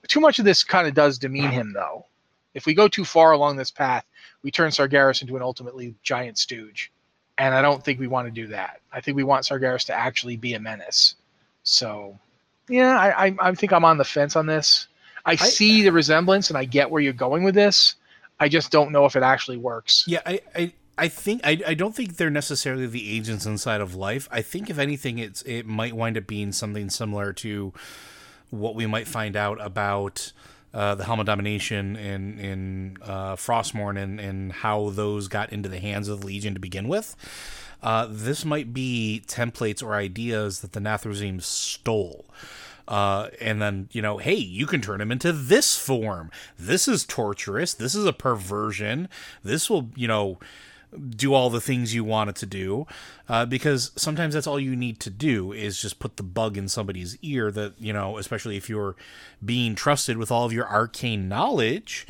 Too 0.08 0.20
much 0.20 0.38
of 0.39 0.45
this 0.45 0.64
kind 0.64 0.88
of 0.88 0.93
does 0.93 1.18
demean 1.18 1.52
him, 1.52 1.74
though. 1.74 2.06
If 2.54 2.66
we 2.66 2.74
go 2.74 2.88
too 2.88 3.04
far 3.06 3.32
along 3.34 3.58
this 3.58 3.72
path, 3.72 4.06
we 4.41 4.52
turn 4.52 4.72
Sargeras 4.72 5.22
into 5.22 5.36
an 5.36 5.41
ultimately 5.41 5.95
giant 6.02 6.38
stooge. 6.38 6.91
And 7.40 7.56
I 7.56 7.62
don't 7.62 7.84
think 7.84 8.00
we 8.00 8.08
want 8.08 8.28
to 8.28 8.32
do 8.32 8.48
that. 8.48 8.82
I 8.92 9.00
think 9.00 9.16
we 9.16 9.24
want 9.24 9.46
Sargeras 9.46 9.86
to 9.86 9.94
actually 9.94 10.36
be 10.36 10.54
a 10.54 10.60
menace. 10.60 11.16
So, 11.64 12.20
yeah, 12.68 13.00
I, 13.00 13.28
I, 13.28 13.36
I 13.40 13.56
think 13.56 13.72
I'm 13.72 13.86
on 13.86 13.98
the 13.98 14.04
fence 14.04 14.36
on 14.36 14.46
this. 14.46 14.88
I, 15.26 15.32
I 15.32 15.36
see 15.36 15.84
the 15.84 15.92
resemblance 15.92 16.50
and 16.50 16.58
I 16.58 16.66
get 16.66 16.92
where 16.92 17.02
you're 17.02 17.14
going 17.14 17.44
with 17.44 17.56
this. 17.56 17.96
I 18.42 18.50
just 18.50 18.72
don't 18.72 18.92
know 18.92 19.06
if 19.06 19.16
it 19.16 19.24
actually 19.24 19.58
works. 19.58 20.04
Yeah, 20.06 20.20
I, 20.26 20.42
I, 20.54 20.74
I 20.98 21.08
think 21.08 21.42
I, 21.46 21.62
I 21.66 21.74
don't 21.76 21.96
think 21.96 22.18
they're 22.18 22.30
necessarily 22.30 22.88
the 22.88 23.10
agents 23.16 23.46
inside 23.46 23.80
of 23.80 23.96
life. 23.96 24.28
I 24.32 24.42
think 24.42 24.70
if 24.70 24.78
anything, 24.78 25.18
it's 25.18 25.42
it 25.44 25.66
might 25.66 25.94
wind 25.94 26.18
up 26.18 26.28
being 26.28 26.52
something 26.52 26.90
similar 26.90 27.32
to 27.34 27.74
what 28.50 28.76
we 28.76 28.86
might 28.86 29.08
find 29.08 29.38
out 29.38 29.60
about 29.62 30.34
uh, 30.74 30.95
the 30.95 31.05
Helm 31.05 31.20
of 31.20 31.26
Domination 31.26 31.95
in 31.95 32.39
in 32.39 32.97
uh, 33.01 33.36
Frostmourne 33.36 33.97
and 33.97 34.20
and 34.20 34.51
how 34.51 34.89
those 34.89 35.28
got 35.28 35.51
into 35.51 35.70
the 35.70 35.80
hands 35.80 36.07
of 36.07 36.22
the 36.22 36.28
Legion 36.28 36.53
to 36.53 36.59
begin 36.59 36.88
with. 36.88 37.15
Uh, 37.82 38.07
this 38.09 38.43
might 38.43 38.74
be 38.74 39.24
templates 39.26 39.82
or 39.82 39.95
ideas 39.95 40.59
that 40.59 40.74
the 40.74 40.82
Nathrezim 40.82 41.41
stole. 41.41 42.26
Uh, 42.88 43.30
and 43.39 43.61
then 43.61 43.88
you 43.91 44.01
know, 44.01 44.17
hey, 44.17 44.36
you 44.36 44.65
can 44.65 44.82
turn 44.82 44.99
him 44.99 45.11
into 45.11 45.32
this 45.32 45.78
form. 45.78 46.32
This 46.57 46.88
is 46.88 47.05
torturous. 47.05 47.74
This 47.74 47.93
is 47.93 48.05
a 48.05 48.13
perversion. 48.13 49.07
This 49.43 49.70
will, 49.70 49.89
you 49.95 50.07
know, 50.07 50.39
do 51.16 51.34
all 51.34 51.50
the 51.50 51.62
things 51.62 51.94
you 51.94 52.04
want 52.04 52.30
it 52.30 52.36
to 52.36 52.46
do 52.46 52.88
uh, 53.28 53.46
because 53.46 53.92
sometimes 53.96 54.34
that's 54.34 54.48
all 54.48 54.60
you 54.60 54.76
need 54.76 55.00
to 55.00 55.10
do 55.10 55.52
is 55.52 55.82
just 55.82 56.00
put 56.00 56.18
the 56.18 56.24
bug 56.24 56.58
in 56.58 56.68
somebody's 56.68 57.18
ear 57.22 57.52
that 57.52 57.74
you 57.80 57.94
know 57.94 58.18
especially 58.18 58.58
if 58.58 58.70
you're 58.70 58.96
being 59.44 59.76
trusted 59.76 60.18
with 60.18 60.32
all 60.32 60.46
of 60.46 60.54
your 60.54 60.68
arcane 60.68 61.28
knowledge 61.28 62.08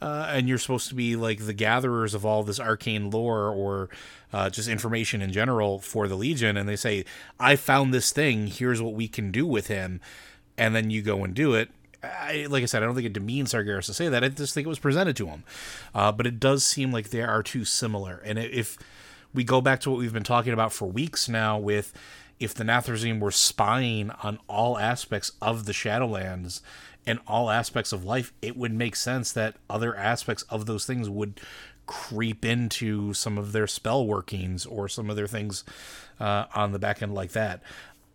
uh, 0.00 0.28
and 0.30 0.48
you're 0.48 0.58
supposed 0.58 0.88
to 0.88 0.94
be 0.94 1.16
like 1.16 1.46
the 1.46 1.52
gatherers 1.52 2.14
of 2.14 2.24
all 2.24 2.42
this 2.42 2.60
arcane 2.60 3.10
lore 3.10 3.48
or 3.48 3.88
uh, 4.32 4.48
just 4.48 4.68
information 4.68 5.20
in 5.20 5.32
general 5.32 5.80
for 5.80 6.06
the 6.06 6.14
legion 6.14 6.56
and 6.56 6.68
they 6.68 6.76
say 6.76 7.04
i 7.38 7.56
found 7.56 7.94
this 7.94 8.10
thing. 8.10 8.48
Here's 8.48 8.82
what 8.82 8.94
we 8.94 9.06
can 9.06 9.30
do 9.30 9.46
with 9.46 9.68
him. 9.68 10.00
And 10.58 10.74
then 10.74 10.90
you 10.90 11.02
go 11.02 11.24
and 11.24 11.34
do 11.34 11.54
it 11.54 11.70
I, 12.02 12.46
like 12.48 12.62
I 12.62 12.66
said, 12.66 12.82
I 12.82 12.86
don't 12.86 12.94
think 12.94 13.06
it 13.06 13.12
demeans 13.12 13.52
Sargeras 13.52 13.86
to 13.86 13.94
say 13.94 14.08
that. 14.08 14.24
I 14.24 14.28
just 14.28 14.54
think 14.54 14.66
it 14.66 14.68
was 14.68 14.78
presented 14.78 15.16
to 15.16 15.26
him. 15.26 15.44
Uh, 15.94 16.12
but 16.12 16.26
it 16.26 16.40
does 16.40 16.64
seem 16.64 16.92
like 16.92 17.10
they 17.10 17.22
are 17.22 17.42
too 17.42 17.64
similar. 17.64 18.22
And 18.24 18.38
if 18.38 18.78
we 19.34 19.44
go 19.44 19.60
back 19.60 19.80
to 19.80 19.90
what 19.90 19.98
we've 19.98 20.12
been 20.12 20.22
talking 20.22 20.52
about 20.52 20.72
for 20.72 20.86
weeks 20.86 21.28
now, 21.28 21.58
with 21.58 21.92
if 22.38 22.54
the 22.54 22.64
Nathrezim 22.64 23.20
were 23.20 23.30
spying 23.30 24.10
on 24.22 24.38
all 24.48 24.78
aspects 24.78 25.32
of 25.42 25.66
the 25.66 25.72
Shadowlands 25.72 26.62
and 27.06 27.18
all 27.26 27.50
aspects 27.50 27.92
of 27.92 28.04
life, 28.04 28.32
it 28.40 28.56
would 28.56 28.72
make 28.72 28.96
sense 28.96 29.32
that 29.32 29.56
other 29.68 29.94
aspects 29.94 30.42
of 30.44 30.66
those 30.66 30.86
things 30.86 31.08
would 31.08 31.40
creep 31.86 32.44
into 32.44 33.12
some 33.12 33.36
of 33.36 33.52
their 33.52 33.66
spell 33.66 34.06
workings 34.06 34.64
or 34.64 34.88
some 34.88 35.10
of 35.10 35.16
their 35.16 35.26
things 35.26 35.64
uh, 36.18 36.46
on 36.54 36.72
the 36.72 36.78
back 36.78 37.02
end 37.02 37.14
like 37.14 37.32
that. 37.32 37.60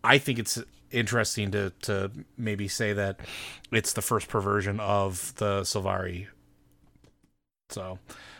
I 0.02 0.18
think 0.18 0.38
it's 0.38 0.58
interesting 0.96 1.50
to 1.52 1.72
to 1.82 2.10
maybe 2.36 2.66
say 2.66 2.92
that 2.92 3.20
it's 3.70 3.92
the 3.92 4.02
first 4.02 4.28
perversion 4.28 4.80
of 4.80 5.34
the 5.36 5.60
Sylvari. 5.62 6.26
So, 7.68 7.98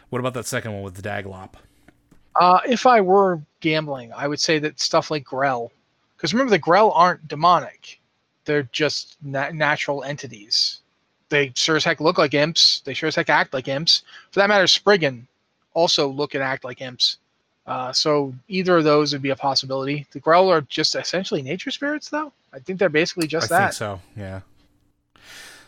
what 0.09 0.19
about 0.19 0.35
that 0.35 0.47
second 0.47 0.73
one 0.73 0.83
with 0.83 0.95
the 0.95 1.03
Daglop? 1.03 1.55
Uh, 2.37 2.61
if 2.67 2.87
I 2.87 3.01
were 3.01 3.41
gambling, 3.61 4.13
I 4.13 4.29
would 4.29 4.41
say 4.41 4.59
that 4.59 4.81
stuff 4.81 5.11
like 5.11 5.25
Grell, 5.25 5.73
because 6.17 6.33
remember 6.33 6.51
the 6.51 6.59
Grell 6.59 6.91
aren't 6.93 7.29
demonic; 7.29 8.01
they're 8.45 8.69
just 8.73 9.17
na- 9.23 9.51
natural 9.51 10.03
entities. 10.03 10.81
They 11.29 11.53
sure 11.55 11.77
as 11.77 11.85
heck 11.85 12.01
look 12.01 12.19
like 12.19 12.35
imps. 12.35 12.81
They 12.85 12.95
sure 12.95 13.09
as 13.09 13.17
heck 13.17 13.31
act 13.31 13.53
like 13.53 13.69
imps. 13.69 14.03
For 14.31 14.41
that 14.41 14.49
matter, 14.49 14.67
Spriggan 14.67 15.27
also 15.75 16.09
look 16.09 16.35
and 16.35 16.43
act 16.43 16.65
like 16.65 16.81
imps. 16.81 17.19
Uh, 17.67 17.93
so 17.93 18.33
either 18.49 18.77
of 18.77 18.85
those 18.85 19.13
would 19.13 19.23
be 19.23 19.31
a 19.31 19.37
possibility. 19.37 20.07
The 20.13 20.21
Grell 20.21 20.49
are 20.51 20.61
just 20.63 20.95
essentially 20.95 21.43
nature 21.43 21.71
spirits, 21.71 22.09
though. 22.09 22.33
I 22.53 22.61
think 22.61 22.79
they're 22.79 22.89
basically 22.89 23.27
just 23.27 23.49
that. 23.49 23.57
I 23.57 23.65
that. 23.67 23.75
so 23.75 24.01
yeah. 24.17 24.41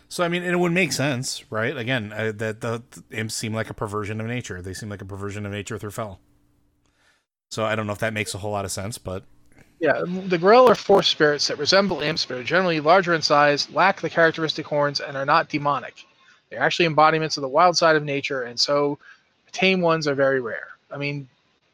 So 0.08 0.24
I 0.24 0.28
mean, 0.28 0.42
it 0.42 0.58
would 0.58 0.72
make 0.72 0.92
sense, 0.92 1.44
right? 1.50 1.76
Again, 1.76 2.12
uh, 2.12 2.32
that 2.36 2.60
the, 2.60 2.82
the, 2.90 3.18
imps 3.18 3.34
seem 3.34 3.52
like 3.52 3.68
a 3.68 3.74
perversion 3.74 4.20
of 4.20 4.26
nature. 4.26 4.62
They 4.62 4.72
seem 4.72 4.88
like 4.88 5.02
a 5.02 5.04
perversion 5.04 5.44
of 5.44 5.52
nature 5.52 5.76
through 5.76 5.90
fel. 5.90 6.20
So 7.50 7.64
I 7.64 7.74
don't 7.74 7.86
know 7.86 7.92
if 7.92 7.98
that 7.98 8.14
makes 8.14 8.34
a 8.34 8.38
whole 8.38 8.52
lot 8.52 8.64
of 8.64 8.72
sense, 8.72 8.96
but 8.96 9.24
yeah, 9.80 10.02
the 10.04 10.38
Grell 10.38 10.68
are 10.68 10.74
force 10.74 11.08
spirits 11.08 11.46
that 11.48 11.58
resemble 11.58 12.00
imps, 12.00 12.24
but 12.24 12.38
are 12.38 12.42
generally 12.42 12.80
larger 12.80 13.14
in 13.14 13.22
size, 13.22 13.70
lack 13.70 14.00
the 14.00 14.10
characteristic 14.10 14.66
horns, 14.66 15.00
and 15.00 15.16
are 15.16 15.26
not 15.26 15.48
demonic. 15.48 16.04
They're 16.50 16.60
actually 16.60 16.86
embodiments 16.86 17.36
of 17.36 17.42
the 17.42 17.48
wild 17.48 17.76
side 17.76 17.94
of 17.94 18.04
nature, 18.04 18.42
and 18.42 18.58
so 18.58 18.98
tame 19.52 19.80
ones 19.80 20.08
are 20.08 20.14
very 20.14 20.40
rare. 20.40 20.68
I 20.90 20.96
mean, 20.96 21.28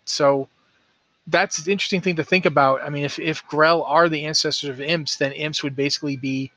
so 0.04 0.48
that's 1.26 1.58
an 1.64 1.72
interesting 1.72 2.00
thing 2.00 2.16
to 2.16 2.24
think 2.24 2.46
about. 2.46 2.82
I 2.82 2.90
mean, 2.90 3.04
if 3.04 3.18
if 3.18 3.46
Grell 3.46 3.82
are 3.84 4.08
the 4.08 4.24
ancestors 4.24 4.70
of 4.70 4.80
imps, 4.80 5.16
then 5.16 5.32
imps 5.32 5.62
would 5.62 5.76
basically 5.76 6.16
be 6.16 6.52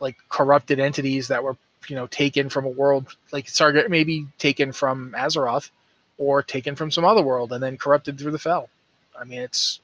like 0.00 0.16
corrupted 0.28 0.80
entities 0.80 1.28
that 1.28 1.42
were 1.42 1.56
you 1.88 1.96
know 1.96 2.06
taken 2.08 2.48
from 2.48 2.64
a 2.64 2.68
world 2.68 3.14
like 3.32 3.46
Sarget 3.46 3.88
maybe 3.88 4.26
taken 4.38 4.72
from 4.72 5.14
Azeroth 5.16 5.70
or 6.18 6.42
taken 6.42 6.76
from 6.76 6.90
some 6.90 7.04
other 7.04 7.22
world 7.22 7.52
and 7.52 7.62
then 7.62 7.76
corrupted 7.76 8.18
through 8.18 8.32
the 8.32 8.38
fel. 8.38 8.68
I 9.18 9.24
mean, 9.24 9.40
it's 9.40 9.80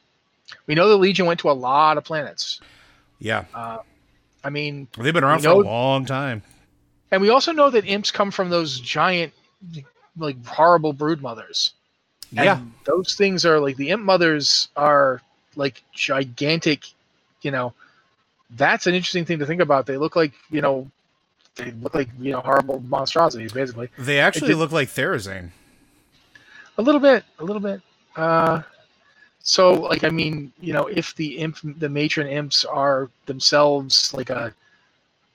we 0.67 0.75
know 0.75 0.89
the 0.89 0.97
Legion 0.97 1.27
went 1.27 1.41
to 1.41 1.51
a 1.51 1.53
lot 1.53 1.99
of 1.99 2.05
planets. 2.05 2.61
Yeah. 3.19 3.45
Uh, 3.55 3.79
I 4.43 4.51
mean, 4.51 4.89
they've 4.99 5.13
been 5.13 5.25
around 5.25 5.41
for 5.41 5.49
know, 5.49 5.61
a 5.61 5.63
long 5.63 6.05
time. 6.07 6.43
And 7.11 7.21
we 7.21 7.29
also 7.29 7.53
know 7.53 7.71
that 7.71 7.85
imps 7.87 8.11
come 8.11 8.31
from 8.31 8.51
those 8.51 8.81
giant, 8.81 9.33
like 10.17 10.45
horrible 10.47 10.93
brood 10.93 11.21
mothers. 11.21 11.73
And 12.37 12.45
yeah. 12.45 12.61
Those 12.85 13.15
things 13.15 13.45
are 13.45 13.59
like 13.59 13.77
the 13.77 13.91
imp 13.91 14.05
mothers 14.05 14.69
are 14.77 15.21
like 15.57 15.83
gigantic, 15.93 16.85
you 17.43 17.51
know. 17.51 17.73
That's 18.51 18.87
an 18.87 18.95
interesting 18.95 19.25
thing 19.25 19.39
to 19.39 19.47
think 19.47 19.61
about. 19.61 19.87
They 19.87 19.97
look 19.97 20.17
like, 20.17 20.33
you 20.51 20.61
know, 20.61 20.91
they 21.55 21.71
look 21.73 21.95
like, 21.95 22.09
you 22.19 22.33
know, 22.33 22.41
horrible 22.41 22.81
monstrosities, 22.81 23.53
basically. 23.53 23.89
They 23.99 24.19
actually 24.19 24.55
look 24.55 24.73
like 24.73 24.89
Therazane. 24.89 25.51
A 26.79 26.83
little 26.83 27.01
bit, 27.01 27.25
a 27.39 27.45
little 27.45 27.61
bit. 27.61 27.81
Uh, 28.17 28.63
so, 29.43 29.73
like, 29.73 30.05
I 30.05 30.09
mean, 30.09 30.53
you 30.61 30.73
know, 30.73 30.87
if 30.87 31.15
the 31.15 31.39
imp, 31.39 31.59
the 31.63 31.89
matron 31.89 32.27
imps 32.27 32.65
are 32.65 33.11
themselves 33.27 34.13
like 34.15 34.31
a 34.31 34.53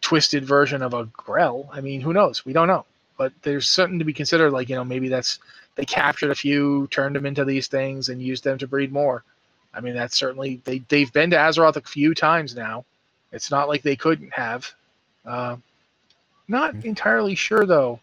twisted 0.02 0.46
version 0.46 0.82
of 0.82 0.94
a 0.94 1.06
Grell, 1.06 1.70
I 1.72 1.82
mean, 1.82 2.02
who 2.02 2.14
knows? 2.14 2.46
We 2.46 2.54
don't 2.54 2.68
know. 2.68 2.86
But 3.18 3.34
there's 3.44 3.68
something 3.70 3.98
to 4.00 4.06
be 4.06 4.14
considered. 4.14 4.52
Like, 4.52 4.70
you 4.70 4.76
know, 4.76 4.84
maybe 4.84 5.08
that's 5.08 5.40
they 5.76 5.86
captured 5.86 6.32
a 6.32 6.36
few, 6.36 6.88
turned 6.88 7.16
them 7.16 7.26
into 7.26 7.46
these 7.46 7.68
things, 7.68 8.10
and 8.10 8.22
used 8.22 8.44
them 8.44 8.58
to 8.58 8.68
breed 8.68 8.92
more. 8.92 9.24
I 9.74 9.82
mean, 9.82 9.94
that's 9.94 10.16
certainly 10.16 10.62
they 10.64 10.80
they've 10.88 11.12
been 11.12 11.30
to 11.32 11.38
Azeroth 11.38 11.76
a 11.76 11.82
few 11.82 12.16
times 12.16 12.56
now. 12.56 12.86
It's 13.32 13.52
not 13.52 13.68
like 13.68 13.82
they 13.82 13.98
couldn't 13.98 14.34
have. 14.34 14.72
Uh, 15.26 15.58
not 16.48 16.74
mm-hmm. 16.74 16.88
entirely 16.88 17.36
sure 17.36 17.66
though. 17.66 18.00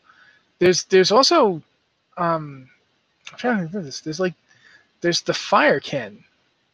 There's 0.58 0.84
there's 0.84 1.10
also 1.10 1.62
um, 2.18 2.68
I'm 3.30 3.38
trying 3.38 3.56
to 3.56 3.62
think 3.64 3.74
of 3.74 3.84
this. 3.84 4.00
There's 4.00 4.20
like 4.20 4.34
there's 5.00 5.22
the 5.22 5.32
Firekin, 5.32 6.18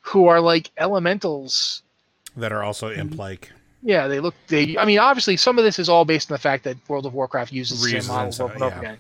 who 0.00 0.26
are 0.26 0.40
like 0.40 0.70
elementals 0.76 1.82
that 2.36 2.52
are 2.52 2.64
also 2.64 2.90
imp 2.90 3.16
like. 3.16 3.52
Yeah, 3.84 4.08
they 4.08 4.18
look. 4.18 4.34
They. 4.48 4.76
I 4.76 4.84
mean, 4.84 4.98
obviously, 4.98 5.36
some 5.36 5.58
of 5.58 5.64
this 5.64 5.78
is 5.78 5.88
all 5.88 6.04
based 6.04 6.32
on 6.32 6.34
the 6.34 6.40
fact 6.40 6.64
that 6.64 6.76
World 6.88 7.06
of 7.06 7.14
Warcraft 7.14 7.52
uses 7.52 7.80
the 7.80 8.00
same 8.00 8.08
models 8.08 8.40
over 8.40 8.54
and 8.54 8.62
over 8.64 8.78
again 8.80 8.98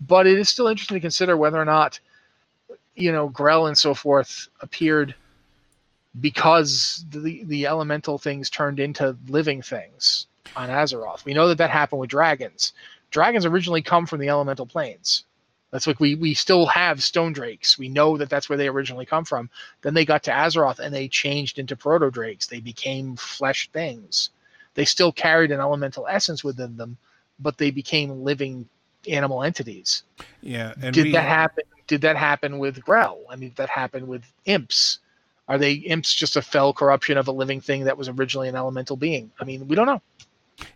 but 0.00 0.26
it 0.26 0.38
is 0.38 0.48
still 0.48 0.68
interesting 0.68 0.96
to 0.96 1.00
consider 1.00 1.36
whether 1.36 1.60
or 1.60 1.64
not 1.64 2.00
you 2.94 3.12
know 3.12 3.28
Grell 3.28 3.66
and 3.66 3.78
so 3.78 3.94
forth 3.94 4.48
appeared 4.60 5.14
because 6.20 7.04
the 7.10 7.44
the 7.44 7.66
elemental 7.66 8.18
things 8.18 8.50
turned 8.50 8.80
into 8.80 9.16
living 9.28 9.62
things 9.62 10.26
on 10.56 10.68
Azeroth. 10.68 11.24
We 11.24 11.34
know 11.34 11.48
that 11.48 11.58
that 11.58 11.70
happened 11.70 12.00
with 12.00 12.10
dragons. 12.10 12.72
Dragons 13.10 13.46
originally 13.46 13.82
come 13.82 14.06
from 14.06 14.20
the 14.20 14.28
elemental 14.28 14.66
planes. 14.66 15.24
That's 15.70 15.86
like 15.86 16.00
we 16.00 16.14
we 16.14 16.34
still 16.34 16.66
have 16.66 17.02
stone 17.02 17.32
drakes. 17.32 17.78
We 17.78 17.88
know 17.88 18.16
that 18.16 18.30
that's 18.30 18.48
where 18.48 18.56
they 18.56 18.68
originally 18.68 19.04
come 19.04 19.24
from. 19.24 19.50
Then 19.82 19.94
they 19.94 20.04
got 20.04 20.22
to 20.24 20.30
Azeroth 20.30 20.78
and 20.78 20.94
they 20.94 21.08
changed 21.08 21.58
into 21.58 21.76
proto 21.76 22.10
drakes. 22.10 22.46
They 22.46 22.60
became 22.60 23.16
flesh 23.16 23.68
things. 23.72 24.30
They 24.74 24.84
still 24.84 25.12
carried 25.12 25.50
an 25.50 25.60
elemental 25.60 26.06
essence 26.08 26.42
within 26.42 26.76
them, 26.76 26.96
but 27.38 27.58
they 27.58 27.70
became 27.70 28.22
living 28.24 28.68
animal 29.08 29.42
entities. 29.42 30.02
Yeah, 30.40 30.74
did 30.78 30.96
we, 30.96 31.12
that 31.12 31.26
happen? 31.26 31.64
Did 31.86 32.00
that 32.02 32.16
happen 32.16 32.58
with 32.58 32.82
Grell? 32.82 33.20
I 33.30 33.36
mean, 33.36 33.52
that 33.56 33.70
happened 33.70 34.08
with 34.08 34.24
imps. 34.44 34.98
Are 35.48 35.58
they 35.58 35.74
imps 35.74 36.14
just 36.14 36.36
a 36.36 36.42
fel 36.42 36.72
corruption 36.74 37.16
of 37.16 37.26
a 37.28 37.32
living 37.32 37.60
thing 37.60 37.84
that 37.84 37.96
was 37.96 38.08
originally 38.08 38.48
an 38.48 38.56
elemental 38.56 38.96
being? 38.96 39.30
I 39.40 39.44
mean, 39.44 39.66
we 39.66 39.74
don't 39.74 39.86
know. 39.86 40.02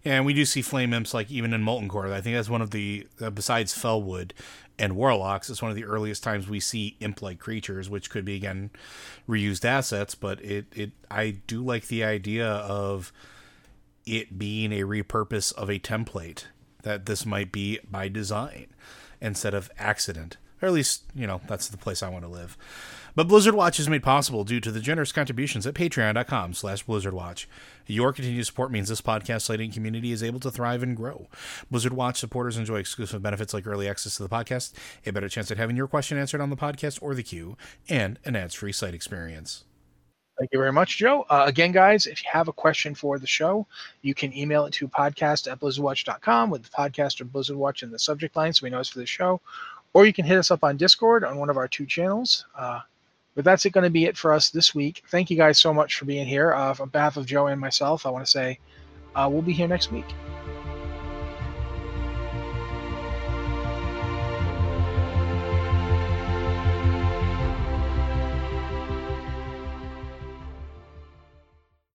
Yeah, 0.04 0.14
and 0.14 0.24
we 0.24 0.32
do 0.32 0.44
see 0.44 0.62
flame 0.62 0.94
imps 0.94 1.12
like 1.12 1.30
even 1.30 1.52
in 1.52 1.62
Molten 1.62 1.88
Core. 1.88 2.12
I 2.12 2.20
think 2.20 2.36
that's 2.36 2.48
one 2.48 2.62
of 2.62 2.70
the 2.70 3.06
uh, 3.20 3.30
besides 3.30 3.74
Felwood 3.74 4.30
and 4.78 4.96
Warlocks, 4.96 5.50
it's 5.50 5.62
one 5.62 5.70
of 5.70 5.76
the 5.76 5.84
earliest 5.84 6.22
times 6.22 6.48
we 6.48 6.60
see 6.60 6.96
imp-like 7.00 7.38
creatures, 7.38 7.90
which 7.90 8.10
could 8.10 8.24
be 8.24 8.34
again 8.34 8.70
reused 9.28 9.64
assets. 9.64 10.14
But 10.14 10.42
it 10.42 10.66
it 10.74 10.92
I 11.10 11.38
do 11.46 11.62
like 11.64 11.88
the 11.88 12.04
idea 12.04 12.48
of 12.48 13.12
it 14.06 14.38
being 14.38 14.72
a 14.72 14.82
repurpose 14.82 15.52
of 15.54 15.68
a 15.68 15.78
template 15.78 16.44
that 16.82 17.06
this 17.06 17.24
might 17.26 17.52
be 17.52 17.78
by 17.90 18.08
design 18.08 18.66
instead 19.20 19.54
of 19.54 19.70
accident. 19.78 20.36
Or 20.60 20.68
at 20.68 20.74
least, 20.74 21.02
you 21.14 21.26
know, 21.26 21.40
that's 21.48 21.68
the 21.68 21.76
place 21.76 22.02
I 22.02 22.08
want 22.08 22.24
to 22.24 22.30
live. 22.30 22.56
But 23.14 23.28
Blizzard 23.28 23.54
Watch 23.54 23.78
is 23.78 23.90
made 23.90 24.02
possible 24.02 24.42
due 24.42 24.60
to 24.60 24.70
the 24.70 24.80
generous 24.80 25.12
contributions 25.12 25.66
at 25.66 25.74
patreon.com 25.74 26.54
slash 26.54 26.86
blizzardwatch. 26.86 27.46
Your 27.86 28.12
continued 28.12 28.46
support 28.46 28.70
means 28.70 28.88
this 28.88 29.02
podcast 29.02 29.42
slating 29.42 29.70
community 29.72 30.12
is 30.12 30.22
able 30.22 30.40
to 30.40 30.50
thrive 30.50 30.82
and 30.82 30.96
grow. 30.96 31.28
Blizzard 31.70 31.92
Watch 31.92 32.18
supporters 32.18 32.56
enjoy 32.56 32.76
exclusive 32.76 33.22
benefits 33.22 33.52
like 33.52 33.66
early 33.66 33.88
access 33.88 34.16
to 34.16 34.22
the 34.22 34.30
podcast, 34.30 34.72
a 35.04 35.12
better 35.12 35.28
chance 35.28 35.50
at 35.50 35.58
having 35.58 35.76
your 35.76 35.88
question 35.88 36.16
answered 36.16 36.40
on 36.40 36.50
the 36.50 36.56
podcast 36.56 37.00
or 37.02 37.14
the 37.14 37.22
queue, 37.22 37.56
and 37.88 38.18
an 38.24 38.36
ads-free 38.36 38.72
site 38.72 38.94
experience. 38.94 39.64
Thank 40.42 40.54
you 40.54 40.58
very 40.58 40.72
much, 40.72 40.98
Joe. 40.98 41.24
Uh, 41.30 41.44
again, 41.46 41.70
guys, 41.70 42.06
if 42.06 42.24
you 42.24 42.28
have 42.32 42.48
a 42.48 42.52
question 42.52 42.96
for 42.96 43.16
the 43.20 43.28
show, 43.28 43.64
you 44.00 44.12
can 44.12 44.36
email 44.36 44.64
it 44.64 44.72
to 44.72 44.88
podcast 44.88 45.48
at 45.48 45.60
blizzardwatch.com 45.60 46.50
with 46.50 46.64
the 46.64 46.68
podcast 46.70 47.20
or 47.20 47.26
Blizzard 47.26 47.54
Watch 47.54 47.84
in 47.84 47.92
the 47.92 47.98
subject 48.00 48.34
line 48.34 48.52
so 48.52 48.64
we 48.64 48.70
know 48.70 48.80
it's 48.80 48.88
for 48.88 48.98
the 48.98 49.06
show. 49.06 49.40
Or 49.92 50.04
you 50.04 50.12
can 50.12 50.24
hit 50.24 50.36
us 50.36 50.50
up 50.50 50.64
on 50.64 50.76
Discord 50.76 51.22
on 51.22 51.38
one 51.38 51.48
of 51.48 51.56
our 51.56 51.68
two 51.68 51.86
channels. 51.86 52.44
Uh, 52.58 52.80
but 53.36 53.44
that's 53.44 53.64
it 53.66 53.70
going 53.70 53.84
to 53.84 53.90
be 53.90 54.06
it 54.06 54.16
for 54.16 54.32
us 54.32 54.50
this 54.50 54.74
week. 54.74 55.04
Thank 55.10 55.30
you 55.30 55.36
guys 55.36 55.60
so 55.60 55.72
much 55.72 55.94
for 55.94 56.06
being 56.06 56.26
here. 56.26 56.52
Uh, 56.52 56.74
on 56.80 56.88
behalf 56.88 57.16
of 57.16 57.24
Joe 57.24 57.46
and 57.46 57.60
myself, 57.60 58.04
I 58.04 58.10
want 58.10 58.24
to 58.24 58.30
say 58.30 58.58
uh, 59.14 59.28
we'll 59.30 59.42
be 59.42 59.52
here 59.52 59.68
next 59.68 59.92
week. 59.92 60.06